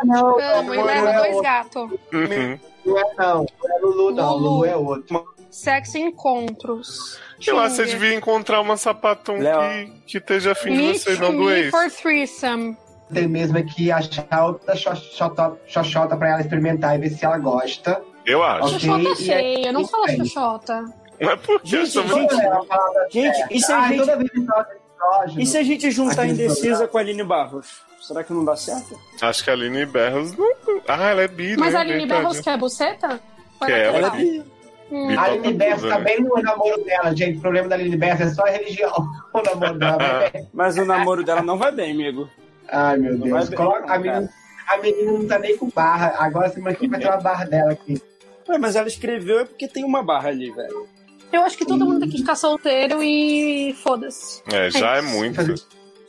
[0.06, 1.92] Não, Amo, e não, leva é dois gatos.
[2.12, 2.60] Uhum.
[2.86, 4.66] Não é não, não é Lulu não, Lulu.
[4.66, 5.34] É outro.
[5.50, 7.20] Sexo encontros.
[7.46, 11.36] Eu acho que você devia encontrar uma sapatão que, que esteja afim de você, não
[11.36, 11.70] do ex.
[11.70, 12.76] for threesome.
[13.14, 17.38] Tem mesmo é que achar outra xoxota, xoxota pra ela experimentar e ver se ela
[17.38, 18.02] gosta.
[18.26, 18.64] Eu acho.
[18.78, 20.86] Ok, Xoxota aí- cheia, não fala xoxota.
[21.24, 25.42] Não é Gente, sou muito- gente, Ela fala, gente, e se a gente, que estrógeno,
[25.42, 27.82] e se a gente juntar indecisa com a Aline Barros?
[28.02, 29.00] Será que não dá certo?
[29.22, 30.54] Acho que a Aline Berros não.
[30.88, 31.80] Ah, ela é bi, Mas né?
[31.80, 32.06] a Aline.
[32.06, 33.20] Berros quer buceta?
[33.66, 34.44] Quer, ela é bi.
[34.92, 35.18] Hum.
[35.18, 36.04] A Aline Berros tudo, tá né?
[36.06, 37.38] bem no namoro dela, gente.
[37.38, 38.92] O problema da Aline Berros é só a religião.
[39.34, 40.50] O namoro dela vai bem.
[40.54, 42.30] Mas o namoro dela não vai bem, amigo.
[42.68, 43.48] Ai, meu Não Deus.
[43.50, 44.30] bem, Coloca, não, a, menina,
[44.70, 46.14] a menina não tá nem com barra.
[46.20, 48.02] Agora semana que vai ter uma barra dela aqui.
[48.50, 50.88] Ué, mas ela escreveu é porque tem uma barra ali, velho.
[51.34, 54.42] Eu acho que todo mundo tem que ficar solteiro e foda-se.
[54.52, 55.10] É, já é isso.
[55.10, 55.56] muito.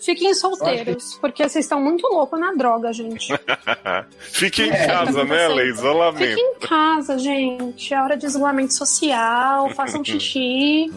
[0.01, 3.33] Fiquem solteiros, porque vocês estão muito loucos na droga, gente.
[4.21, 5.49] Fique em É, casa, tá né.
[5.49, 5.69] Lei?
[5.71, 6.29] Isolamento.
[6.29, 7.95] Fiquem em casa, gente.
[7.95, 9.71] É hora de isolamento social.
[9.71, 10.91] Façam xixi.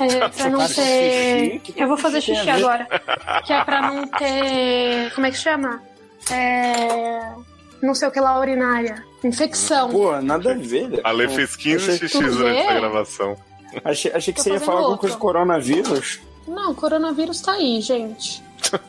[0.00, 1.60] É, pra não ter.
[1.76, 2.86] Eu vou fazer xixi agora.
[3.44, 5.12] Que é pra não ter.
[5.14, 5.82] Como é que chama?
[6.30, 7.32] É.
[7.82, 9.04] Não sei o que lá, urinária.
[9.22, 9.90] Infecção.
[9.90, 11.00] Pô, nada a ver.
[11.04, 12.68] A Lei fez 15 Achei- xixis durante vê?
[12.68, 13.36] a gravação.
[13.82, 15.00] Achei, achei que Tô você ia falar alguma outro.
[15.00, 16.20] coisa de coronavírus.
[16.46, 18.42] Não, o coronavírus tá aí, gente.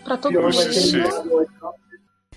[0.03, 0.51] Pra todo mundo.
[0.53, 1.01] xixi.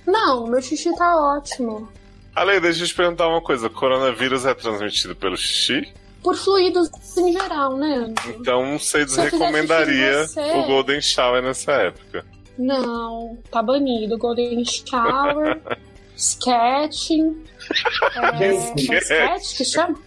[0.07, 1.89] Não, meu xixi tá ótimo.
[2.35, 3.69] Ale, deixa eu te perguntar uma coisa.
[3.69, 5.93] Coronavírus é transmitido pelo xixi?
[6.23, 8.13] Por fluidos em geral, né?
[8.29, 12.25] Então você Se eu fizer recomendaria xixi em você- o Golden Shower nessa época.
[12.59, 14.19] Não, tá banido.
[14.19, 15.61] Golden Shower,
[16.19, 17.45] Sketching.
[18.41, 19.99] É, é sketch que chama?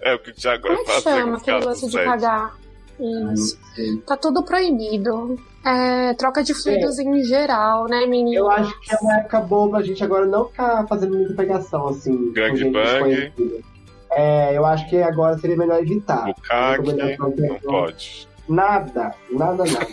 [0.00, 2.56] é o que o Thiago Como é que fazer chama aquele lance de cagar?
[3.34, 3.58] Isso.
[4.06, 5.36] Tá tudo proibido.
[5.66, 8.36] É, troca de fluidos em geral, né, menino?
[8.36, 11.88] Eu acho que é uma época boa pra gente agora não ficar fazendo muita pegação,
[11.88, 12.32] assim.
[12.34, 13.60] Gente desconhecida.
[14.12, 16.28] É, eu acho que agora seria melhor evitar.
[16.28, 16.82] Eu
[17.26, 18.28] não pode.
[18.48, 19.86] Nada, nada, nada.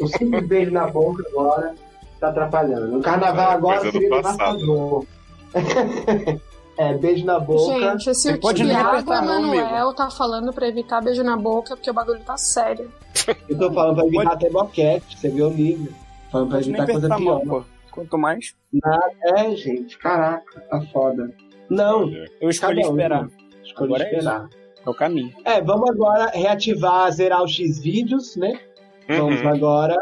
[0.00, 1.74] O simples beijo na boca agora
[2.20, 2.98] tá atrapalhando.
[2.98, 4.58] O carnaval agora do seria passado.
[4.58, 5.06] devastador.
[6.78, 7.78] é, beijo na boca.
[7.78, 11.90] Gente, esse Você o pode Thiago Emanuel tá falando pra evitar beijo na boca porque
[11.90, 12.90] o bagulho tá sério.
[13.48, 15.92] Eu tô falando pra evitar até boquete, você viu o livro.
[16.30, 17.20] Falando pra evitar coisa pior.
[17.20, 17.64] mão, pô.
[17.90, 21.32] Quanto mais, Nada, é, gente, caraca, tá foda.
[21.70, 22.10] Não,
[22.40, 23.28] eu escolhi um, esperar.
[23.62, 24.48] escolhi Agora é esperar.
[24.84, 25.32] É o caminho.
[25.44, 28.58] É, vamos agora reativar, zerar o X-Vídeos, né?
[29.08, 29.48] Vamos Uhum.
[29.48, 29.96] agora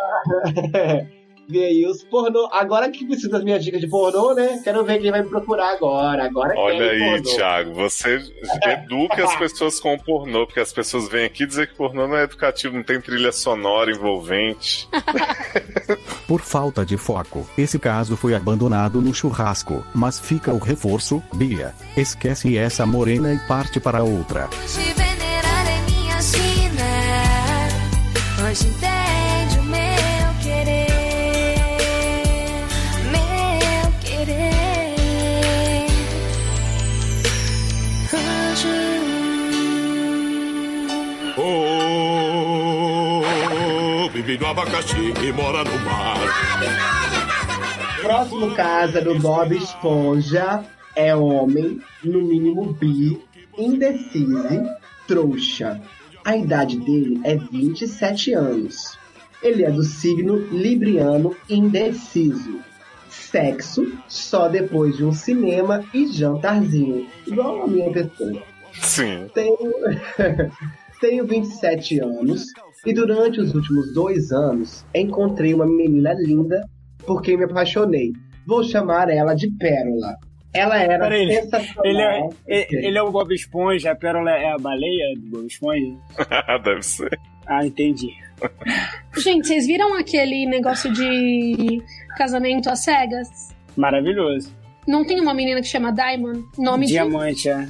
[1.49, 2.49] ver aí os pornô.
[2.53, 4.61] Agora que precisa das minhas dicas de pornô, né?
[4.63, 6.25] Quero ver quem vai me procurar agora.
[6.25, 7.37] Agora Olha quem aí, pornô.
[7.37, 8.21] Thiago, você
[8.65, 12.17] educa as pessoas com o pornô, porque as pessoas vêm aqui dizer que pornô não
[12.17, 14.89] é educativo, não tem trilha sonora envolvente.
[16.27, 21.75] Por falta de foco, esse caso foi abandonado no churrasco, mas fica o reforço, Bia.
[21.97, 24.49] Esquece essa morena e parte para outra.
[24.49, 26.83] Te venerar é minha sina.
[28.49, 28.92] Hoje
[44.13, 46.19] vive no abacaxi e mora no mar.
[48.03, 53.19] Próximo casa do Bob Esponja é homem, no mínimo bi,
[53.57, 54.69] indeciso,
[55.09, 55.81] trouxa.
[56.25, 58.99] A idade dele é 27 anos.
[59.43, 62.61] Ele é do signo libriano indeciso.
[63.09, 67.09] Sexo só depois de um cinema e jantarzinho.
[67.27, 68.43] Igual a minha pessoa.
[68.75, 69.27] Sim.
[69.35, 69.57] Tenho,
[71.01, 72.53] tenho 27 anos
[72.85, 76.61] e durante os últimos dois anos encontrei uma menina linda
[77.07, 78.13] por quem me apaixonei.
[78.47, 80.17] Vou chamar ela de Pérola.
[80.55, 81.85] Ela era Peraí, ele- sensacional.
[81.87, 85.47] Ele é, ele, ele é o Bob Esponja, a Pérola é a baleia do Bob
[85.47, 85.97] Esponja?
[86.65, 87.19] Deve ser.
[87.47, 88.11] Ah, entendi.
[89.17, 91.81] Gente, vocês viram aquele negócio de
[92.19, 93.55] casamento às cegas?
[93.77, 94.53] Maravilhoso.
[94.87, 96.45] Não tem uma menina que chama Diamond?
[96.59, 97.67] Nome Diamante, é.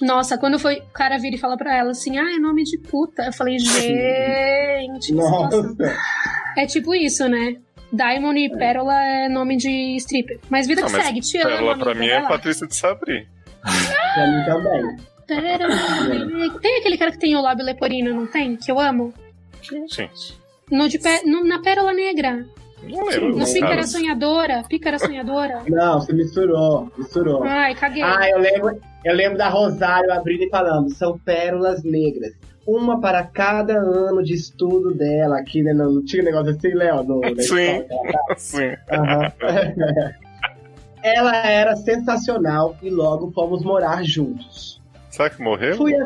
[0.00, 2.78] Nossa, quando foi, o cara vira e fala pra ela assim: ah, é nome de
[2.78, 3.22] puta.
[3.24, 5.12] Eu falei, gente.
[5.12, 5.74] Nossa.
[6.56, 7.56] É tipo isso, né?
[7.92, 10.38] Diamond e Pérola é nome de stripper.
[10.48, 11.48] Mas vida que mas segue, te amo.
[11.48, 12.28] Pérola amiga, pra mim vai é lá.
[12.28, 13.26] Patrícia de Sabri.
[13.62, 14.96] Pra mim também.
[15.26, 16.60] Pérola.
[16.60, 18.56] Tem aquele cara que tem o lábio leporino, não tem?
[18.56, 19.12] Que eu amo?
[19.62, 20.38] Gente,
[20.70, 22.46] No de pé, no- na Pérola Negra.
[22.88, 23.44] Não lembro.
[23.44, 23.90] Pícara caras.
[23.90, 24.62] Sonhadora.
[24.68, 25.62] Pícara Sonhadora.
[25.68, 27.42] Não, você misturou, misturou.
[27.44, 28.02] Ai, caguei.
[28.02, 32.32] Ah, eu lembro, eu lembro da Rosário abrindo e falando, são pérolas negras.
[32.66, 35.72] Uma para cada ano de estudo dela aqui, né?
[35.72, 37.02] Não, não tinha um negócio assim, Léo?
[37.02, 37.84] No, Sim.
[38.36, 38.76] Sim.
[38.90, 39.32] Aham.
[41.02, 44.80] Ela era sensacional e logo fomos morar juntos.
[45.08, 45.76] Será que morreu?
[45.76, 46.04] Fui a...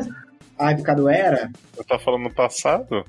[0.57, 1.51] Ai, ficado era?
[1.77, 3.03] Eu tava falando no passado?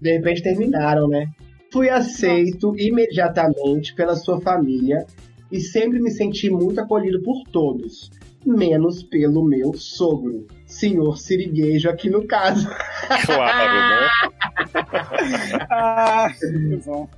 [0.00, 1.28] De repente terminaram, né?
[1.72, 5.06] Fui aceito imediatamente pela sua família
[5.52, 8.10] e sempre me senti muito acolhido por todos,
[8.44, 12.68] menos pelo meu sogro, senhor Siriguejo aqui no caso.
[13.24, 14.08] Claro, né?
[15.70, 17.08] Ah, que bom.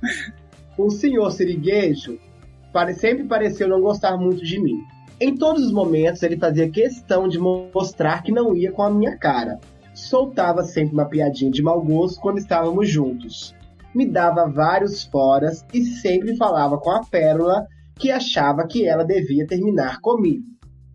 [0.77, 2.17] O senhor Siriguejo
[2.73, 4.79] pare- sempre pareceu não gostar muito de mim.
[5.19, 8.89] Em todos os momentos ele fazia questão de mo- mostrar que não ia com a
[8.89, 9.59] minha cara.
[9.93, 13.53] Soltava sempre uma piadinha de mau gosto quando estávamos juntos.
[13.93, 17.65] Me dava vários foras e sempre falava com a Pérola
[17.99, 20.43] que achava que ela devia terminar comigo.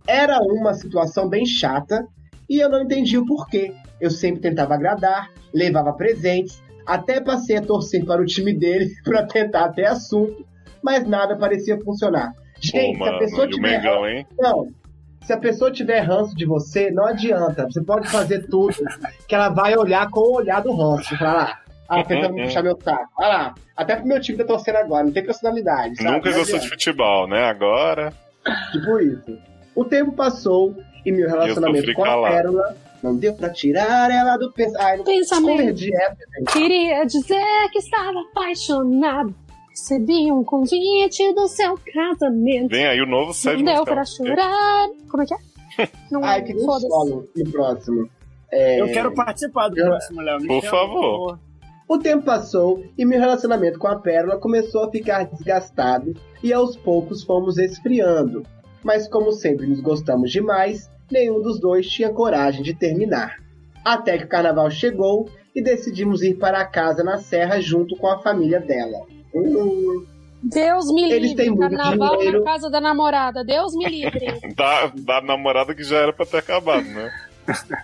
[0.07, 2.07] Era uma situação bem chata
[2.49, 3.73] e eu não entendia o porquê.
[4.01, 9.27] Eu sempre tentava agradar, levava presentes, Até passei a torcer para o time dele para
[9.27, 10.47] tentar ter assunto,
[10.83, 12.33] mas nada parecia funcionar.
[12.61, 14.27] Gente, Pô, se a mano, pessoa tiver Mengão, hein?
[14.39, 14.69] não.
[15.25, 17.65] Se a pessoa tiver ranço de você, não adianta.
[17.69, 18.77] Você pode fazer tudo
[19.27, 21.17] que ela vai olhar com o olhar do ranço.
[21.19, 23.09] Falar ah, tentando me puxar meu saco.
[23.19, 23.55] Olha lá.
[23.77, 25.97] Até pro meu time tá torcendo agora, não tem personalidade.
[25.97, 26.11] sabe?
[26.11, 26.69] Nunca gostou de adianta.
[26.69, 27.45] futebol, né?
[27.45, 28.13] Agora.
[28.73, 29.39] Tipo isso.
[29.75, 32.29] O tempo passou e meu relacionamento com a.
[32.31, 34.75] Pérola não deu pra tirar ela do pens...
[34.77, 35.59] Ai, não Pensamento.
[35.59, 35.91] perdi.
[36.53, 39.35] Queria dizer que estava apaixonado.
[39.69, 42.71] Recebi um convite do seu casamento.
[42.71, 44.89] Vem aí o novo Sérgio Não deu pra chorar.
[45.11, 45.89] Como é que é?
[46.11, 46.89] Não, Ai, que foda-se.
[46.89, 48.09] solo no próximo.
[48.51, 50.47] É, Eu quero participar do Eu- próximo, Léo.
[50.47, 51.39] Por chama, favor.
[51.89, 56.77] O tempo passou e meu relacionamento com a Pérola começou a ficar desgastado e aos
[56.77, 58.43] poucos fomos esfriando.
[58.83, 63.37] Mas como sempre nos gostamos demais, nenhum dos dois tinha coragem de terminar.
[63.85, 68.09] Até que o carnaval chegou e decidimos ir para a casa na serra junto com
[68.09, 69.07] a família dela.
[69.35, 70.05] Hum,
[70.43, 71.37] Deus me Eles livre.
[71.37, 72.39] têm muito Carnaval dinheiro.
[72.41, 73.45] na casa da namorada.
[73.45, 74.27] Deus me livre.
[74.57, 77.11] Da, da namorada que já era pra ter acabado, né?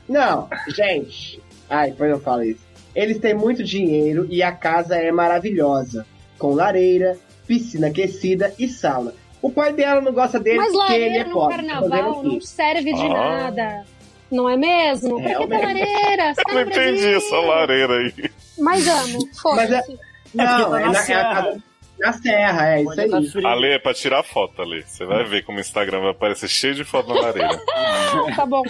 [0.09, 1.41] Não, gente.
[1.71, 2.72] Ai, depois eu falo isso.
[2.95, 6.07] Eles têm muito dinheiro e a casa é maravilhosa.
[6.39, 7.17] Com lareira,
[7.47, 9.15] piscina aquecida e sala.
[9.41, 11.57] O pai dela não gosta dele Mas porque ele é lareira no pobre.
[11.57, 13.09] Carnaval fazendo não serve de Ah.
[13.09, 13.85] nada.
[14.31, 15.21] Não é mesmo?
[15.23, 16.29] Pra que ter lareira?
[16.31, 18.31] Eu tá não no entendi essa lareira aí.
[18.59, 19.19] Mas amo.
[19.55, 19.99] Mas é- Foda-se.
[20.35, 21.35] Não, tá é, na na, é a serra.
[21.35, 21.63] casa-
[22.01, 23.29] na serra, é isso tá aí.
[23.29, 23.47] frio.
[23.47, 24.83] Ale, é pra tirar foto, Ale.
[24.83, 27.61] Você vai ver como o Instagram vai aparecer cheio de foto na lareira.
[28.37, 28.63] Tá bom.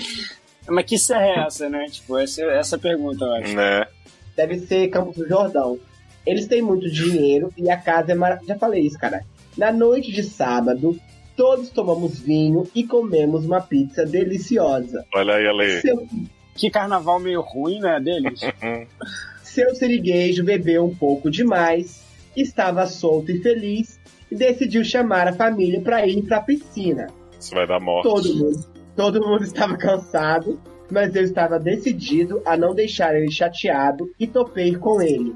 [0.68, 1.86] Mas que serra é essa, né?
[1.90, 3.54] Tipo, essa, essa pergunta, eu acho.
[3.54, 3.86] né?
[4.36, 5.78] Deve ser Campos do Jordão.
[6.26, 8.54] Eles têm muito dinheiro e a casa é maravilhosa.
[8.54, 9.24] Já falei isso, cara.
[9.56, 10.98] Na noite de sábado,
[11.36, 15.04] todos tomamos vinho e comemos uma pizza deliciosa.
[15.14, 15.80] Olha aí, Ale.
[15.80, 16.06] Seu,
[16.54, 18.40] Que carnaval meio ruim, né, deles?
[19.42, 22.02] seu siriguejo bebeu um pouco demais,
[22.36, 24.00] estava solto e feliz
[24.30, 27.08] e decidiu chamar a família para ir para a piscina.
[27.38, 28.08] Isso vai dar morte.
[28.08, 30.58] Todo mundo, todo mundo estava cansado,
[30.92, 35.34] mas eu estava decidido a não deixar ele chateado e topei com ele.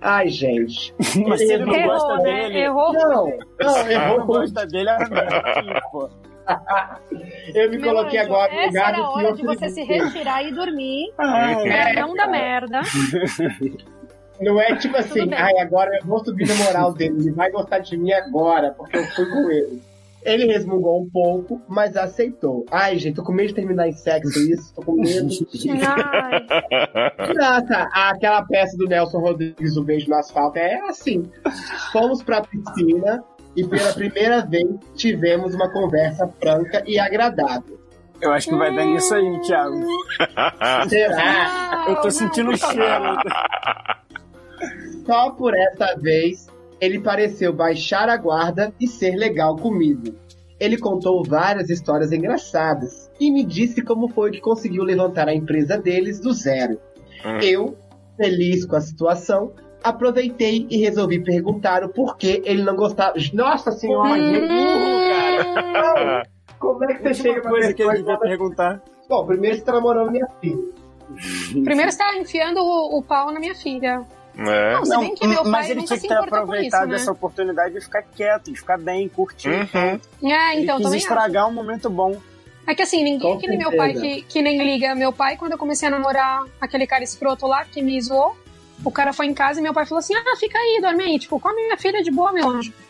[0.00, 0.94] Ai, gente.
[1.26, 2.22] Mas ele não Errou, gosta né?
[2.22, 2.58] dele...
[2.58, 2.92] Errou.
[2.92, 4.26] Não, não, ele não errou.
[4.26, 6.08] gosta dele, é pô.
[7.52, 9.68] Eu me Meu coloquei anjo, agora no essa lugar era a do hora de você
[9.70, 11.12] se retirar e dormir.
[11.18, 12.80] Ai, É, não da merda.
[14.40, 17.80] Não é tipo assim, ai, agora eu vou subir na moral dele, ele vai gostar
[17.80, 19.82] de mim agora, porque eu fui com ele.
[20.28, 22.66] Ele resmungou um pouco, mas aceitou.
[22.70, 25.26] Ai, gente, tô com medo de terminar em sexo isso, tô com medo.
[27.34, 31.22] Nossa, aquela peça do Nelson Rodrigues, O Beijo no Asfalto, é assim.
[31.92, 33.24] Fomos pra piscina
[33.56, 37.80] e pela primeira vez tivemos uma conversa franca e agradável.
[38.20, 39.86] Eu acho que vai dar nisso aí, Thiago.
[40.88, 41.86] Será?
[41.88, 43.16] Eu tô sentindo o cheiro.
[45.06, 46.48] Só por essa vez,
[46.80, 50.14] ele pareceu baixar a guarda e ser legal comigo.
[50.60, 55.78] Ele contou várias histórias engraçadas e me disse como foi que conseguiu levantar a empresa
[55.78, 56.80] deles do zero.
[57.24, 57.38] Hum.
[57.40, 57.76] Eu,
[58.16, 59.52] feliz com a situação,
[59.82, 63.14] aproveitei e resolvi perguntar o porquê ele não gostava.
[63.32, 66.22] Nossa senhora, que burro, cara!
[66.58, 68.82] Como é que você chega pra coisa que ele devia fala- perguntar.
[69.08, 70.58] Bom, primeiro você tá namorando minha filha.
[71.64, 74.02] Primeiro você tá enfiando o, o pau na minha filha.
[74.38, 74.80] Né?
[74.86, 76.96] Não, meu mas ele tinha que ter aproveitado isso, né?
[76.96, 79.48] essa oportunidade de ficar quieto, de ficar bem, curtir.
[79.50, 80.30] Uhum.
[80.30, 81.08] É, Ele então quis também acho.
[81.08, 82.16] estragar um momento bom.
[82.66, 84.94] É que assim, ninguém Com é que nem meu pai que, que nem liga.
[84.94, 88.36] Meu pai, quando eu comecei a namorar aquele cara escroto lá que me zoou,
[88.84, 91.18] o cara foi em casa e meu pai falou assim: Ah, fica aí, dorme aí.
[91.18, 92.72] Tipo, come minha filha de boa, meu anjo.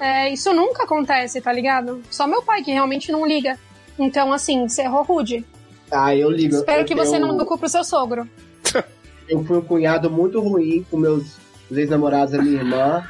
[0.00, 2.02] É, isso nunca acontece, tá ligado?
[2.10, 3.56] Só meu pai que realmente não liga.
[3.96, 5.44] Então, assim, você errou rude.
[5.92, 6.56] Ah, eu ligo.
[6.56, 8.28] Espero eu que você tenho- não dê pro seu sogro.
[9.28, 11.36] Eu fui um cunhado muito ruim com meus
[11.70, 13.04] os ex-namorados da minha irmã.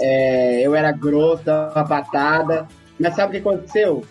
[0.00, 2.68] É, eu era grosso, dava uma patada.
[2.98, 4.04] Mas sabe o que aconteceu?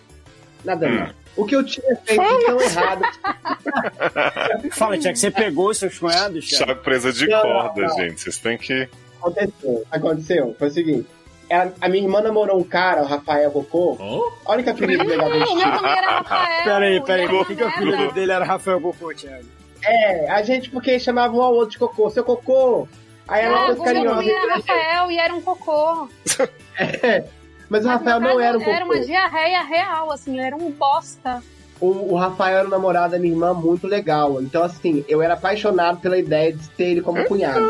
[0.64, 0.94] Nada Hum.
[0.94, 1.18] não.
[1.36, 3.02] O que eu tinha feito tão errado.
[4.72, 6.48] Fala, Tiago, você pegou os seus cunhados?
[6.48, 7.96] Thiago presa de Não, corda, não.
[7.96, 8.20] gente.
[8.20, 8.88] Vocês têm que.
[9.20, 9.84] Aconteceu.
[9.90, 10.56] Aconteceu.
[10.58, 11.06] Foi o seguinte.
[11.48, 13.96] Ela- a minha irmã namorou um cara, o Rafael Cocô.
[14.44, 16.64] Olha que apelido legal Rafael.
[16.64, 19.46] Peraí, e peraí, era por que, que o filho dele era Rafael Cocô, Thiago?
[19.84, 22.10] É, a gente porque chamava um ao outro de Cocô.
[22.10, 22.88] Seu Cocô.
[23.26, 24.16] Aí ela o meu carinhosa.
[24.16, 26.08] também era Rafael e era um cocô.
[26.80, 27.24] É,
[27.68, 29.06] Mas o Mas, Rafael não era um Era uma Cocô.
[29.06, 31.42] diarreia real, assim, ele era um bosta.
[31.80, 34.40] O, o Rafael era um namorado da minha irmã muito legal.
[34.40, 37.60] Então, assim, eu era apaixonado pela ideia de ter ele como cunhado.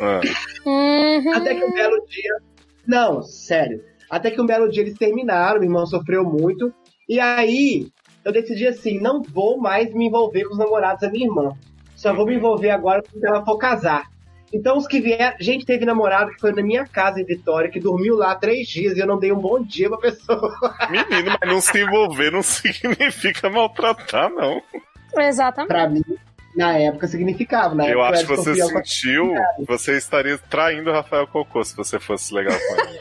[0.00, 0.20] Ah,
[0.64, 1.34] Uhum.
[1.34, 2.36] Até que um belo dia.
[2.86, 3.82] Não, sério.
[4.10, 6.72] Até que um belo dia eles terminaram, minha irmã sofreu muito.
[7.08, 7.88] E aí,
[8.26, 11.52] eu decidi assim: não vou mais me envolver com os namorados da minha irmã.
[11.94, 14.10] Só vou me envolver agora quando ela for casar.
[14.52, 15.36] Então os que vieram.
[15.38, 18.96] Gente, teve namorado que foi na minha casa em Vitória, que dormiu lá três dias
[18.96, 20.52] e eu não dei um bom dia pra pessoa.
[20.90, 24.60] Menino, mas não se envolver não significa maltratar, não.
[25.16, 25.68] Exatamente.
[25.68, 26.02] pra mim,
[26.56, 27.76] na época significava.
[27.76, 29.34] Na Eu época acho que você sentiu,
[29.66, 32.98] você estaria traindo o Rafael Cocô se você fosse legal com ele.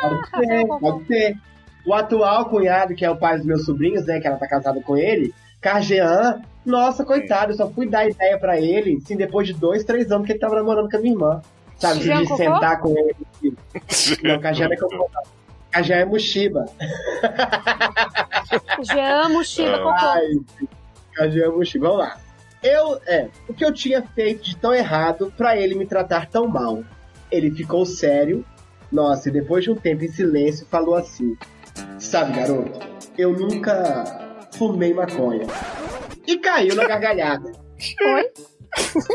[0.00, 1.49] Pode ser, pode ser.
[1.86, 4.20] O atual cunhado, que é o pai dos meus sobrinhos, né?
[4.20, 8.58] Que ela tá casada com ele, Cargean, nossa, coitado, eu só fui dar ideia pra
[8.58, 11.42] ele, assim, depois de dois, três anos que ele tava namorando com a minha irmã.
[11.78, 12.36] Sabe, de Cocô?
[12.36, 13.16] sentar com ele.
[14.22, 15.10] Não, Cargean é Cocô.
[15.70, 16.66] Cargean é Mushiba.
[18.82, 19.90] Já amo Shiba Cocô.
[19.90, 20.28] Ai,
[21.14, 21.86] Cargean é Mushiba.
[21.88, 22.18] Vamos lá.
[22.62, 26.46] Eu, é, o que eu tinha feito de tão errado pra ele me tratar tão
[26.46, 26.84] mal?
[27.32, 28.44] Ele ficou sério,
[28.92, 31.36] nossa, e depois de um tempo em silêncio, falou assim:
[31.98, 32.78] Sabe, garoto,
[33.16, 34.04] eu nunca
[34.52, 35.46] fumei maconha.
[36.26, 37.52] E caiu na gargalhada.
[38.02, 38.30] Oi?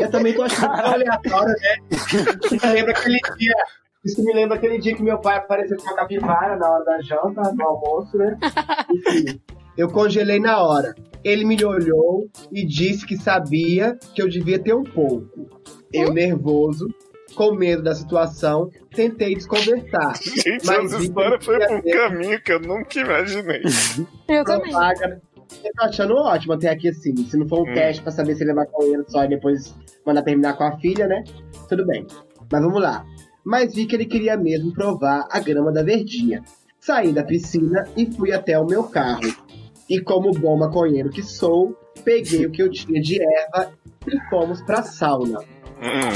[0.00, 1.76] Eu também tô achando tão aleatório, né?
[1.90, 3.54] Isso me lembra aquele dia.
[4.04, 7.00] Isso me lembra aquele dia que meu pai apareceu com a capivara na hora da
[7.00, 8.38] janta, no almoço, né?
[8.90, 9.40] Enfim,
[9.76, 10.94] eu congelei na hora.
[11.24, 15.48] Ele me olhou e disse que sabia que eu devia ter um pouco.
[15.92, 16.86] Eu, nervoso,
[17.36, 20.16] com medo da situação, tentei desconversar.
[20.20, 23.62] Gente, Mas essa história foi pra um caminho que eu nunca imaginei.
[24.28, 24.72] Eu também.
[25.62, 27.14] Eu tô achando ótimo até aqui assim.
[27.16, 27.74] Se não for um Hum.
[27.74, 29.72] teste pra saber se ele é maconheiro só e depois
[30.04, 31.22] mandar terminar com a filha, né?
[31.68, 32.04] Tudo bem.
[32.50, 33.04] Mas vamos lá.
[33.44, 36.42] Mas vi que ele queria mesmo provar a grama da verdinha.
[36.80, 39.20] Saí da piscina e fui até o meu carro.
[39.88, 43.72] E como bom maconheiro que sou, peguei o que eu tinha de erva
[44.08, 45.38] e fomos pra sauna.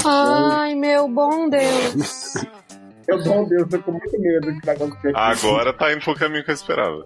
[0.05, 2.33] Ai, meu bom Deus.
[3.07, 5.11] Meu bom Deus, tô com muito medo que vai acontecer.
[5.15, 7.03] Agora tá indo pro caminho que eu esperava.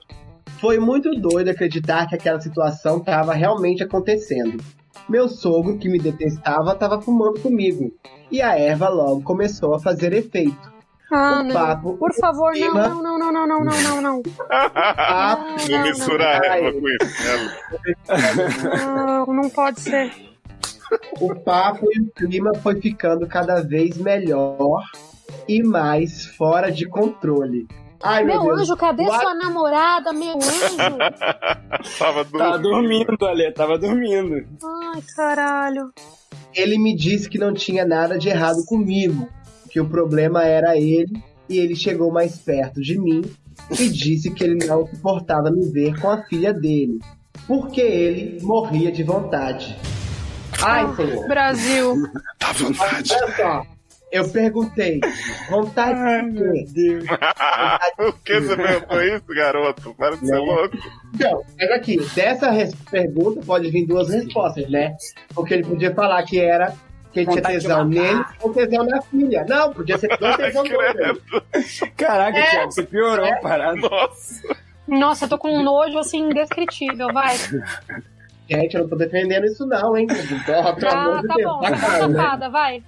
[0.60, 4.61] Foi muito doido acreditar que aquela situação estava realmente acontecendo.
[5.10, 7.91] Meu sogro, que me detestava, estava fumando comigo.
[8.30, 10.72] E a erva logo começou a fazer efeito.
[11.11, 11.53] Ah, O não.
[11.56, 14.22] papo- Por favor, não, não, não, não, não, não, não, não, não.
[15.69, 16.45] Não não, mistura a não.
[16.56, 17.23] erva com isso.
[17.23, 18.86] né?
[18.86, 20.11] Não, não pode ser.
[21.20, 24.82] O papo e o clima foi ficando cada vez melhor
[25.48, 27.68] e mais fora de controle.
[28.03, 29.20] Ai, meu, Meu anjo, cadê What?
[29.22, 30.78] sua namorada, meu anjo?
[31.98, 33.06] Tava Tava dormindo.
[33.06, 34.36] dormindo, Ale, tava dormindo.
[34.64, 35.91] Ai, caralho.
[36.53, 39.28] Ele me disse que não tinha nada de errado comigo,
[39.70, 43.22] que o problema era ele, e ele chegou mais perto de mim
[43.80, 46.99] e disse que ele não suportava me ver com a filha dele,
[47.48, 49.76] porque ele morria de vontade.
[50.64, 51.27] Ai, senhor.
[51.27, 51.95] Brasil.
[52.40, 53.14] Dá vontade.
[53.14, 53.64] Olha só,
[54.11, 54.99] eu perguntei,
[55.49, 56.65] vontade de quê?
[56.73, 57.06] Deus.
[57.98, 59.94] Por que você perguntou isso, garoto?
[59.95, 60.77] Para de ser louco.
[61.14, 62.49] Então, pega aqui, dessa
[62.90, 64.95] pergunta pode vir duas respostas, né?
[65.34, 66.73] Porque ele podia falar que era
[67.11, 69.45] que ele tinha tesão nele ou tesão na filha.
[69.48, 70.64] Não, podia ser dois tesão.
[70.64, 71.22] Credo.
[71.98, 72.49] Caraca, É.
[72.52, 73.76] Thiago, você piorou a parada.
[73.77, 74.56] Nossa.
[74.88, 77.36] Nossa, eu tô com um nojo assim indescritível, vai.
[78.49, 80.05] Gente, eu não tô defendendo isso não, hein?
[80.45, 81.77] Pelo Ah, amor de tá Deus, bom, tá né?
[81.99, 82.84] chocada, vai.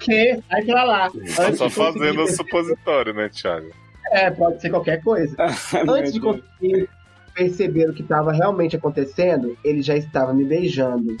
[0.00, 0.42] Que?
[0.50, 1.10] Sai pra lá.
[1.10, 3.70] Tá Antes só de conseguir fazendo o supositório, né, Thiago?
[4.10, 5.36] É, pode ser qualquer coisa.
[5.88, 6.88] Antes de conseguir
[7.34, 11.16] perceber o que estava realmente acontecendo, ele já estava me beijando.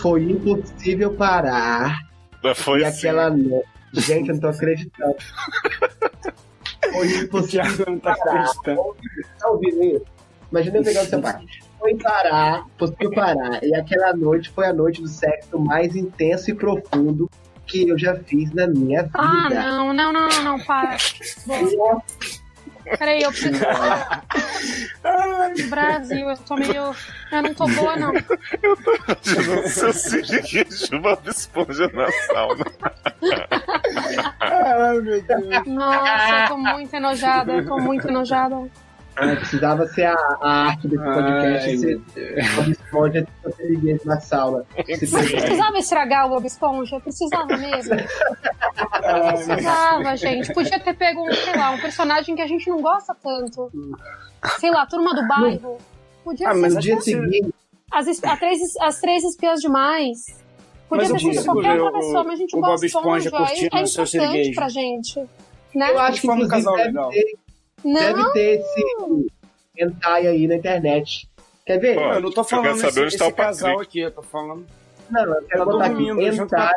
[0.00, 1.98] Foi impossível parar.
[2.54, 3.08] Foi e assim.
[3.08, 3.68] aquela noite.
[3.92, 5.16] Gente, eu não tô acreditando.
[6.92, 8.96] Foi O impossível Thiago não tá acreditando.
[9.38, 10.04] Tá ouvindo isso?
[10.50, 11.44] Imagina eu pegando o seu pai.
[11.78, 12.66] Foi parar,
[13.14, 13.62] parar.
[13.62, 17.30] E aquela noite foi a noite do sexo mais intenso e profundo
[17.66, 19.12] que eu já fiz na minha vida.
[19.14, 20.96] Ah, não, não, não, não, não, para.
[22.96, 23.60] Peraí, eu preciso.
[25.68, 26.94] Brasil, eu tô meio.
[27.30, 28.12] Eu não tô boa, não.
[28.14, 32.64] Imaginando seu siriguejo Bob Esponja na sauna.
[34.40, 35.66] Ai, meu Deus.
[35.66, 38.70] Nossa, eu tô muito enojada, eu tô muito enojada.
[39.20, 42.00] Ah, precisava ser a, a arte desse podcast, Ai, ser
[42.56, 43.26] Bob Esponja
[43.56, 44.66] ser na sala.
[44.76, 47.00] Mas precisava estragar o Bob Esponja?
[47.00, 47.96] Precisava mesmo?
[49.44, 50.52] Precisava, gente.
[50.52, 53.70] Podia ter pego, um, sei lá, um personagem que a gente não gosta tanto.
[54.58, 55.78] Sei lá, Turma do Bairro.
[56.24, 57.54] Podia Ah, ser mas no dia seguinte,
[57.90, 58.06] as,
[58.38, 60.26] três, as três espiãs demais.
[60.88, 63.30] Podia Mas ter sido qualquer outra pessoa, mas a gente o gosta Bob Esponja é,
[63.32, 64.54] curtindo é seu importante siriguejo.
[64.54, 65.28] pra gente.
[65.74, 65.90] Né?
[65.90, 67.10] eu acho que Foi um casal legal.
[67.10, 67.37] ter,
[67.84, 69.26] Não, deve ter esse
[69.76, 71.28] hentai aí na internet.
[71.64, 71.94] Quer ver?
[71.96, 73.88] Pô, Eu não tô Eu quero falando saber esse, onde tá esse o casal Patrick.
[73.88, 74.66] aqui, eu tô falando.
[75.10, 75.94] Não, eu quero Tá botar aqui.
[75.94, 76.74] dormindo Hentai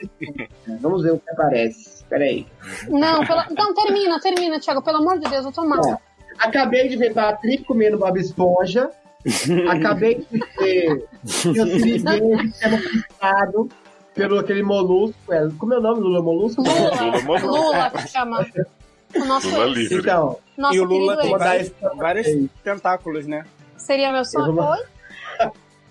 [0.00, 0.48] Esponja.
[0.80, 2.04] Vamos ver o que aparece.
[2.04, 2.46] Peraí.
[2.88, 3.46] não, pela...
[3.50, 4.82] não, termina, termina, Thiago.
[4.82, 5.80] Pelo amor de Deus, eu tô mal.
[5.84, 5.96] Ó,
[6.38, 8.90] acabei de ver Patrick comendo Bob Esponja.
[9.70, 11.08] Acabei de ver
[11.44, 13.68] meu siriguejo sendo pintado.
[14.14, 15.32] pelo aquele molusco.
[15.32, 16.62] É, como é o nome do Lula Molusco?
[16.62, 18.46] Lula, Lula que chama.
[19.14, 19.76] O nosso Lula ex.
[19.76, 19.98] livre.
[19.98, 22.26] Então, Nosso e o Lula tem vários, vários
[22.62, 23.44] tentáculos, né?
[23.76, 24.54] Seria meu sonho?
[24.54, 24.78] Vou- Oi?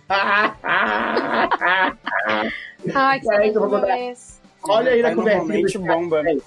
[2.95, 4.41] Ai, que ex.
[4.63, 5.79] olha aí na Tá conversa.
[5.79, 6.23] bomba.
[6.23, 6.37] né?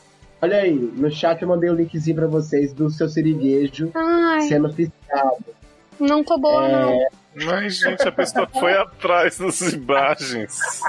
[0.41, 4.67] Olha aí, no chat eu mandei o linkzinho pra vocês do seu siriguejo Ai, sendo
[4.69, 5.39] oficial.
[6.01, 6.99] não tô boa, É, não.
[7.47, 10.81] Mas, gente, a pessoa foi atrás das imagens.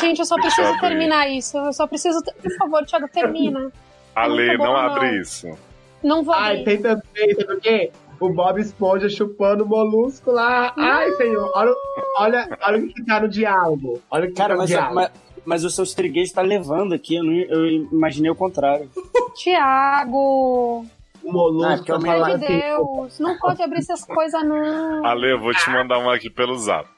[0.00, 1.56] Gente, eu só preciso terminar isso.
[1.58, 2.22] Eu só preciso.
[2.22, 3.72] Por favor, Thiago, termina.
[4.14, 4.90] Ale, Não tá bom, não não.
[4.94, 5.58] abre isso.
[6.02, 6.64] Não vou Ai, abrir.
[6.64, 7.90] tem também, sabe o quê?
[8.20, 10.72] O Bob Esponja chupando o molusco lá.
[10.76, 11.74] Ai, senhor, olha,
[12.18, 14.00] olha, olha o que tá no diálogo.
[14.10, 14.94] Olha o que Cara, tá no mas, diálogo.
[14.94, 15.10] mas,
[15.44, 17.16] mas o seu siriguejo tá levando aqui.
[17.16, 18.88] Eu, não, eu imaginei o contrário.
[19.34, 20.84] Tiago!
[21.22, 23.18] O molusco Ah, porque tá eu me- Pelo falando amor de assim, Deus!
[23.18, 25.04] Não pode abrir essas coisas, não.
[25.06, 26.88] Ale, eu vou te mandar uma aqui pelo zap.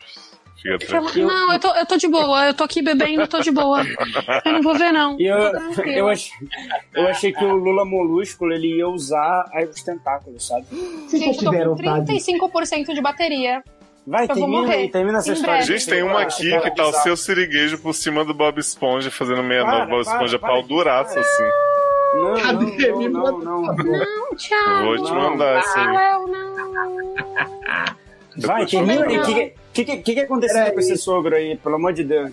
[0.60, 1.28] Fica tranquilo.
[1.28, 2.46] Não, eu tô, eu tô de boa.
[2.46, 3.82] Eu tô aqui bebendo, tô de boa.
[4.44, 5.16] Eu não vou ver, não.
[5.20, 5.36] E eu,
[5.86, 6.32] eu, achei,
[6.94, 10.64] eu achei que o Lula Molúsculo ele ia usar aí os tentáculos, sabe?
[10.70, 12.12] Vocês já Gente, eu tô com fase?
[12.40, 13.62] 35% de bateria.
[14.06, 15.56] Vai, Eu termina aí, termina essa Em história.
[15.56, 15.78] breve.
[15.78, 19.42] Gente, tem uma aqui que tá o seu siriguejo por cima do Bob Esponja, fazendo
[19.42, 20.48] meia Para, nova Bob Esponja para.
[20.48, 21.44] pau duraço, assim.
[22.14, 22.88] Não, Cadê?
[22.88, 23.74] não, Me não, manda, não, não.
[23.74, 24.84] Não, Thiago.
[24.84, 25.30] Vou te Não.
[25.30, 25.86] mandar essa aí.
[25.96, 26.56] Léo, não.
[28.38, 29.26] Vai, termina eu aí.
[29.26, 29.54] Que,
[29.84, 30.72] que, que, que, aconteceu Peraí.
[30.72, 32.32] com esse sogro aí, pelo amor de Deus?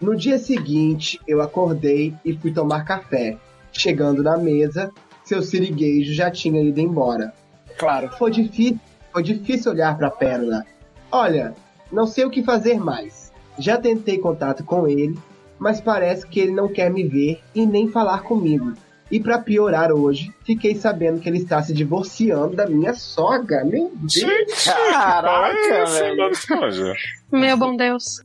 [0.00, 3.36] No dia seguinte, eu acordei e fui tomar café.
[3.72, 4.90] Chegando na mesa,
[5.24, 7.32] seu siriguejo já tinha ido embora.
[7.78, 8.10] Claro.
[8.16, 8.80] Foi difícil,
[9.12, 10.64] foi difícil olhar pra Pérola.
[11.10, 11.54] Olha,
[11.90, 13.32] não sei o que fazer mais.
[13.58, 15.18] Já tentei contato com ele,
[15.58, 18.74] mas parece que ele não quer me ver e nem falar comigo.
[19.10, 23.64] E pra piorar hoje, fiquei sabendo que ele está se divorciando da minha sogra.
[23.64, 26.30] Meu Deus, Gente, Caraca, é velho.
[26.30, 26.94] Esponja?
[27.30, 28.20] Meu bom Deus.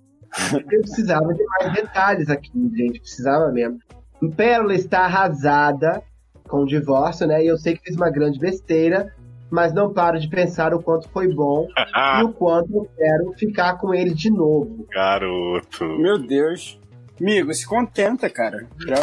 [0.53, 2.99] eu precisava de mais detalhes aqui, gente.
[2.99, 3.77] Precisava mesmo.
[4.35, 6.01] Pérola está arrasada
[6.47, 7.43] com o divórcio, né?
[7.43, 9.13] E eu sei que fiz uma grande besteira,
[9.51, 11.67] mas não paro de pensar o quanto foi bom
[12.19, 14.87] e o quanto eu quero ficar com ele de novo.
[14.91, 15.85] Garoto.
[15.99, 16.79] Meu Deus.
[17.19, 18.67] Amigo, se contenta, cara.
[18.79, 18.95] Já,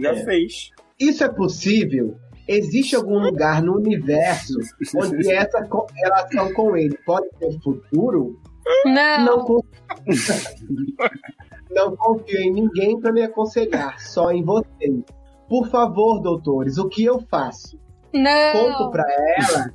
[0.00, 0.24] já É.
[0.24, 0.70] fez.
[0.98, 2.16] Isso é possível?
[2.48, 4.54] Existe algum lugar no universo
[4.96, 8.40] onde essa relação com ele pode ter futuro?
[8.84, 9.24] Não.
[9.24, 9.62] Não, con-
[11.70, 15.02] não confio em ninguém para me aconselhar, só em vocês.
[15.48, 17.78] Por favor, doutores, o que eu faço?
[18.12, 18.90] Conto Não.
[18.90, 19.04] pra
[19.38, 19.72] ela?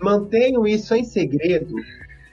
[0.00, 1.74] Mantenho isso em segredo?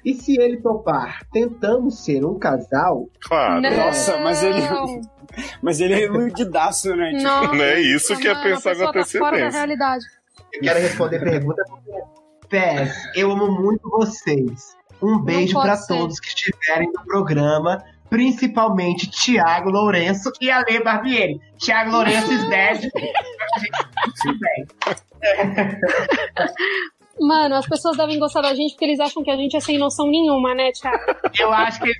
[0.05, 3.07] E se ele topar, tentamos ser um casal?
[3.21, 3.61] Claro.
[3.61, 3.69] Não.
[3.75, 4.61] Nossa, mas ele-
[5.61, 7.11] Mas ele é iludidaço, né?
[7.11, 9.57] Tipo, Nossa, Não é isso que é pensar a pessoa com tá fora da antecedência.
[9.59, 10.05] realidade.
[10.53, 12.01] Eu quero responder pergunta porque,
[12.49, 14.75] Pés, eu amo muito vocês.
[15.01, 15.87] Um beijo ser.
[15.87, 21.39] todos que estiverem no programa, principalmente Tiago Lourenço e Ale Barbieri.
[21.57, 22.89] Tiago Lourenço is dead.
[24.21, 24.67] Tudo bem.
[27.19, 29.77] Mano, as pessoas devem gostar da gente porque eles acham que a gente é sem
[29.77, 31.03] noção nenhuma, né, Thiago?
[31.37, 31.97] Eu acho que ele,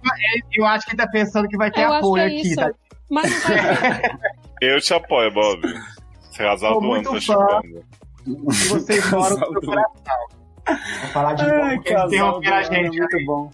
[0.53, 2.41] eu acho que ele tá pensando que vai ter Eu acho que apoio é aqui,
[2.41, 2.55] isso.
[2.55, 2.71] tá?
[3.09, 4.11] Mas não vai
[4.61, 5.61] Eu te apoio, Bob.
[6.37, 7.19] Casal Sou do ano, muito tô fã.
[7.21, 7.83] chupando.
[8.27, 10.27] E vocês moram no meu coração.
[10.67, 12.97] Vou falar de novo, eles casal, interromperam a é gente.
[12.97, 13.51] muito bom.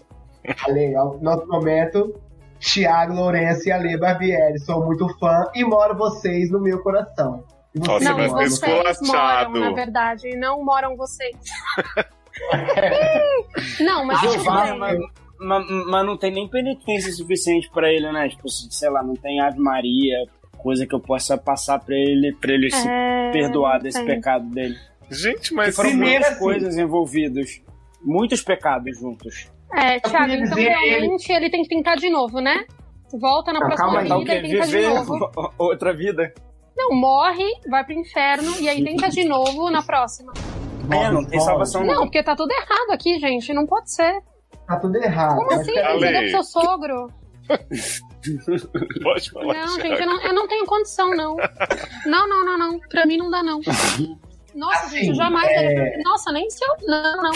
[0.68, 2.14] Ale, ó, nosso momento,
[2.60, 4.58] Thiago Lourenço e Ale Barbieri.
[4.60, 7.44] Sou muito fã e moro vocês no meu coração.
[7.74, 9.50] Você não, vai moram- ser vocês esculachado.
[9.50, 11.36] moram, na verdade, não moram vocês.
[13.80, 14.44] não, mas Mas, tudo
[14.80, 15.00] bem.
[15.40, 18.28] Mas, mas, não tem nem penitência suficiente pra ele, né?
[18.28, 20.16] Tipo, sei lá, não tem Ave Maria,
[20.58, 24.06] coisa que eu possa passar pra ele, pra ele se É, perdoar desse tem.
[24.16, 24.76] pecado dele.
[25.10, 27.62] Gente, mas foram muitas assim- coisas envolvidas.
[28.02, 29.50] Muitos pecados juntos.
[29.72, 32.64] É, Thiago, então dizer, realmente ele tem que tentar de novo, né?
[33.12, 34.08] Volta na próxima calma.
[34.08, 35.30] Tá vida e tenta de novo.
[35.58, 36.32] outra vida?
[36.76, 40.32] Não, morre, vai pro inferno e aí tenta de novo na próxima.
[40.90, 42.02] É, não tem salvação não.
[42.02, 43.52] porque tá tudo errado aqui, gente.
[43.52, 44.20] Não pode ser.
[44.66, 45.36] Tá tudo errado.
[45.36, 45.72] Como assim?
[45.74, 47.10] Você deu pro seu sogro?
[49.02, 49.54] pode falar.
[49.54, 51.36] Não, gente, eu não, eu não tenho condição, não.
[52.06, 52.80] Não, não, não, não.
[52.88, 53.60] Pra mim não dá, não.
[54.54, 55.48] Nossa, Assim, gente, eu jamais.
[55.50, 56.74] é- Nossa, nem se eu.
[56.88, 57.32] Não, não.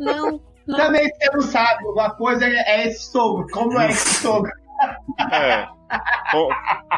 [0.00, 0.40] Não.
[0.66, 0.76] não.
[0.78, 3.46] Também você não sabe, uma coisa é esse sogro.
[3.52, 4.50] Como é esse sogro?
[5.32, 5.66] É.
[6.30, 6.48] Co-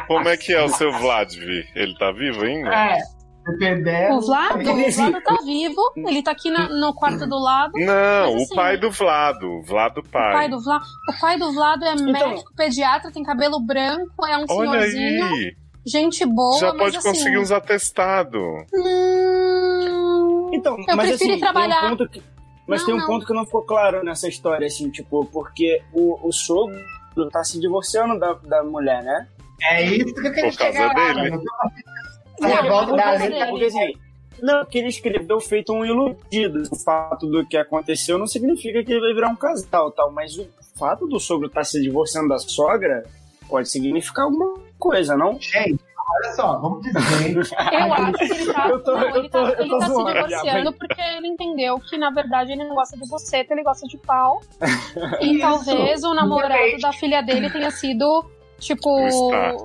[0.07, 1.67] Como é que é o seu Vladvi?
[1.75, 2.73] Ele tá vivo ainda?
[2.73, 2.97] É,
[3.51, 4.15] dependendo.
[4.17, 5.81] O Vlado, o Vlado tá vivo.
[5.95, 7.71] Ele tá aqui na- no quarto do lado.
[7.75, 9.47] Não, Mas, o assim, pai do Vlado.
[9.47, 10.33] O Vlado O pai.
[10.33, 14.37] pai do Vlado, o pai do Vlado é Então- médico pediatra, tem cabelo branco, é
[14.37, 15.55] um Olha senhorzinho, aí.
[15.85, 18.41] gente boa, Já mas pode assim, conseguir uns atestados.
[18.73, 21.79] hum, Então, Eu mas prefiro assim, trabalhar.
[21.81, 22.23] tem um ponto que.
[22.67, 23.07] Mas Não, tem um não.
[23.07, 26.75] ponto que não ficou claro nessa história, assim, tipo, porque o, o sogro
[27.31, 29.27] tá se divorciando da, da mulher, né?
[29.61, 30.93] É isso que eu queria Por causa chegar.
[31.15, 31.29] dele.
[31.31, 31.43] mano.
[32.39, 33.47] Não, É, da letra.
[33.47, 33.93] porque assim,
[34.41, 36.63] não, que ele escreveu feito um iludido.
[36.71, 40.11] O fato do que aconteceu não significa que ele vai virar um casal, tal.
[40.11, 40.47] Mas o
[40.77, 43.03] fato do sogro estar se divorciando da sogra
[43.49, 45.39] pode significar alguma coisa, não?
[45.39, 47.37] Gente, olha só, vamos dizer.
[47.73, 49.95] Eu acho que ele tá, Eu tô- não, ele tá, eu ele tô tá se
[49.95, 53.97] divorciando porque ele entendeu que, na verdade, ele não gosta de buceta, ele gosta de
[53.97, 54.41] pau.
[55.21, 58.23] E Isso, talvez o namorado da filha dele tenha sido,
[58.59, 58.87] tipo...
[58.89, 59.57] Um.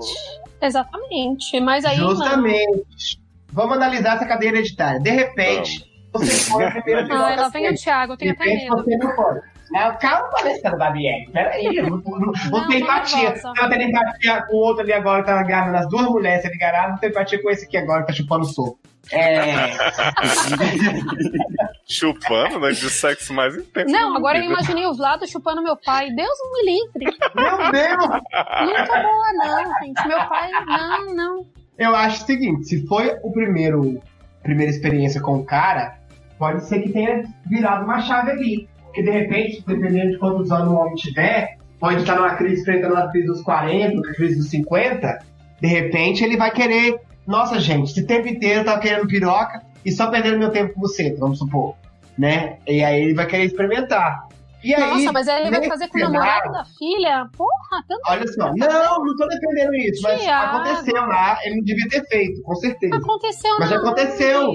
[0.62, 1.60] Exatamente.
[1.60, 2.10] Mas aí, mano...
[2.10, 3.20] Justamente.
[3.52, 5.00] Vamos analisar essa cadeia hereditária.
[5.00, 7.74] De repente, você foi a primeira Ai, piroca lá vem o.
[7.74, 8.76] Thiago, eu tenho até medo.
[8.76, 9.40] você não foi.
[9.70, 11.30] Não, calma, Alessandra Babieri.
[11.32, 13.34] Peraí, eu não, não, não, Não, tem tô empatia.
[13.42, 16.58] Não tem empatia com o outro ali agora que tá grávida nas duas mulheres, ele
[16.58, 18.78] garado, não tem empatia com esse aqui agora que tá chupando soco.
[19.10, 19.42] É.
[21.88, 22.70] Chupando, né?
[22.70, 23.92] De sexo mais intenso.
[23.92, 24.54] Não, agora eu vida.
[24.54, 26.10] imaginei o Vlado chupando meu pai.
[26.10, 27.06] Deus me livre.
[27.34, 28.06] Meu Deus!
[28.06, 30.08] Nunca boa, não, gente.
[30.08, 31.46] Meu pai, não, não.
[31.78, 34.00] Eu acho o seguinte, se foi o primeiro
[34.42, 35.96] primeira experiência com o cara,
[36.38, 38.68] pode ser que tenha virado uma chave ali.
[38.84, 42.96] Porque de repente, dependendo de quantos anos o homem tiver, pode estar numa crise enfrentando
[42.96, 45.18] a crise dos 40, a crise dos 50,
[45.60, 49.92] de repente ele vai querer, nossa gente, esse tempo inteiro eu tava querendo piroca e
[49.92, 51.74] só perdendo meu tempo com você, vamos supor.
[52.18, 52.58] Né?
[52.66, 54.28] E aí ele vai querer experimentar.
[54.62, 57.26] E aí, Nossa, mas aí ele vai fazer com o namorado da filha?
[57.36, 58.00] Porra, tanto.
[58.06, 60.58] Olha só, não, não tô defendendo isso, mas Thiago.
[60.58, 62.96] aconteceu lá, ele não devia ter feito, com certeza.
[62.96, 64.52] Aconteceu, Mas já aconteceu.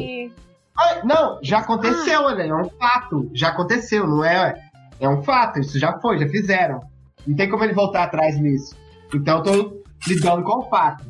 [0.77, 3.30] Ah, Não, já aconteceu, olha, é um fato.
[3.34, 4.53] Já aconteceu, não é?
[4.99, 6.80] É um fato, isso já foi, já fizeram.
[7.26, 8.77] Não tem como ele voltar atrás nisso.
[9.14, 11.03] Então eu tô lidando com o fato.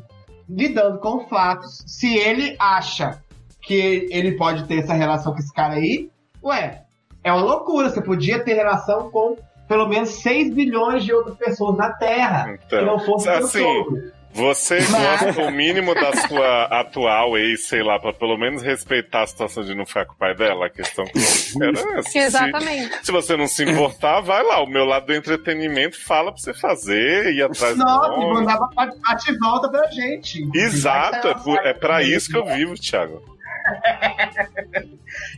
[0.48, 3.22] Lidando com fatos, se ele acha
[3.60, 6.10] que ele pode ter essa relação com esse cara aí,
[6.42, 6.82] ué,
[7.22, 7.90] é uma loucura.
[7.90, 9.36] Você podia ter relação com
[9.68, 12.56] pelo menos 6 bilhões de outras pessoas na Terra.
[12.68, 14.12] que não Então, fosse assim, sogro.
[14.32, 19.26] Você gosta o mínimo da sua atual ex, sei lá, pra pelo menos respeitar a
[19.26, 20.66] situação de não ficar com o pai dela?
[20.66, 22.10] A questão que eu era essa.
[22.10, 23.06] Se- Exatamente.
[23.06, 24.62] Se você não se importar, vai lá.
[24.62, 28.34] O meu lado do entretenimento fala pra você fazer, ir atrás do Nossa, e homem.
[28.34, 30.48] mandava bate e volta pra gente.
[30.54, 33.22] Exato, é, por- é pra isso que eu vivo, Thiago.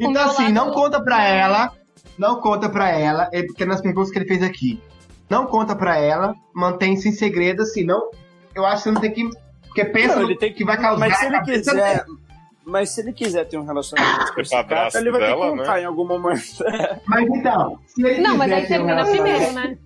[0.00, 1.72] Então, assim, não conta pra ela,
[2.18, 4.80] não conta pra ela, é porque nas perguntas que ele fez aqui,
[5.28, 8.10] não conta pra ela, mantém-se em segredo, assim, não.
[8.54, 9.28] Eu acho que você não tem que.
[9.66, 10.98] Porque pensa Não, ele tem que vai causar.
[10.98, 11.74] Mas se ele quiser.
[12.04, 12.18] dele.
[12.64, 15.56] Mas se ele quiser ter um relacionamento com esse cara, ele vai ter dela, que
[15.58, 16.42] contar em algum momento.
[17.06, 19.78] Mas então, se ele Não, mas aí ter um termina relacionamento- primeiro, né?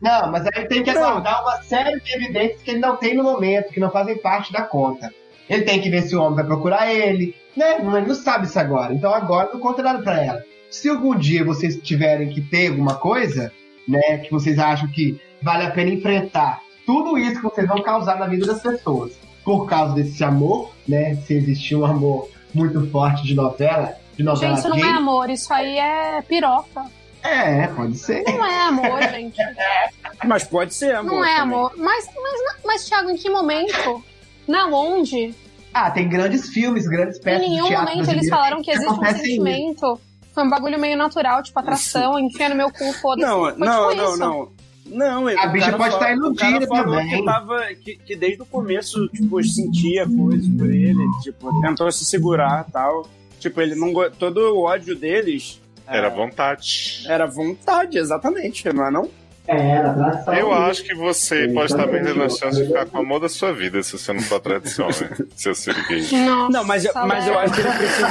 [0.00, 3.22] Não, mas aí tem que aguardar uma série de evidências que ele não tem no
[3.22, 5.10] momento, que não fazem parte da conta.
[5.48, 7.78] Ele tem que ver se o homem vai procurar ele, né?
[7.78, 8.92] Não- Ele não sabe isso agora.
[8.92, 10.42] Então agora não conta nada pra ela.
[10.70, 13.50] Se algum dia vocês tiverem que ter alguma coisa,
[13.88, 18.18] né, que vocês acham que vale a pena enfrentar, tudo isso que vocês vão causar
[18.18, 19.12] na vida das pessoas,
[19.44, 21.16] por causa desse amor, né?
[21.16, 25.28] Se existir um amor muito forte de novela, de novela Gente, isso não é amor,
[25.28, 26.86] isso aí é piroca.
[27.22, 28.22] É, pode ser.
[28.22, 29.36] Não é amor, gente.
[30.24, 31.12] Mas pode ser amor.
[31.12, 31.42] Não é também.
[31.42, 31.72] amor.
[31.76, 34.02] Mas, mas, mas, Thiago, em que momento?
[34.46, 35.34] Na onde?
[35.74, 38.90] Ah, tem grandes filmes, grandes Em peças de nenhum teatro momento eles falaram que existe
[38.90, 40.00] um sentimento.
[40.32, 43.26] Foi um bagulho meio natural, tipo atração, enfia no meu cu, foda-se.
[43.26, 44.18] Não, Foi não, tipo não, isso.
[44.18, 44.48] não.
[44.86, 47.18] Não, A o bicha pode estar iludida o cara falou também.
[47.18, 52.04] Que, tava, que, que desde o começo, tipo, sentia coisas por ele, tipo, tentou se
[52.04, 53.08] segurar e tal.
[53.38, 53.92] Tipo, ele não.
[54.10, 55.60] Todo o ódio deles.
[55.86, 57.04] Era é, vontade.
[57.06, 59.10] Era vontade, exatamente, não é não?
[59.48, 59.94] É, era.
[60.38, 63.20] Eu acho que você pode estar perdendo a eu chance de ficar com o amor
[63.20, 64.94] da sua vida se você não for atrás desse homem,
[65.36, 66.00] seu ser gay.
[66.00, 68.08] Nossa, Não, mas, eu- mas eu acho que ele precisa.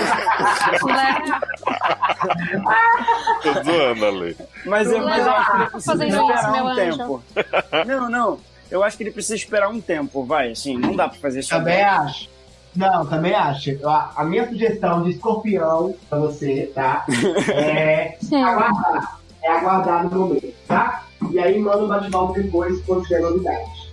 [3.41, 4.37] Tô zoando, Ale.
[4.65, 6.97] Mas eu, mas eu acho que ele precisa fazendo esperar isso, meu um anjo.
[6.97, 7.23] tempo.
[7.87, 8.39] Não, não.
[8.71, 11.49] Eu acho que ele precisa esperar um tempo, vai, assim, não dá pra fazer isso
[11.49, 12.09] Também agora.
[12.09, 12.29] acho.
[12.75, 13.87] Não, também acho.
[13.87, 17.05] A, a minha sugestão de escorpião pra você, tá?
[17.47, 19.19] É aguardar.
[19.43, 21.03] É aguardar no momento, tá?
[21.31, 23.85] E aí manda um bate-volta depois quando tiver novidade.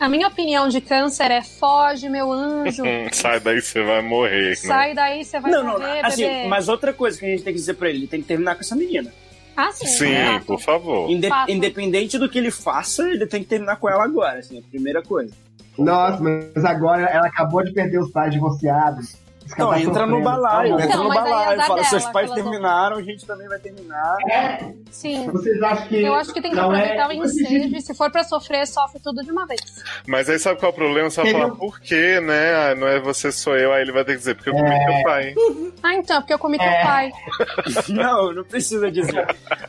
[0.00, 2.82] A minha opinião de câncer é foge, meu anjo.
[3.12, 4.48] Sai daí, você vai morrer.
[4.50, 4.54] Né?
[4.56, 6.48] Sai daí, você vai Não, não, morrer, assim, bebê.
[6.48, 8.54] mas outra coisa que a gente tem que dizer pra ele, ele tem que terminar
[8.56, 9.12] com essa menina.
[9.56, 9.86] Ah, sim.
[9.86, 10.46] Sim, exato.
[10.46, 11.08] por favor.
[11.10, 11.50] Inde- Fato.
[11.52, 15.02] independente do que ele faça, ele tem que terminar com ela agora, assim, a primeira
[15.02, 15.32] coisa.
[15.78, 19.14] Nossa, mas agora ela acabou de perder os pais divorciados.
[19.58, 20.24] Não, tá entra no sofrendo.
[20.24, 21.04] balaio, Tá entra bom.
[21.04, 24.16] no é balaio, azar fala, seus pais não- terminaram, a gente também vai terminar.
[24.30, 25.30] É, Sim.
[25.30, 26.02] vocês acham que.
[26.02, 29.00] Eu acho que tem que não aproveitar é, o e se for pra sofrer, sofre
[29.00, 29.60] tudo de uma vez.
[30.06, 31.10] Mas aí sabe qual é o problema?
[31.10, 32.54] Você vai falar, um- por quê, né?
[32.70, 33.72] Ah, não é você, sou eu.
[33.72, 34.84] Aí ele vai ter que dizer, porque eu comi É.
[34.86, 35.34] teu pai.
[35.82, 36.84] Ah, então, porque eu comi teu É.
[36.84, 37.12] pai.
[37.88, 39.26] Não, não precisa dizer.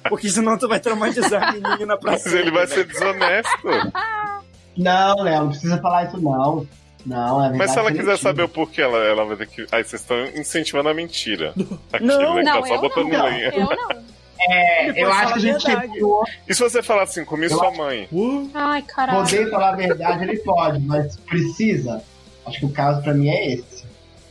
[0.07, 3.49] Porque senão tu vai traumatizar a menina pra Mas ele vai ser desonesto.
[4.77, 6.67] Não, Léo, não precisa falar isso, não.
[7.05, 7.57] Não, é verdade.
[7.57, 9.61] Mas se ela quiser saber o porquê, ela, ela vai ter que.
[9.71, 11.53] Aí vocês estão incentivando a mentira.
[11.91, 12.43] Aqui, Não, né?
[12.43, 13.25] Não, tá só eu botando não.
[13.25, 13.49] lenha.
[13.49, 14.03] Eu não.
[14.49, 16.23] É, eu acho que a gente chegou.
[16.47, 18.09] E se você falar assim, comi Eu sua acho- mãe?
[18.53, 19.19] Ai, caralho.
[19.19, 22.03] Poder falar a verdade, ele pode, mas precisa.
[22.45, 23.85] Acho que o caso pra mim é esse.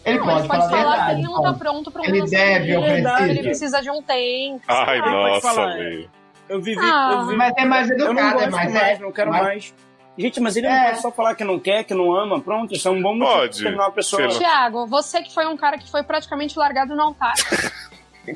[0.05, 1.13] Ele Não, pode, ele pode falar a falar que verdade.
[1.21, 1.59] ele não tá pode.
[1.61, 3.31] pronto pra um Ele deve ou relacionamento, precisa.
[3.31, 4.61] Ele precisa de um tempo.
[4.69, 5.75] Ai, nossa, falar.
[5.77, 6.07] Lê.
[6.49, 7.37] Eu vivi, Ah, eu vivi.
[7.39, 8.73] Mas é mais Eu não educado, gosto é mais.
[8.75, 9.75] mais, é, não quero mais- mais.
[10.19, 10.77] Gente, mas ele É.
[10.79, 13.15] não pode só falar que não quer, que não ama, pronto, isso é um bom
[13.17, 13.55] motivo Pode.
[13.57, 14.29] pra terminar uma pessoa.
[14.29, 17.33] Tiago, você que foi um cara que foi praticamente largado no altar.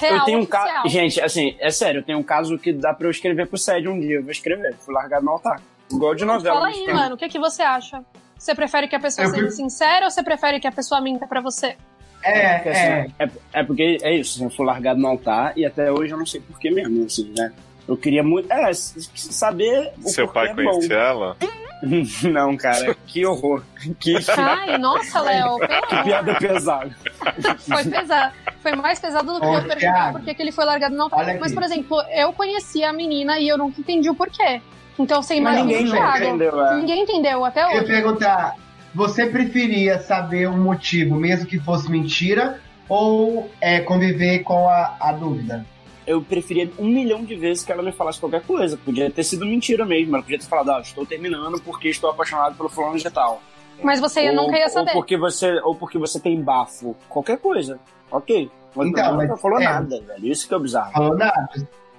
[0.00, 0.88] Real, eu tenho um caso.
[0.88, 3.88] Gente, assim, é sério, eu tenho um caso que dá pra eu escrever pro SED
[3.88, 4.16] um dia.
[4.16, 4.74] Eu vou escrever.
[4.76, 5.60] Fui largado no altar.
[5.90, 6.56] Igual de novela.
[6.56, 8.02] Fala aí, mano, o que, que você acha?
[8.36, 11.00] Você prefere que a pessoa Eu seja prefiro- sincera ou você prefere que a pessoa
[11.00, 11.76] minta pra você?
[12.24, 12.72] É, Porque, é.
[13.02, 16.12] assim, é, é porque é isso, assim, eu fui largado no altar e até hoje
[16.12, 17.52] eu não sei porquê mesmo, assim, né?
[17.88, 18.50] Eu queria muito.
[18.52, 19.92] É, saber.
[20.04, 20.64] O Seu pai é bom.
[20.64, 21.36] conhecia ela?
[22.32, 23.62] Não, cara, que horror.
[23.98, 26.96] Que, Ai, nossa, Léo, que piada pesada.
[27.66, 28.32] Foi pesado.
[28.62, 31.02] Foi mais pesado do que Ô, eu perguntar Thiago, por que ele foi largado no
[31.02, 31.18] altar.
[31.18, 31.54] olha Mas, aqui.
[31.54, 34.62] por exemplo, eu conhecia a menina e eu nunca entendi o porquê.
[34.96, 36.76] Então você Mas imagina ninguém entendeu, é.
[36.76, 37.86] Ninguém entendeu até Eu ia hoje.
[37.86, 38.54] perguntar:
[38.94, 45.12] você preferia saber o motivo, mesmo que fosse mentira, ou é, conviver com a, a
[45.12, 45.66] dúvida?
[46.06, 48.76] Eu preferia um milhão de vezes que ela me falasse qualquer coisa.
[48.76, 50.14] Podia ter sido mentira mesmo.
[50.16, 53.40] Ela podia ter falado, ah, estou terminando porque estou apaixonado pelo fulano de tal.
[53.82, 54.92] Mas você ou, nunca ia Ou saber.
[54.92, 56.96] porque, você, ou porque você tem bafo.
[57.08, 57.78] Qualquer coisa.
[58.10, 58.50] Ok.
[58.74, 59.64] Mas Então, nunca mas- falou é.
[59.64, 60.26] nada, velho.
[60.26, 60.92] Isso que é bizarro.
[60.92, 61.48] Falou nada.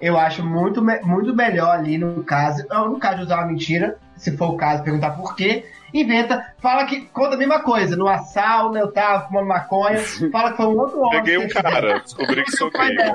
[0.02, 3.98] Eu acho muito, muito melhor ali no caso, não, no caso de usar uma mentira,
[4.18, 5.66] se for o caso, perguntar por quê.
[5.94, 7.96] Inventa, fala que conta a mesma coisa.
[7.96, 10.00] Numa sauna, eu tava fumando maconha,
[10.32, 11.24] fala que foi um outro homem.
[11.24, 13.14] Peguei um cara, descobri que sou gay, né?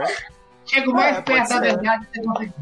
[0.68, 1.60] Chego mais É, perto da ser.
[1.60, 2.52] verdade que você.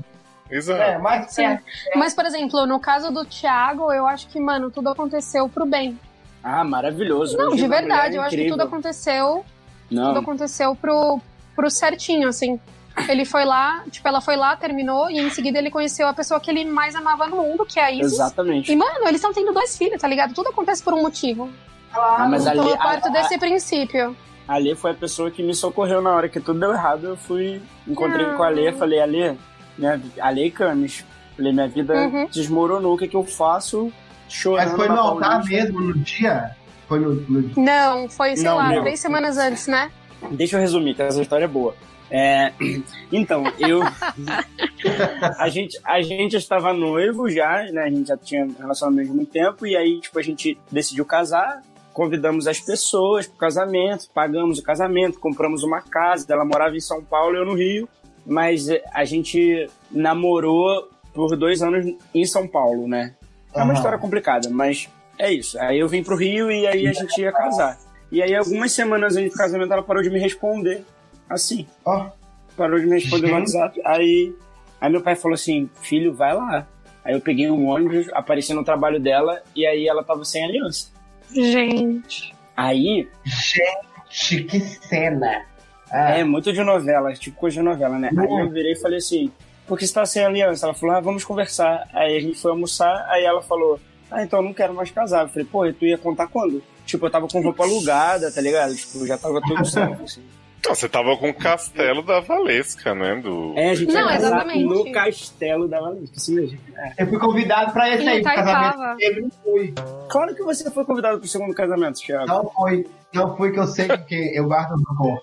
[0.48, 0.80] Exato.
[0.82, 1.42] É, mais Sim.
[1.42, 1.64] perto.
[1.96, 5.98] Mas, por exemplo, no caso do Thiago, eu acho que, mano, tudo aconteceu pro bem.
[6.42, 7.36] Ah, maravilhoso.
[7.36, 8.56] Não, Hoje de verdade, eu acho que incrível.
[8.56, 9.44] tudo aconteceu
[9.88, 11.20] tudo Não, aconteceu pro,
[11.54, 12.60] pro certinho, assim.
[13.08, 16.40] Ele foi lá, tipo, ela foi lá, terminou, e em seguida ele conheceu a pessoa
[16.40, 18.14] que ele mais amava no mundo, que é a Isis.
[18.14, 18.72] exatamente.
[18.72, 20.32] E, mano, eles estão tendo dois filhos, tá ligado?
[20.34, 21.50] Tudo acontece por um motivo.
[21.92, 24.16] Ah, mas ali, Então eu a- parto a- desse princípio.
[24.48, 27.04] A Alê foi a pessoa que me socorreu na hora que tudo deu errado.
[27.06, 28.34] Eu fui, encontrei Ah.
[28.34, 29.34] com a Alê, falei, Alê,
[29.76, 31.04] minha, Alê e Camis.
[31.36, 32.26] Falei, minha vida Uhum.
[32.26, 33.92] desmoronou, o que, que eu faço?
[34.28, 36.50] Chorando Mas foi no altar mesmo, no dia?
[36.88, 38.82] Foi no, no Não, foi, sei Não, lá, meu.
[38.82, 39.90] três semanas antes, né?
[40.30, 41.74] Deixa eu resumir, que essa história é boa.
[42.10, 42.52] É,
[43.12, 43.82] então, eu.
[45.38, 47.82] a, gente, a gente estava noivo já, né?
[47.84, 51.62] A gente já tinha relacionamento há muito tempo, e aí, tipo, a gente decidiu casar,
[51.96, 56.26] convidamos as pessoas pro casamento, pagamos o casamento, compramos uma casa.
[56.28, 57.88] Ela morava em São Paulo, eu no Rio,
[58.26, 63.14] mas eh, a gente namorou por dois anos em São Paulo, né?
[63.54, 63.72] É uma Aham.
[63.72, 65.58] história complicada, mas é isso.
[65.58, 67.78] Aí eu vim pro Rio e aí a gente ia casar.
[68.12, 70.84] E aí, algumas semanas antes do casamento, ela parou de me responder.
[71.30, 71.66] Assim.
[71.82, 72.10] Ó.
[72.58, 73.38] Parou de me responder no.
[73.38, 73.80] WhatsApp.
[73.86, 74.34] Aí,
[74.78, 76.66] aí meu pai falou assim: filho, vai lá.
[77.02, 80.94] Aí eu peguei um ônibus, apareci no trabalho dela e aí ela tava sem aliança.
[81.32, 82.34] Gente.
[82.56, 85.44] Aí, Gente, que cena.
[85.90, 88.10] Ah, é muito de novela, tipo coisa de novela, né?
[88.16, 89.30] Aí eu virei e falei assim:
[89.66, 90.66] por que você tá sem aliança?
[90.66, 91.88] Ela falou: ah, vamos conversar.
[91.92, 93.78] Aí a gente foi almoçar, aí ela falou:
[94.10, 95.24] ah, então eu não quero mais casar.
[95.24, 96.62] Eu falei: pô, e tu ia contar quando?
[96.84, 98.74] Tipo, eu tava com roupa alugada, tá ligado?
[98.74, 100.22] Tipo, já tava tudo certo, assim.
[100.66, 103.16] Não, você tava com o castelo da Valesca, né?
[103.16, 103.54] Do...
[103.56, 104.64] É, a gente Não, exatamente.
[104.64, 106.58] no castelo da Valesca, isso mesmo.
[106.76, 107.02] É.
[107.02, 108.72] Eu fui convidado pra esse aí, pro Itaipava.
[108.72, 109.02] casamento.
[109.02, 109.74] Eu não fui.
[110.08, 112.26] Claro que você foi convidado pro segundo casamento, Thiago.
[112.26, 112.86] Não fui.
[113.14, 115.22] Não fui que eu sei que eu guardo o rancor.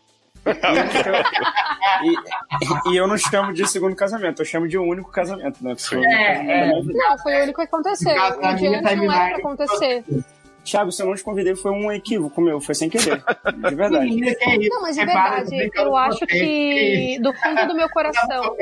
[2.04, 5.74] E, e eu não chamo de segundo casamento, eu chamo de único casamento, né?
[6.06, 6.82] É, é.
[6.84, 8.12] Não, foi o único que aconteceu.
[8.12, 10.04] O dia minha antes não era pra acontecer.
[10.64, 13.22] Thiago, se eu não te convidei, foi um equívoco meu, foi sem querer.
[13.68, 14.24] De verdade.
[14.24, 14.70] É isso?
[14.70, 18.56] Não, mas de É para, verdade, eu acho que do fundo do meu coração,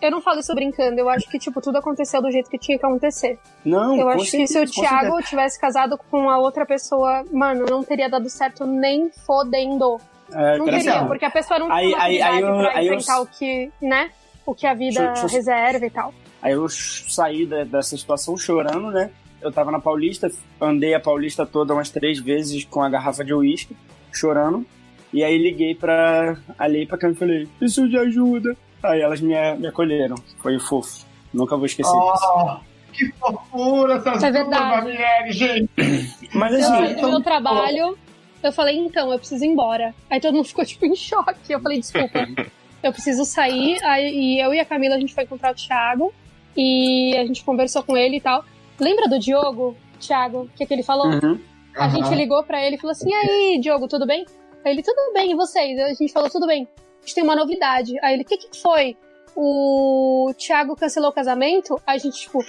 [0.00, 2.78] eu não falo isso brincando, eu acho que, tipo, tudo aconteceu do jeito que tinha
[2.78, 3.38] que acontecer.
[3.64, 7.82] Não, Eu acho que se o Thiago tivesse casado com a outra pessoa, mano, não
[7.82, 9.98] teria dado certo nem fodendo.
[10.30, 12.86] É, Não teria, porque a pessoa não tem Aí- aí- aí maturidade eu- pra aí
[12.86, 14.10] eu- enfrentar o que, né?
[14.44, 16.14] O que a vida Deixa eu- deixa eu- reserva e tal.
[16.42, 19.10] Aí eu saí da- dessa situação chorando, né?
[19.40, 23.32] Eu tava na Paulista, andei a Paulista toda umas três vezes com a garrafa de
[23.32, 23.76] uísque,
[24.12, 24.66] chorando.
[25.12, 28.56] E aí liguei pra ali pra Cam e falei, isso de ajuda.
[28.82, 30.16] Aí elas me, me acolheram.
[30.38, 31.06] Foi fofo.
[31.32, 32.26] Nunca vou esquecer disso.
[32.34, 32.56] Oh,
[32.92, 35.70] que fofura essas É duas mulheres, gente.
[36.34, 37.98] Mas Eu, assim, no meu trabalho,
[38.42, 39.94] eu falei, então, eu preciso ir embora.
[40.10, 41.52] Aí todo mundo ficou, tipo, em choque.
[41.52, 42.26] Eu falei, desculpa,
[42.82, 43.82] eu preciso sair.
[43.84, 46.12] Aí e eu e a Camila, a gente foi encontrar o Thiago.
[46.56, 48.44] E a gente conversou com ele e tal.
[48.80, 51.06] Lembra do Diogo, Thiago, o que, que ele falou?
[51.06, 51.40] uhum.
[51.76, 54.24] A gente ligou pra ele e falou assim: e aí, Diogo, tudo bem?
[54.64, 55.78] Aí ele, tudo bem, e vocês?
[55.78, 56.66] A gente falou, tudo bem.
[56.76, 57.94] A gente tem uma novidade.
[58.02, 58.96] Aí ele, o que, que foi?
[59.36, 61.80] O Thiago cancelou o casamento?
[61.86, 62.40] Aí a gente, tipo.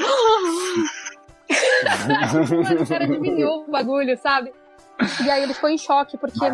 [1.49, 4.53] O cara adivinhou o bagulho, sabe?
[5.25, 6.45] E aí ele ficou em choque, porque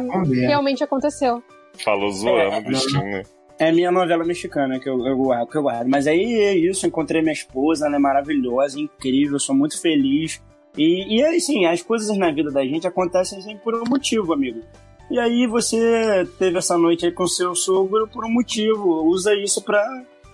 [0.47, 1.43] realmente aconteceu.
[1.83, 3.23] Falou zoando o bichinho, né?
[3.57, 5.87] É minha novela mexicana que eu, eu, guardo, que eu guardo.
[5.87, 10.41] Mas aí é isso, encontrei minha esposa, ela é maravilhosa, incrível, sou muito feliz.
[10.77, 14.59] E, e assim, as coisas na vida da gente acontecem sempre por um motivo, amigo.
[15.09, 19.03] E aí você teve essa noite aí com seu sogro por um motivo.
[19.05, 19.81] Usa isso pra.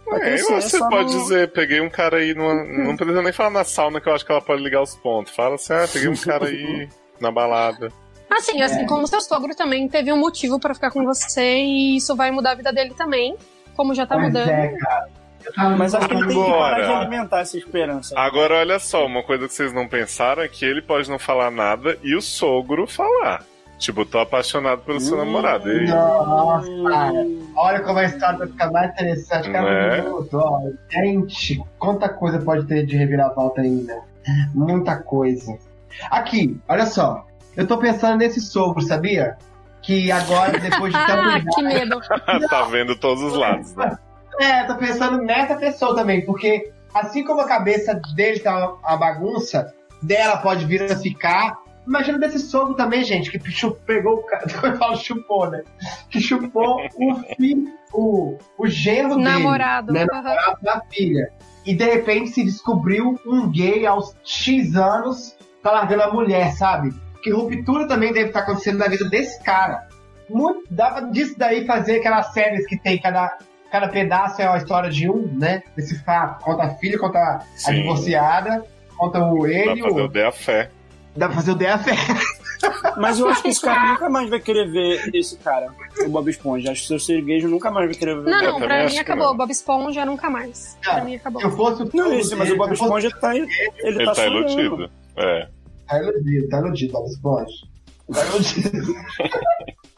[0.06, 2.56] pra É, crescer, você pode não- dizer, peguei um cara aí numa.
[2.64, 5.35] Não precisa nem falar na sauna que eu acho que ela pode ligar os pontos.
[5.35, 6.88] Fala assim, ah, peguei um cara aí
[7.19, 7.89] na balada.
[8.31, 12.15] Assim, assim como seu sogro também teve um motivo pra ficar com você e isso
[12.15, 13.35] vai mudar a vida dele também,
[13.75, 14.49] como já tá Pois mudando.
[14.49, 15.07] é, cara.
[15.77, 16.99] Mas acho que ele tem que parar de Agora.
[16.99, 18.13] alimentar essa esperança.
[18.17, 21.49] Agora, olha só, uma coisa que vocês não pensaram é que ele pode não falar
[21.51, 23.43] nada e o sogro falar.
[23.79, 25.25] Tipo, tô apaixonado pelo seu Hum.
[25.25, 25.67] namorado.
[25.71, 25.87] E?
[25.87, 27.25] Nossa, cara.
[27.55, 30.29] Olha como a história vai ficar mais interessante cada minuto.
[30.37, 30.61] ó.
[30.91, 33.99] Gente, quanta coisa pode ter de reviravolta ainda.
[34.53, 35.57] Muita coisa.
[36.11, 37.25] Aqui, olha só.
[37.56, 39.38] Eu tô pensando nesse sogro, sabia?
[39.82, 41.99] Que agora, depois de tanto Ah, que medo.
[42.49, 43.98] tá vendo todos os lados, né?
[44.40, 49.73] É, tô pensando nessa pessoa também, porque assim como a cabeça dele tá uma bagunça,
[50.02, 51.57] dela pode vir a ficar.
[51.86, 53.40] Imagina desse sogro também, gente, que
[53.86, 54.45] pegou o cara.
[54.64, 55.64] Eu falo chupou, né?
[56.10, 59.91] Que chupou o filho, o, o genro Namorado.
[59.91, 60.06] dele.
[60.06, 60.11] Né?
[60.11, 61.32] Namorado da filha.
[61.65, 66.91] E de repente se descobriu um gay aos X anos, tá largando a mulher, sabe?
[67.22, 69.88] Que ruptura também deve estar acontecendo na vida desse cara.
[70.30, 73.38] Muito, dava disso daí fazer aquelas séries que tem cada,
[73.72, 75.61] cada pedaço é uma história de um, né?
[75.76, 76.43] Desse fato.
[76.43, 77.73] Conta a filha, conta a Sim.
[77.81, 78.64] divorciada,
[78.98, 80.07] conta o Pra ele, fazer o o.
[80.07, 80.69] dê a fé.
[81.15, 81.91] Dá pra fazer o DA fé.
[82.98, 85.68] Mas eu acho que esse cara nunca mais vai querer ver esse cara,
[86.06, 86.72] o Bob Esponja.
[86.72, 88.30] Acho que seu siriguejo nunca mais vai querer ver.
[88.30, 89.26] Não, não, pra mim acabou.
[89.27, 89.35] não.
[89.35, 90.77] Bob Esponja nunca mais.
[90.81, 91.41] Pra Cara, mim acabou.
[91.41, 93.35] Se eu fosse o Não, esse, mas o Bob Esponja tá.
[93.35, 93.48] Ele
[93.80, 94.89] Ele tá, tá iludido.
[95.18, 95.48] É.
[95.91, 97.53] Tá iludido, tá iludido, Bob Esponja.
[98.13, 98.72] Tá iludido.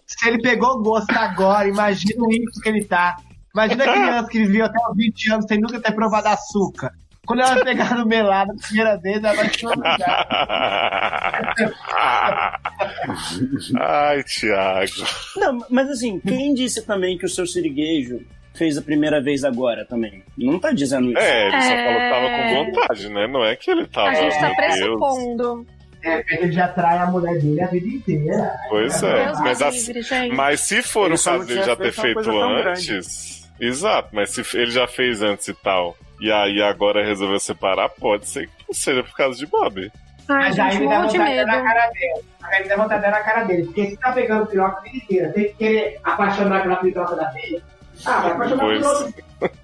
[0.07, 3.15] Se ele pegou gosto agora, imagina o rico que ele tá.
[3.53, 6.91] Imagina a criança que viveu até os 20 anos sem nunca ter provado açúcar.
[7.25, 10.27] Quando ela pegar no melado a primeira vez, ela vai orgulhar.
[13.79, 14.91] Ai, Thiago.
[15.37, 18.21] Não, mas assim, quem disse também que o seu siriguejo
[18.53, 20.23] fez a primeira vez agora também?
[20.37, 21.17] Não tá dizendo isso.
[21.17, 21.85] É, ele só É.
[21.85, 23.27] falou que tava com vontade, né?
[23.27, 24.09] Não é que ele tava.
[24.09, 24.97] A gente tá meu
[25.37, 25.65] Deus.
[26.03, 28.51] É, ele já trai a mulher dele a vida inteira.
[28.69, 29.25] Pois é.
[29.25, 30.35] Deus Mas, assim, livre, gente.
[30.35, 33.49] mas se for Ele o caso dele já ter feito antes.
[33.59, 35.95] Exato, mas se ele já fez antes e tal.
[36.19, 39.91] E aí agora resolveu separar, pode ser que seja por causa de Bob.
[40.29, 42.23] Ai, Mas aí gente, me dá vontade de na cara dele.
[42.43, 43.63] Aí me dá vontade de na cara dele.
[43.65, 47.29] Porque se tá pegando piroca a vida inteira, tem que querer apaixonar pela piroca da
[47.31, 47.61] filha.
[48.05, 48.79] Ah, vai apaixonar Pois.
[48.81, 49.13] pelo outro.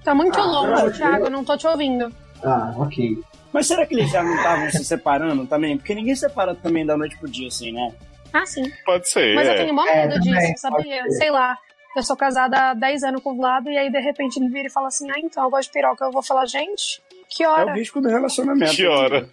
[0.04, 2.14] Tá muito Ah, longe, Thiago, não tô te ouvindo.
[2.44, 3.18] Ah, ok.
[3.52, 5.78] Mas será que eles já não estavam se separando também?
[5.78, 7.92] Porque ninguém separa também da noite pro dia, assim, né?
[8.32, 8.72] Ah, sim.
[8.86, 9.34] Pode ser.
[9.36, 9.58] Mas eu é.
[9.58, 11.04] tenho mó É, medo também, disso, sabia?
[11.12, 11.58] Sei lá.
[11.96, 14.68] Eu sou casada há 10 anos com o Vlado e aí de repente ele vira
[14.68, 16.06] e fala assim: Ah, então eu gosto de piroca.
[16.06, 17.74] Eu vou falar, gente, que É o hora?
[17.74, 18.76] risco do relacionamento.
[18.76, 19.28] Que hora?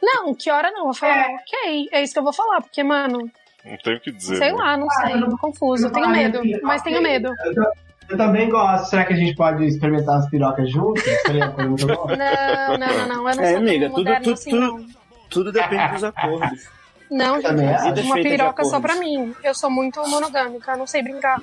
[0.00, 0.78] Não, que hora não.
[0.78, 3.28] Eu vou falar, ok, é isso que eu vou falar, porque, mano,
[3.64, 4.36] Não tem o que dizer.
[4.36, 4.56] sei né?
[4.56, 7.34] lá, não Ah, sei, eu não- tô confuso, eu tenho medo, mas tenho medo.
[7.44, 7.64] Eu,
[8.08, 8.90] eu também gosto.
[8.90, 11.02] Será que a gente pode experimentar as pirocas juntos?
[11.26, 12.16] Seria uma coisa muito boa.
[12.16, 14.86] Não, não, não, não, eu não É, amiga, tudo- tudo- assim, tudo- não.
[15.30, 16.68] Tudo depende dos acordos.
[17.10, 19.34] Não, gente, uma piroca só pra mim.
[19.42, 21.40] Eu sou muito monogâmica, eu não sei brincar.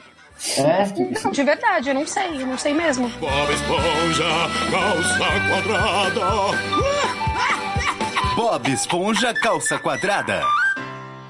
[0.58, 0.86] É?
[1.24, 3.08] Não, de verdade, eu não sei, eu não sei mesmo.
[3.20, 4.26] Bob Esponja,
[4.70, 6.26] calça quadrada.
[8.36, 10.42] Bob Esponja Calça Quadrada.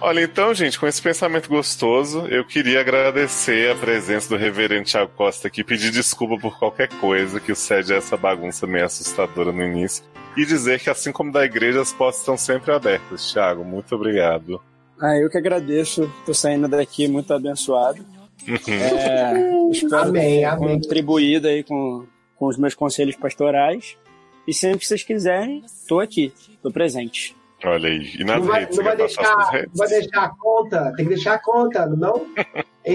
[0.02, 5.12] Olha, então, gente, com esse pensamento gostoso, eu queria agradecer a presença do reverendo Thiago
[5.16, 9.64] Costa aqui, pedir desculpa por qualquer coisa que cede a essa bagunça meio assustadora no
[9.64, 10.04] início.
[10.38, 13.32] E dizer que, assim como da igreja, as portas estão sempre abertas.
[13.32, 14.62] Thiago, muito obrigado.
[15.02, 18.06] Ah, eu que agradeço por saindo daqui muito abençoado.
[18.48, 18.74] Uhum.
[18.74, 20.82] É, espero Amém, ter amém.
[20.82, 22.06] contribuído aí com,
[22.36, 23.98] com os meus conselhos pastorais.
[24.46, 27.36] E sempre que vocês quiserem, tô aqui, tô presente.
[27.66, 28.14] Olha aí.
[28.20, 29.72] E nas Não vai, redes, não vai deixar, redes?
[29.78, 30.94] vai deixar a conta?
[30.96, 32.28] Tem que deixar a conta, não?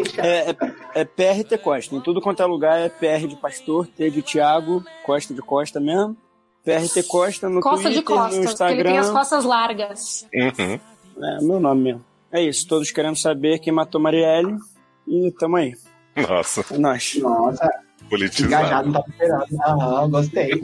[0.02, 0.28] Thiago?
[0.28, 1.94] É, é, é PRT Costa.
[1.97, 5.80] Em tudo quanto é lugar é PR de Pastor, T de Tiago, Costa de Costa
[5.80, 6.16] mesmo.
[6.64, 9.01] PRT Costa no Costa Twitter, de Costa, no porque ele tem Instagram.
[9.01, 10.28] as costas largas.
[10.34, 10.78] Uhum.
[11.22, 12.05] É, meu nome mesmo.
[12.30, 14.56] É isso, todos querendo saber quem matou Marielle.
[15.09, 15.74] E tamo aí.
[16.16, 17.18] Nossa, É nóis.
[17.20, 17.68] Nossa,
[18.09, 18.55] politizado.
[18.55, 19.47] engajado, não tá esperando.
[19.66, 20.51] Aham, gostei.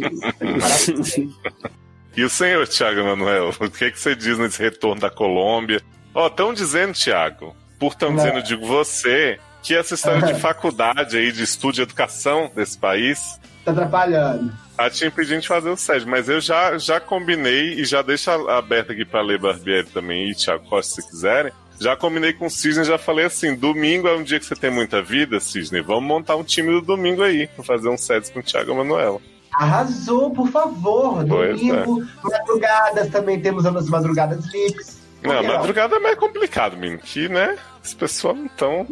[2.17, 5.81] E o senhor, Thiago Manuel, o que, que você diz nesse retorno da Colômbia?
[6.15, 8.17] Ó, estão dizendo, Thiago, por tão Não.
[8.17, 13.39] dizendo, digo você, que essa história de faculdade aí, de estudo de educação desse país,
[13.65, 14.51] tá atrapalhando.
[14.77, 16.07] tá te impedindo de fazer o SED.
[16.07, 20.31] Mas eu já, já combinei e já deixo a- aberto aqui pra ler Barbieri também
[20.31, 21.53] e Thiago Costa, se quiserem.
[21.79, 24.71] Já combinei com o Cisne, já falei assim: domingo é um dia que você tem
[24.71, 25.83] muita vida, Cisne.
[25.83, 29.21] Vamos montar um time do domingo aí, pra fazer um SEDS com o Thiago Manuel.
[29.59, 31.24] Arrasou, por favor.
[31.27, 34.45] Pois Domingo, madrugadas também temos as madrugadas.
[34.47, 36.99] Por Não, madrugada é mais complicado, menino.
[36.99, 37.57] Que, né?
[37.83, 38.87] As pessoas não estão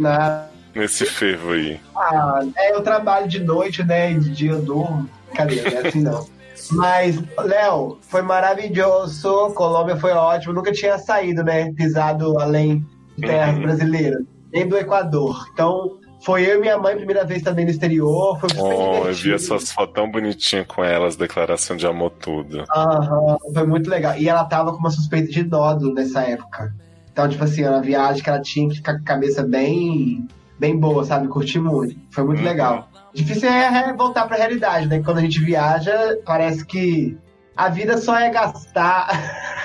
[0.74, 1.80] nesse fervo aí.
[1.96, 4.12] Ah, é, eu trabalho de noite, né?
[4.12, 5.08] E de dia eu durmo.
[5.34, 5.60] Cadê?
[5.62, 6.26] Não é assim não.
[6.70, 9.52] Mas, Léo, foi maravilhoso.
[9.54, 10.54] Colômbia foi ótimo.
[10.54, 11.72] Nunca tinha saído, né?
[11.72, 12.86] Pisado além
[13.18, 13.62] de terras Uhum.
[13.62, 14.22] brasileiras,
[14.52, 15.46] nem do Equador.
[15.52, 18.38] Então, foi eu e minha mãe, primeira vez também no exterior.
[18.40, 22.64] Foi super Oh, eu vi essas fotos tão bonitinhas com elas, declaração de amor tudo.
[22.74, 24.16] Aham, foi muito legal.
[24.16, 26.72] E ela tava com uma suspeita de nódulo nessa época.
[27.12, 30.26] Então, tipo assim, era uma viagem que ela tinha que ficar com a cabeça bem,
[30.58, 31.28] bem boa, sabe?
[31.28, 31.94] Curti muito.
[32.10, 32.44] Foi muito Uhum.
[32.44, 32.88] legal.
[33.14, 35.00] Difícil é voltar pra realidade, né?
[35.04, 37.16] Quando a gente viaja, parece que
[37.56, 39.06] a vida só é gastar.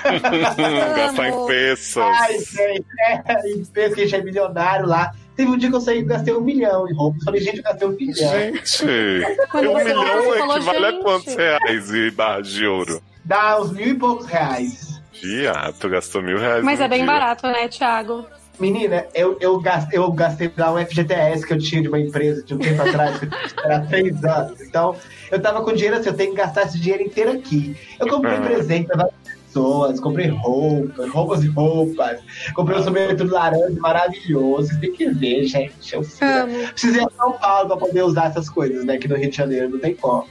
[0.96, 1.96] Gastar em pesos.
[1.98, 5.12] Ai, gente, é, em peso que a gente é milionário lá.
[5.40, 7.24] Teve um dia que eu saí e gastei um milhão em roupas.
[7.24, 8.14] Falei, gente, eu gastei um milhão.
[8.30, 13.02] Gente, um milhão equivale a quantos reais e barras de ouro?
[13.24, 15.00] Dá uns mil e poucos reais.
[15.22, 17.06] Viado, tu gastou mil reais Mas é bem dia.
[17.06, 18.26] barato, né, Thiago?
[18.58, 22.42] Menina, eu, eu, gastei, eu gastei lá um FGTS que eu tinha de uma empresa
[22.42, 23.26] de um tempo atrás, que
[23.64, 24.60] era três anos.
[24.60, 24.94] Então,
[25.30, 27.74] eu tava com dinheiro assim, eu tenho que gastar esse dinheiro inteiro aqui.
[27.98, 28.40] Eu comprei Ah.
[28.42, 29.14] presente pra várias
[29.50, 32.20] pessoas, comprei roupas, roupas e roupas.
[32.54, 34.68] Comprei um sobretudo laranja maravilhoso.
[34.68, 35.94] Vocês têm que ver, gente.
[35.94, 36.68] Eu Amo.
[36.68, 38.96] preciso ir a São Paulo pra poder usar essas coisas, né?
[38.96, 40.26] Que no Rio de Janeiro não tem como.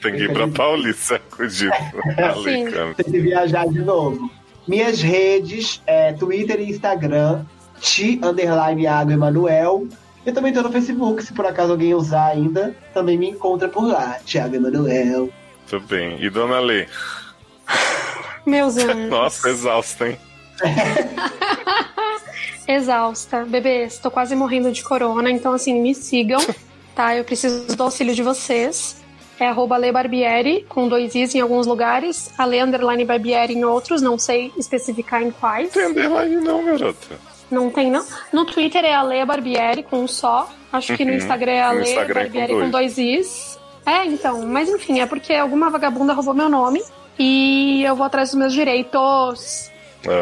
[0.00, 1.72] Tem que ir pra Paulista, acredito.
[2.96, 4.30] Tem que viajar de novo.
[4.66, 7.44] Minhas redes, é, Twitter e Instagram,
[7.80, 9.86] ti underline água Emanuel.
[10.24, 13.86] Eu também tô no Facebook, se por acaso alguém usar ainda, também me encontra por
[13.86, 15.30] lá, Thiago Emanuel.
[15.66, 16.22] Tudo bem.
[16.22, 16.86] E Dona Lê?
[18.46, 19.10] Meus anjos.
[19.10, 20.18] Nossa, exausta, hein?
[22.66, 23.44] Exausta.
[23.44, 26.40] Bebês, tô quase morrendo de corona, então assim, me sigam,
[26.94, 27.16] tá?
[27.16, 28.96] Eu preciso do auxílio de vocês.
[29.38, 34.18] É arroba Barbieri, com dois Is em alguns lugares, Ale Underline Barbieri em outros, não
[34.18, 35.72] sei especificar em quais.
[35.72, 37.18] Tem underline não, garota.
[37.50, 38.04] Não tem, não.
[38.32, 40.48] No Twitter é Ale Barbieri, com um só.
[40.70, 41.16] Acho que no Uhum.
[41.16, 42.64] Instagram é Ale Instagram é com Barbieri dois.
[42.64, 43.58] com dois Is.
[43.86, 46.82] É, então, mas enfim, é porque alguma vagabunda roubou meu nome
[47.22, 49.70] e eu vou atrás dos meus direitos.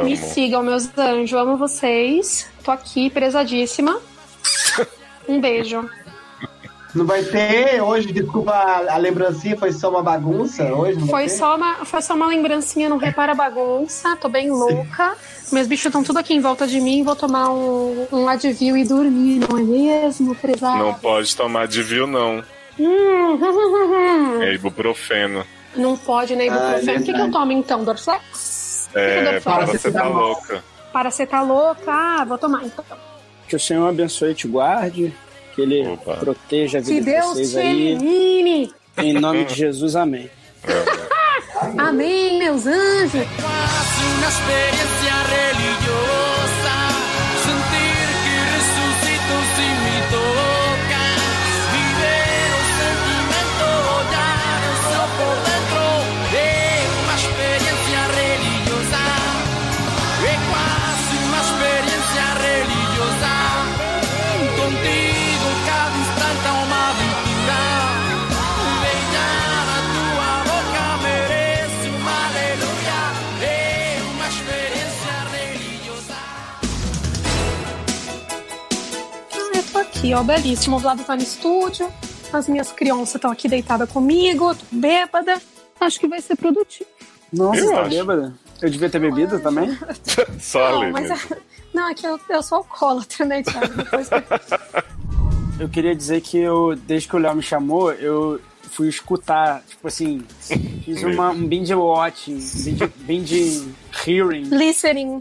[0.02, 0.16] Me Amo.
[0.16, 1.38] sigam, meus anjos.
[1.38, 2.50] Amo vocês.
[2.64, 4.00] Tô aqui, prezadíssima.
[5.28, 5.86] Um beijo.
[6.94, 11.06] Não vai ter hoje, desculpa a, lembrancinha, foi só uma bagunça hoje?
[11.06, 14.16] Foi só, uma, foi só uma lembrancinha, não repara a bagunça.
[14.16, 15.14] Tô bem louca.
[15.52, 17.04] Meus bichos estão tudo aqui em volta de mim.
[17.04, 20.78] Vou tomar um, um Advil e dormir, não é mesmo, prezado?
[20.78, 22.42] Não pode tomar de vil, não.
[22.80, 23.38] Hum,
[24.40, 25.44] É ibuprofeno.
[25.76, 27.00] Não pode, né, Ah, ibuprofeno?
[27.00, 27.84] o que, que eu tomo então?
[27.84, 28.88] Dorflex?
[28.94, 30.64] É, Para para você tá louca.
[30.92, 31.76] Paracetamol?
[31.86, 32.84] Ah, vou tomar então.
[33.46, 35.14] Que o Senhor abençoe e te guarde.
[35.54, 36.16] Que Ele Opa.
[36.16, 37.88] proteja a vida Que de Deus vocês te aí.
[37.92, 38.72] elimine.
[38.96, 40.30] Em nome de Jesus, amém.
[41.78, 43.12] Amém, meus anjos.
[43.12, 46.74] Quase una experiencia religiosa.
[79.98, 80.76] Aqui, ó, belíssimo.
[80.76, 81.88] O Vlado tá no estúdio.
[82.32, 84.54] As minhas crianças estão aqui deitadas comigo.
[84.54, 85.40] Tô bêbada.
[85.80, 86.88] Acho que vai ser produtivo.
[87.32, 87.90] Nossa, Eu tá acho.
[87.90, 88.34] bêbada?
[88.60, 89.76] Eu devia ter bebido também?
[90.40, 91.28] Só Não, mas
[91.72, 93.74] não, é que eu, eu sou alcoólatra, né, Thiago?
[93.76, 94.08] Depois
[95.60, 99.88] Eu queria dizer que eu, desde que o Léo me chamou, eu fui escutar, tipo
[99.88, 100.22] assim,
[100.84, 103.68] fiz uma, um binge watching, binge, binge
[104.06, 104.44] hearing.
[104.44, 105.20] Listening.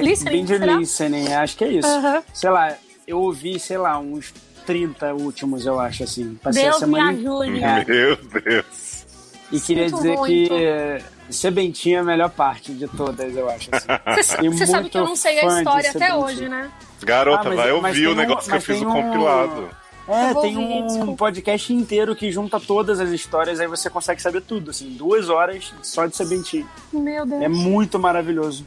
[0.00, 0.74] Listening, Binge será?
[0.76, 1.86] listening, acho que é isso.
[1.88, 2.22] Aham.
[2.32, 2.74] Sei lá,
[3.08, 4.32] eu ouvi, sei lá, uns
[4.66, 6.38] 30 últimos, eu acho, assim.
[6.42, 7.62] Passei Deus a semana me ajude.
[7.64, 7.84] É.
[7.88, 9.06] Meu Deus.
[9.50, 10.48] E queria Sinto dizer muito.
[10.50, 13.70] que Sebentinha é a melhor parte de todas, eu acho.
[13.72, 14.48] Assim.
[14.52, 16.70] Você sabe que eu não sei a história até hoje, né?
[17.02, 19.68] Garota, Ah, mas- vai ouvir o um- negócio que eu fiz tem o um- compilado.
[20.10, 21.12] É, tem um desculpa.
[21.16, 25.70] podcast inteiro que junta todas as histórias, aí você consegue saber tudo, assim, duas horas
[25.82, 26.66] só de Sebentinha.
[26.90, 27.42] Meu Deus.
[27.42, 28.64] É muito maravilhoso.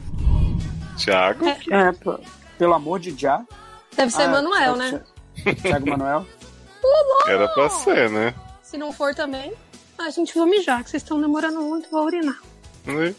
[0.96, 1.44] Thiago?
[1.48, 2.18] É, pô,
[2.58, 3.42] pelo amor de Já.
[3.96, 5.02] Deve ser Ah, Manuel, né?
[5.62, 6.26] Thiago Manuel.
[7.26, 8.34] Era pra ser, né?
[8.62, 9.52] Se não for também,
[9.98, 12.38] a gente vai mijar, que vocês estão demorando muito, vou urinar.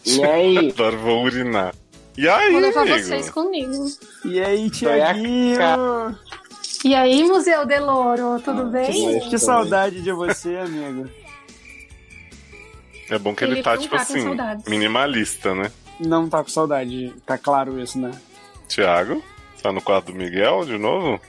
[0.05, 0.69] E aí?
[0.71, 1.73] Agora vou urinar.
[2.17, 2.99] E aí, vou levar amigo?
[2.99, 3.85] vocês comigo.
[4.25, 5.57] E aí, Tiaguinho?
[6.83, 9.19] E aí, Museu Deloro, tudo bem?
[9.29, 11.09] Que saudade de você, amigo.
[13.09, 14.25] É bom que ele Ele tá, não tipo tá assim,
[14.67, 15.71] minimalista, né?
[15.99, 18.11] Não tá com saudade, tá claro isso, né?
[18.67, 19.23] Thiago?
[19.63, 21.19] Tá no quarto do Miguel de novo?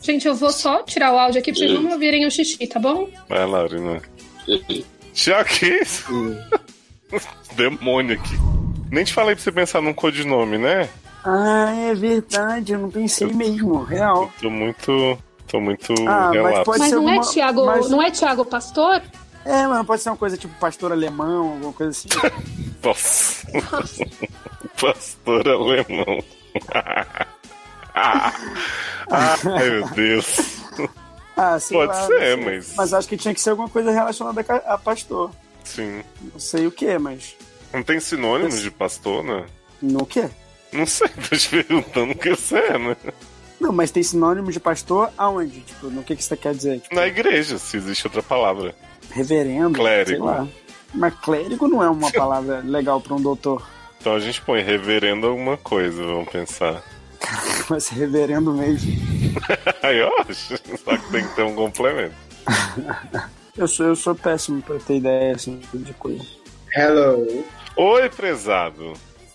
[0.00, 2.80] Gente, eu vou só tirar o áudio aqui pra vocês não ouvirem o xixi, tá
[2.80, 3.08] bom?
[3.28, 4.00] Vai lá, urina.
[5.12, 6.04] Thiago, que isso?
[7.54, 8.34] Demônio aqui.
[8.90, 10.88] Nem te falei pra você pensar num codinome, né?
[11.24, 14.32] Ah, é verdade, eu não pensei mesmo, real.
[14.40, 15.18] Tô muito.
[15.48, 19.02] Tô muito Ah, mas pode Mas ser não é Tiago, mas- não é Tiago Pastor?
[19.44, 22.08] É, mas pode ser uma coisa tipo pastor alemão, alguma coisa assim.
[22.82, 23.46] Nossa.
[24.80, 26.22] Pastor alemão.
[27.94, 28.32] Ai,
[29.58, 30.36] meu Deus.
[31.36, 34.78] Ah, Pode lá, ser, mas- Mas acho que tinha que ser alguma coisa relacionada a
[34.78, 35.30] pastor.
[35.64, 36.02] Sim.
[36.32, 37.36] Não sei o que, mas.
[37.72, 39.44] Não tem sinônimos de pastor, né?
[39.82, 40.28] No quê?
[40.72, 42.96] Não sei, tô te perguntando o que você é, né?
[43.60, 45.60] Não, mas tem sinônimo de pastor aonde?
[45.60, 46.80] Tipo, no que, que você quer dizer?
[46.80, 48.74] Tipo, Na igreja, se existe outra palavra.
[49.10, 49.78] reverendo?
[49.78, 50.48] Clérigo.
[50.94, 53.66] Mas clérigo não é uma palavra legal pra um doutor.
[54.00, 56.82] Então a gente põe reverendo alguma coisa, vamos pensar.
[57.68, 58.92] Mas reverendo mesmo.
[59.82, 62.14] Aí, ó, só que tem que ter um complemento.
[63.56, 66.24] Eu sou, eu sou péssimo pra ter ideia assim de coisa.
[66.74, 67.44] Hello.
[67.76, 68.92] Oi, prezado.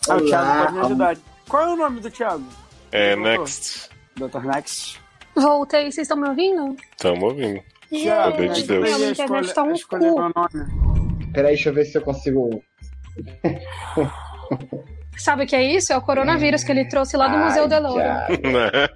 [0.08, 0.28] Ah, o Olá.
[0.30, 1.18] Thiago pode me ajudar.
[1.48, 2.46] Qual é o nome do Thiago?
[2.92, 3.38] É, Doutor?
[3.38, 3.90] next.
[4.16, 4.46] Dr.
[4.46, 5.00] Next.
[5.36, 6.76] Voltei, vocês estão me ouvindo?
[6.98, 7.62] Tamo ouvindo.
[7.90, 8.98] Thiago, de Deus?
[8.98, 9.98] Minha internet tá um cu.
[9.98, 11.32] meu nome.
[11.34, 12.64] Peraí, deixa eu ver se eu consigo.
[15.18, 15.94] Sabe o que é isso?
[15.94, 17.68] É o coronavírus que ele trouxe lá do Ai, Museu.
[17.68, 17.94] Thiago.
[18.48, 18.88] Né?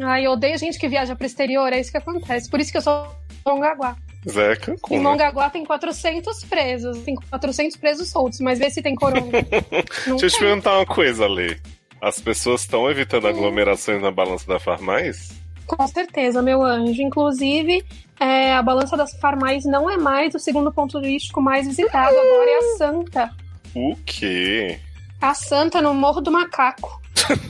[0.00, 2.48] Ai, eu odeio gente que viaja pro exterior, é isso que acontece.
[2.48, 3.08] Por isso que eu sou
[3.46, 3.96] Mongaguá.
[4.28, 4.96] Zé Em Cancún.
[4.96, 5.02] né?
[5.02, 9.26] Mongaguá tem 400 presos, tem 400 presos soltos, mas vê se tem corona.
[10.06, 11.56] Deixa eu te perguntar uma coisa, Lê.
[12.00, 15.30] As pessoas estão evitando aglomerações na balança da Farmais?
[15.66, 17.00] Com certeza, meu anjo.
[17.02, 17.84] Inclusive,
[18.20, 22.50] é, a balança das farmais não é mais o segundo ponto turístico mais visitado, agora
[22.50, 23.30] é a Santa.
[23.74, 24.78] O quê?
[25.22, 27.00] A Santa no Morro do Macaco.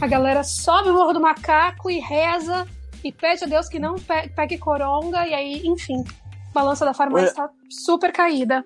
[0.01, 2.67] A galera sobe o Morro do Macaco e reza
[3.03, 6.05] e pede a Deus que não pe- pegue coronga, e aí, enfim.
[6.51, 8.63] A balança da farmácia está super caída.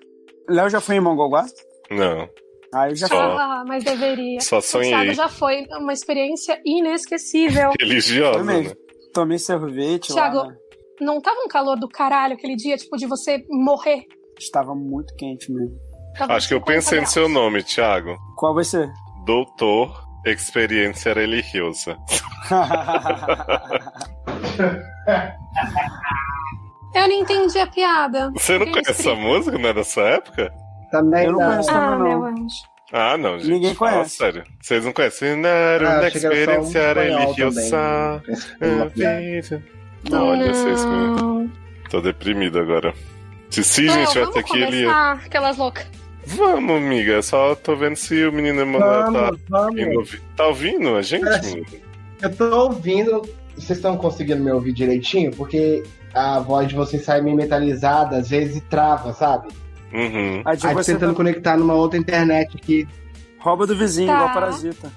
[0.49, 1.45] Léo já foi em Mongoguá?
[1.89, 2.27] Não.
[2.73, 3.15] Ah, eu já Só.
[3.15, 3.41] fui.
[3.41, 4.41] Ah, mas deveria.
[4.41, 4.89] Só O sonhei.
[4.91, 7.71] Thiago já foi uma experiência inesquecível.
[7.79, 8.73] Religiosa, Foi né?
[9.13, 10.47] Tomei sorvete Thiago, lá.
[10.49, 10.55] né?
[10.99, 14.03] não tava um calor do caralho aquele dia, tipo, de você morrer?
[14.37, 15.77] Estava muito quente mesmo.
[16.17, 18.17] Tava Acho que eu 50 pensei no seu nome, Thiago.
[18.35, 18.89] Qual vai ser?
[19.25, 21.97] Doutor Experiência Religiosa.
[26.95, 28.31] Eu não entendi a piada.
[28.31, 29.57] Você não conhece essa música?
[29.57, 30.51] Não é da sua época?
[30.91, 31.69] Também Eu não conheço.
[31.71, 32.55] Ah, Não, meu anjo.
[32.93, 33.49] Ah, não, gente.
[33.51, 34.15] Ninguém Fala conhece.
[34.17, 34.43] sério.
[34.61, 35.35] Vocês não conhecem?
[35.35, 38.23] Não, Ah, um experiência espanhol religiosa.
[38.59, 38.89] também.
[38.91, 39.63] Piada.
[40.09, 40.85] Não, olha, vocês.
[40.85, 41.51] Não.
[41.89, 42.93] Tô deprimido agora.
[43.49, 44.83] Se sim, gente, vai ter que ir ali.
[44.83, 45.85] começar aquelas loucas.
[46.35, 47.21] Vamos, amiga.
[47.21, 49.79] Só tô vendo se o menino Emanuel tá Vamos, vamos.
[49.81, 50.21] indo ouvir.
[50.35, 52.25] Tá ouvindo a gente, É.
[52.25, 53.21] Eu tô ouvindo.
[53.55, 55.31] Vocês estão conseguindo me ouvir direitinho?
[55.31, 55.83] Porque
[56.13, 59.47] a voz de vocês sai meio metalizada, às vezes trava, sabe?
[59.93, 60.41] Uhum.
[60.45, 62.87] A de Aí tô você tentando tá- conectar numa outra internet aqui.
[63.39, 64.15] rouba do vizinho, Tá.
[64.15, 64.91] igual parasita.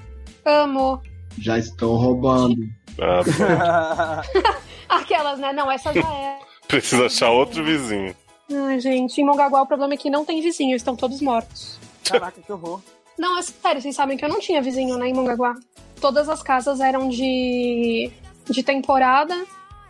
[0.44, 1.00] Amo.
[1.38, 2.56] Já estou roubando.
[3.00, 4.22] Ah.
[4.88, 5.52] Aquelas, né?
[5.52, 6.38] Não, essa já é.
[6.66, 8.14] Precisa achar outro vizinho.
[8.52, 11.78] Ai, gente, em Mongaguá o problema é que não tem vizinho, estão todos mortos.
[12.04, 12.80] Caraca, que horror.
[13.16, 15.54] Não, é sério, vocês sabem que eu não tinha vizinho, né, em Mongaguá.
[16.00, 18.10] Todas as casas eram de,
[18.48, 19.36] de temporada.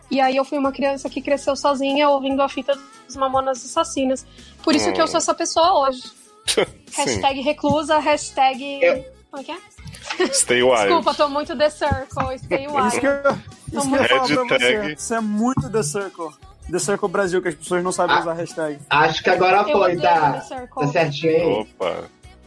[0.09, 2.77] E aí eu fui uma criança que cresceu sozinha ouvindo a fita
[3.07, 4.25] dos Mamonas Assassinas.
[4.61, 6.03] Por isso que eu sou essa pessoa hoje.
[6.93, 8.81] Hashtag reclusa, hashtag...
[9.31, 10.27] Como é que é?
[10.33, 10.83] Stay wild.
[10.83, 12.67] Desculpa, tô muito The Circle, stay Isso que wild.
[12.67, 14.93] eu, isso que eu ia falar pra você.
[14.93, 16.31] Isso é muito The Circle.
[16.71, 18.79] The Circle Brasil, que as pessoas não sabem usar hashtag.
[18.89, 20.41] Acho que agora Eu foi, tá?
[20.75, 21.41] Tá certinho aí?
[21.43, 22.03] Opa,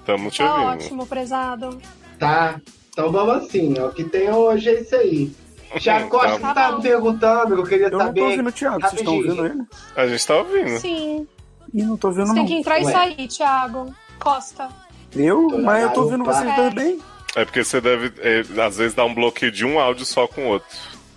[0.06, 0.68] tamo te Tá ouvindo.
[0.68, 1.78] ótimo, prezado.
[2.18, 2.60] Tá.
[2.90, 3.86] Então vamos assim, ó.
[3.88, 5.32] O que tem hoje é isso aí.
[5.78, 6.76] Tiago Costa, Tá você tá bom.
[6.76, 8.20] me perguntando, eu queria Eu não saber.
[8.20, 9.62] tô ouvindo o Thiago, vocês estão ouvindo ele?
[9.96, 10.78] A gente tá ouvindo.
[10.78, 11.26] Sim.
[11.72, 12.48] Ih, não tô ouvindo Você tem não.
[12.48, 12.92] que entrar e Ué.
[12.92, 13.94] sair, Thiago.
[14.20, 14.68] Costa.
[15.14, 15.48] Eu?
[15.48, 17.00] Tô Mas eu tô ouvindo dois bem.
[17.36, 20.42] É porque você deve, é, às vezes, dar um bloqueio de um áudio só com
[20.42, 20.68] o outro.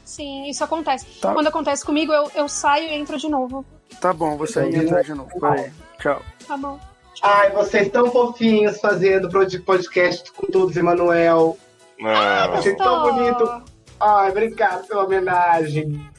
[0.08, 1.06] Sim, isso acontece.
[1.20, 1.34] Tá.
[1.34, 3.66] Quando acontece comigo, eu, eu saio e entro de novo.
[4.00, 5.30] Tá bom, vou sair e entrar de novo.
[5.40, 5.70] Peraí.
[6.00, 6.22] Tchau.
[6.48, 6.80] Tá bom.
[7.22, 11.58] Ai, vocês tão fofinhos fazendo pod- podcast com todos, Emanuel.
[12.06, 13.64] Ah, Vocês tão bonito.
[14.00, 16.10] Ai, obrigado pela homenagem.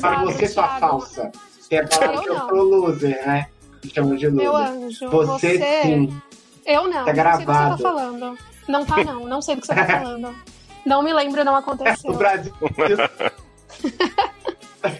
[0.00, 0.80] Para você, sua Thiago.
[0.80, 1.30] falsa.
[1.60, 3.46] Você é que eu sou loser, né?
[3.84, 4.42] Me chamam de loser.
[4.42, 5.10] Meu anjo.
[5.10, 6.22] Você, Você, sim.
[6.66, 7.04] Eu não.
[7.04, 7.82] Tá Não sei do que você tá gravado.
[7.82, 8.38] falando.
[8.68, 9.20] Não tá, não.
[9.26, 10.34] Não sei do que você tá falando.
[10.88, 12.10] Não me lembro, não aconteceu.
[12.10, 12.52] O Brasil.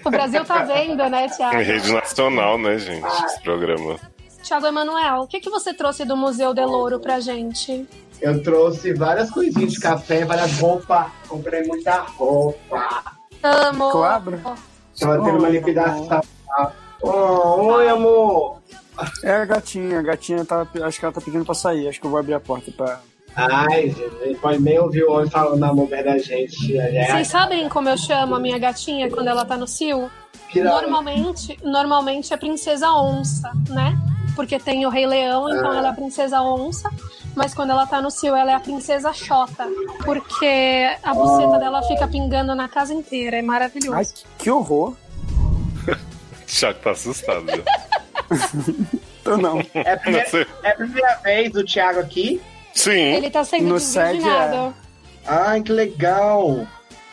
[0.05, 1.57] O Brasil tá vendo, né, em Thiago?
[1.57, 3.07] rede nacional, né, gente?
[3.25, 3.97] Esse programa.
[4.43, 7.87] Thiago Emanuel, o que, que você trouxe do Museu de Louro pra gente?
[8.21, 11.07] Eu trouxe várias coisinhas de café, várias roupas.
[11.29, 13.17] Comprei muita roupa.
[13.43, 13.91] Amo.
[13.91, 14.41] Cobra?
[14.99, 16.21] Tava tendo uma liquidação.
[17.01, 18.59] Oh, oi, amor.
[19.23, 20.67] É a gatinha, a gatinha tá.
[20.83, 21.89] Acho que ela tá pedindo pra sair.
[21.89, 23.01] Acho que eu vou abrir a porta pra.
[23.37, 26.77] Ai, gente, pode nem ouvir o homem falando amor perto da gente.
[26.77, 30.11] É, Vocês sabem como eu chamo a minha gatinha quando ela tá no cio?
[30.55, 33.97] Normalmente, normalmente é Princesa Onça, né?
[34.35, 36.91] Porque tem o Rei Leão, então ela é a Princesa Onça.
[37.35, 39.69] Mas quando ela tá no cio, ela é a Princesa Xota.
[40.05, 43.37] Porque a buceta dela fica pingando na casa inteira.
[43.37, 43.95] É maravilhoso.
[43.97, 44.05] Ai,
[44.39, 44.95] que horror.
[46.49, 47.45] O Thiago tá assustado.
[49.23, 49.61] Tô não.
[49.75, 52.41] É a primeira, é a primeira vez do Thiago aqui?
[52.79, 52.93] Sim.
[52.93, 54.75] Ele tá sendo No sede, desvirginado.
[55.27, 56.65] Ai, que legal.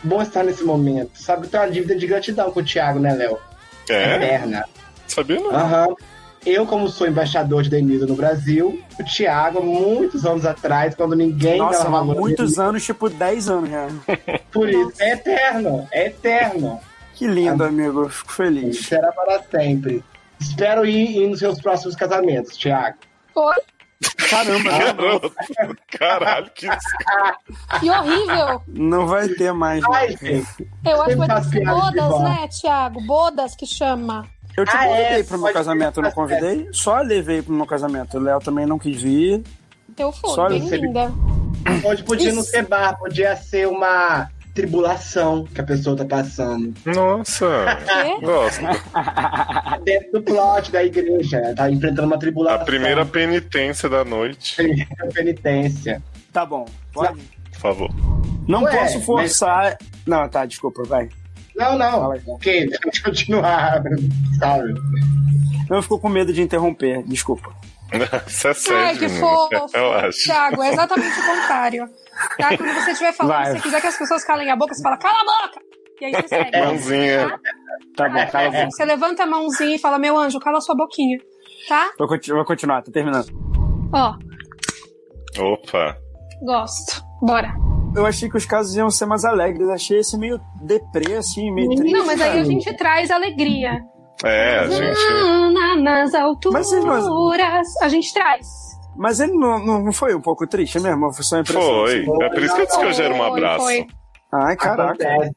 [0.03, 1.11] Bom estar nesse momento.
[1.15, 3.39] Sabe que tem uma dívida de gratidão com o Thiago, né, Léo?
[3.89, 4.15] É?
[4.15, 4.65] Eterna.
[5.07, 5.49] Sabia não.
[5.49, 5.87] Aham.
[6.45, 11.57] Eu, como sou embaixador de Denise no Brasil, o Thiago, muitos anos atrás, quando ninguém
[11.57, 13.87] Nossa, dava valor muitos anos, tipo 10 anos já.
[14.53, 14.93] por isso.
[14.99, 16.79] É eterno, é eterno.
[17.15, 18.03] Que lindo, amigo.
[18.03, 18.85] Eu Fico feliz.
[18.85, 20.03] Será para sempre.
[20.39, 22.97] Espero ir, ir nos seus próximos casamentos, Thiago.
[23.33, 23.55] Oi?
[24.29, 25.33] Caramba, Garoto.
[25.97, 26.67] Caralho, que
[27.79, 28.61] Que horrível!
[28.67, 29.81] não vai ter mais.
[29.81, 29.87] né?
[29.93, 30.15] Ai.
[30.85, 33.01] Eu acho que vai ter bodas, né, Thiago?
[33.01, 34.25] Bodas que chama.
[34.57, 36.69] Eu te Ah, convidei é, pro meu casamento, eu não convidei?
[36.71, 38.17] Só levei pro meu casamento.
[38.17, 39.43] O Léo também não quis vir.
[39.97, 41.11] Eu fui, Só bem linda.
[41.83, 42.51] Hoje podia não Isso.
[42.51, 46.73] ser bar, podia ser uma tribulação que a pessoa tá passando.
[46.85, 47.77] Nossa.
[47.85, 48.25] Quê?
[48.25, 48.61] Gosto.
[49.83, 52.61] Dentro do plot da igreja, ela tá enfrentando uma tribulação.
[52.61, 54.55] A primeira penitência da noite.
[54.55, 56.01] Primeira penitência.
[56.31, 57.19] Tá bom, pode.
[57.51, 57.89] Por favor.
[58.47, 59.77] Não Ué, posso forçar.
[60.07, 61.09] Não, tá, desculpa, vai.
[61.55, 62.11] Não, não.
[62.27, 63.83] Ok, deixa eu continuar.
[64.39, 64.73] Sabe?
[65.69, 67.53] Eu fico com medo de interromper, desculpa.
[68.27, 69.49] Isso é sério, Ai, que fofo.
[69.77, 70.23] Eu acho.
[70.23, 71.87] Thiago, é exatamente o contrário.
[72.37, 72.57] Tá?
[72.57, 73.51] Quando você estiver falando, Vai.
[73.53, 75.59] você quiser que as pessoas calem a boca, você fala, cala a boca!
[76.01, 76.57] E aí você segue.
[76.59, 77.39] Mãozinha.
[77.95, 78.71] Tá bom, cala a boca.
[78.71, 81.17] Você levanta a mãozinha e fala, meu anjo, cala a sua boquinha.
[81.69, 81.91] Tá?
[81.97, 83.27] Vou, conti- vou continuar, tá terminando.
[83.93, 84.13] Ó,
[85.39, 85.97] Opa.
[86.43, 87.01] gosto.
[87.21, 87.53] Bora.
[87.95, 89.69] Eu achei que os casos iam ser mais alegres.
[89.69, 91.91] Achei esse meio deprê, assim, meio triste.
[91.93, 93.79] Não, mas aí a gente traz alegria.
[94.23, 94.97] É, a gente.
[94.97, 96.71] Ah, na- nas alturas.
[96.71, 98.47] Mas A gente traz.
[98.97, 101.11] Mas ele não, não foi um pouco triste mesmo?
[101.13, 101.61] Foi só impressão.
[101.61, 101.99] Foi.
[102.01, 102.23] assim?
[102.23, 103.65] É por isso que eu disse que hoje era um abraço.
[103.65, 103.85] foi.
[104.33, 105.05] Ai, caraca.
[105.07, 105.35] Acontece.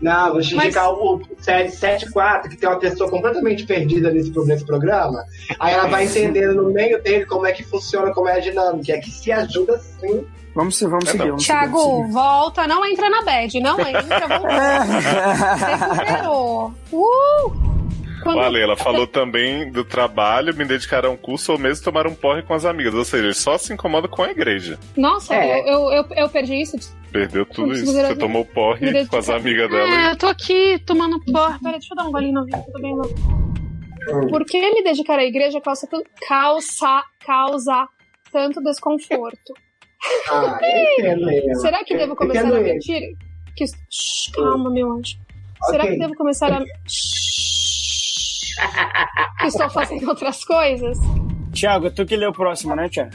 [0.00, 4.30] Não, vou te Mas- indicar o série 74, que tem uma pessoa completamente perdida nesse,
[4.46, 5.24] nesse programa.
[5.58, 8.92] Aí ela vai entendendo no meio dele como é que funciona, como é a dinâmica.
[8.92, 10.24] É que se ajuda sim.
[10.54, 11.26] Vamos, se- vamos É, seguir.
[11.28, 14.50] Vamos Thiago, seguir, vamos volta, não entra na bad, não entra, voltou.
[14.86, 15.66] seguir.
[15.66, 16.72] Recuperou.
[16.92, 17.67] Uh!
[18.32, 22.06] Quando- Olha, ela falou também do trabalho, me dedicar a um curso ou mesmo tomar
[22.06, 22.92] um porre com as amigas.
[22.94, 24.78] Ou seja, ele só se incomoda com a igreja.
[24.96, 25.60] Nossa, É.
[25.60, 26.76] eu, eu, eu, eu perdi isso.
[27.10, 27.86] Perdeu tudo isso.
[27.86, 30.08] Você tomou porre com as amigas dela.
[30.08, 31.58] É, eu tô aqui tomando porra.
[31.62, 33.14] Pera, deixa eu dar um golinho no vinho, tô bem louco.
[34.30, 35.86] Por que me dedicar à igreja causa,
[36.26, 37.88] causa, causa
[38.32, 39.54] tanto desconforto?
[40.30, 40.58] Ah.
[41.60, 43.16] Será que devo começar a mentir?
[43.56, 43.64] Que...
[43.90, 45.16] Shhh, calma, meu anjo.
[45.64, 46.62] Será que devo começar a.
[49.40, 50.98] que estou fazendo outras coisas?
[51.52, 53.10] Thiago, tu que lê o próximo, né, Thiago?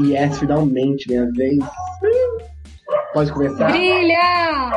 [0.00, 1.58] Yes, finalmente, minha vez.
[3.14, 3.70] Pode começar?
[3.70, 4.70] Brilha!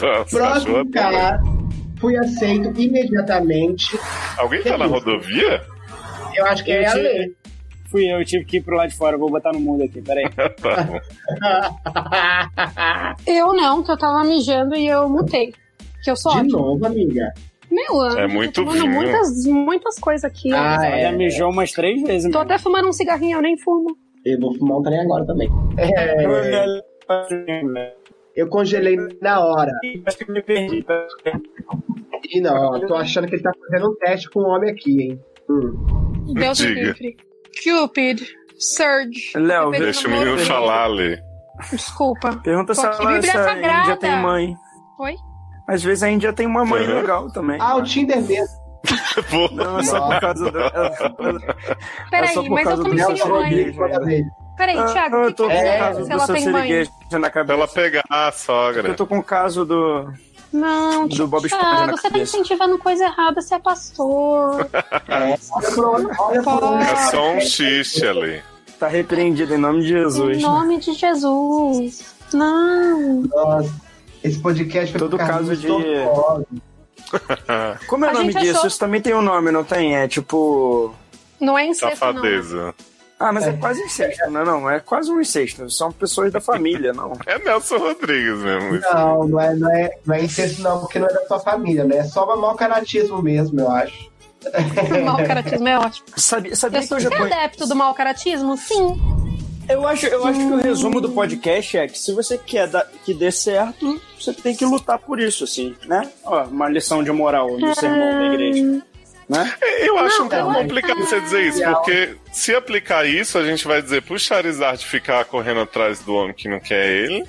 [0.00, 1.40] Nossa, Próximo cara.
[1.98, 3.98] Fui aceito imediatamente.
[4.36, 5.62] Alguém tá na rodovia?
[6.34, 7.36] Eu acho que é a Eu lei.
[7.90, 9.16] Fui eu, tive que ir pro lado de fora.
[9.18, 10.28] Vou botar no mundo aqui, peraí.
[10.60, 10.88] tá.
[13.26, 15.54] Eu não, que eu tava mijando e eu mutei.
[16.02, 16.58] Que eu sou De ótima.
[16.58, 17.32] novo, amiga.
[17.72, 18.92] Meu, É muito tô fumando vinho.
[18.94, 20.52] muitas, muitas coisas aqui.
[20.52, 21.02] Ah, Ela é.
[21.02, 22.30] já mijou umas três vezes.
[22.30, 23.96] Tô até fumando um cigarrinho, eu nem fumo.
[24.24, 25.48] Eu vou fumar um trem agora também.
[25.78, 26.80] É,
[28.36, 29.72] eu congelei na hora.
[30.06, 30.84] Acho que eu me perdi.
[32.30, 35.02] E não, eu tô achando que ele tá fazendo um teste com um homem aqui,
[35.02, 35.20] hein?
[35.50, 36.32] Hum.
[36.34, 37.16] Deus livre.
[37.64, 38.22] Cupid.
[38.58, 39.32] Surge.
[39.36, 41.18] Léo, Deixa o menino falar ali.
[41.70, 42.36] Desculpa.
[42.44, 43.80] Pergunta se, Pô, ela, Bíblia se a sagrada.
[43.82, 44.54] Índia tem mãe.
[45.00, 45.14] Oi?
[45.72, 46.94] Às vezes a Índia tem uma mãe Uhum.
[46.96, 47.58] legal também.
[47.60, 48.62] Ah, o Tinder mesmo.
[49.52, 50.58] Não, é só por causa do.
[50.58, 51.54] É,
[52.10, 53.64] Peraí, só por mas eu também do tenho mãe.
[53.66, 54.30] Né?
[54.56, 56.88] Peraí, Ah, Thiago, eu tô que com você o caso do ela seu tem mãe?
[57.12, 57.52] Na cabeça.
[57.58, 58.88] ela pegar a sogra.
[58.88, 60.12] Eu tô com o caso do.
[60.52, 64.68] Não, Do Bob Esponja Thiago, na você tá incentivando coisa errada, você é pastor.
[65.78, 66.80] Olho.
[66.82, 68.42] É só um xiste ali.
[68.78, 70.38] Tá repreendido em nome de Jesus.
[70.38, 72.14] Em nome de Jesus.
[72.34, 73.22] Não.
[73.22, 73.70] Nossa,
[74.24, 76.46] esse podcast foi Todo pro caso de- Tortuoso.
[77.88, 78.56] Como é o nome disso?
[78.56, 79.96] achou- Isso também tem um nome, não tem?
[79.96, 80.94] É tipo.
[81.40, 82.14] Não é incesto, não.
[82.14, 82.74] Safadeza.
[83.18, 84.44] Ah, mas é quase incesto, não é?
[84.44, 85.68] Não, é quase um incesto.
[85.70, 87.12] São pessoas da família, não.
[87.26, 88.74] É Nelson Rodrigues mesmo.
[88.76, 88.88] isso.
[88.94, 91.84] Não, não é, não, é, não é incesto, não, porque não é da sua família,
[91.84, 91.98] né?
[91.98, 94.10] É só mau caratismo mesmo, eu acho.
[95.04, 96.04] Mau caratismo é ótimo.
[96.16, 98.56] Sabia, sabia Eu que eu já você é adepto do mau caratismo?
[98.56, 99.00] Sim.
[99.68, 102.86] Eu acho, eu acho que o resumo do podcast é que se você quer dar-
[103.04, 106.10] que dê certo, você tem que lutar por isso, assim, né?
[106.24, 108.82] Ó, uma lição de moral no sermão da igreja.
[109.28, 109.54] Né?
[109.80, 113.66] Eu acho Não, um pouco complicado você dizer isso, porque se aplicar isso, a gente
[113.66, 117.24] vai dizer pro Charizard ficar correndo atrás do homem que não quer ele,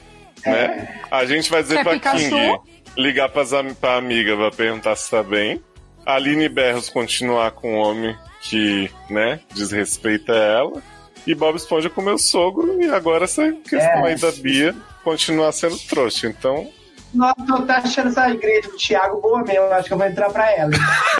[0.45, 1.01] né?
[1.09, 2.17] A gente vai dizer Quer pra Pikachu?
[2.29, 2.59] King
[2.97, 5.63] ligar pras, am- pra amiga pra perguntar se tá bem.
[6.05, 10.81] A Aline Berros continuar com o homem que, né, desrespeita ela.
[11.25, 14.07] E Bob Esponja com meu sogro, e agora essa questão É.
[14.09, 16.27] aí da Bia continuar sendo trouxa.
[16.27, 16.69] Então,
[17.13, 19.61] Nossa, eu tô achando essa igreja do Thiago boa mesmo.
[19.61, 20.71] Eu acho que eu vou entrar pra ela.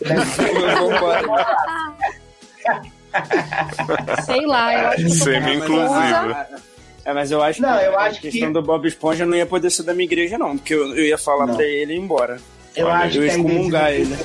[0.01, 1.29] Eu concordo.
[4.25, 6.47] Sei lá, eu acho que eu semi-inclusiva.
[7.05, 9.35] É, mas eu acho Não, que eu a acho questão que- do Bob Esponja não
[9.35, 11.55] ia poder ser da minha igreja, não, porque eu, eu ia falar Não.
[11.55, 12.39] pra ele ir embora.
[12.75, 14.17] Eu Olha, acho Eu que ia a igreja excomungar ele.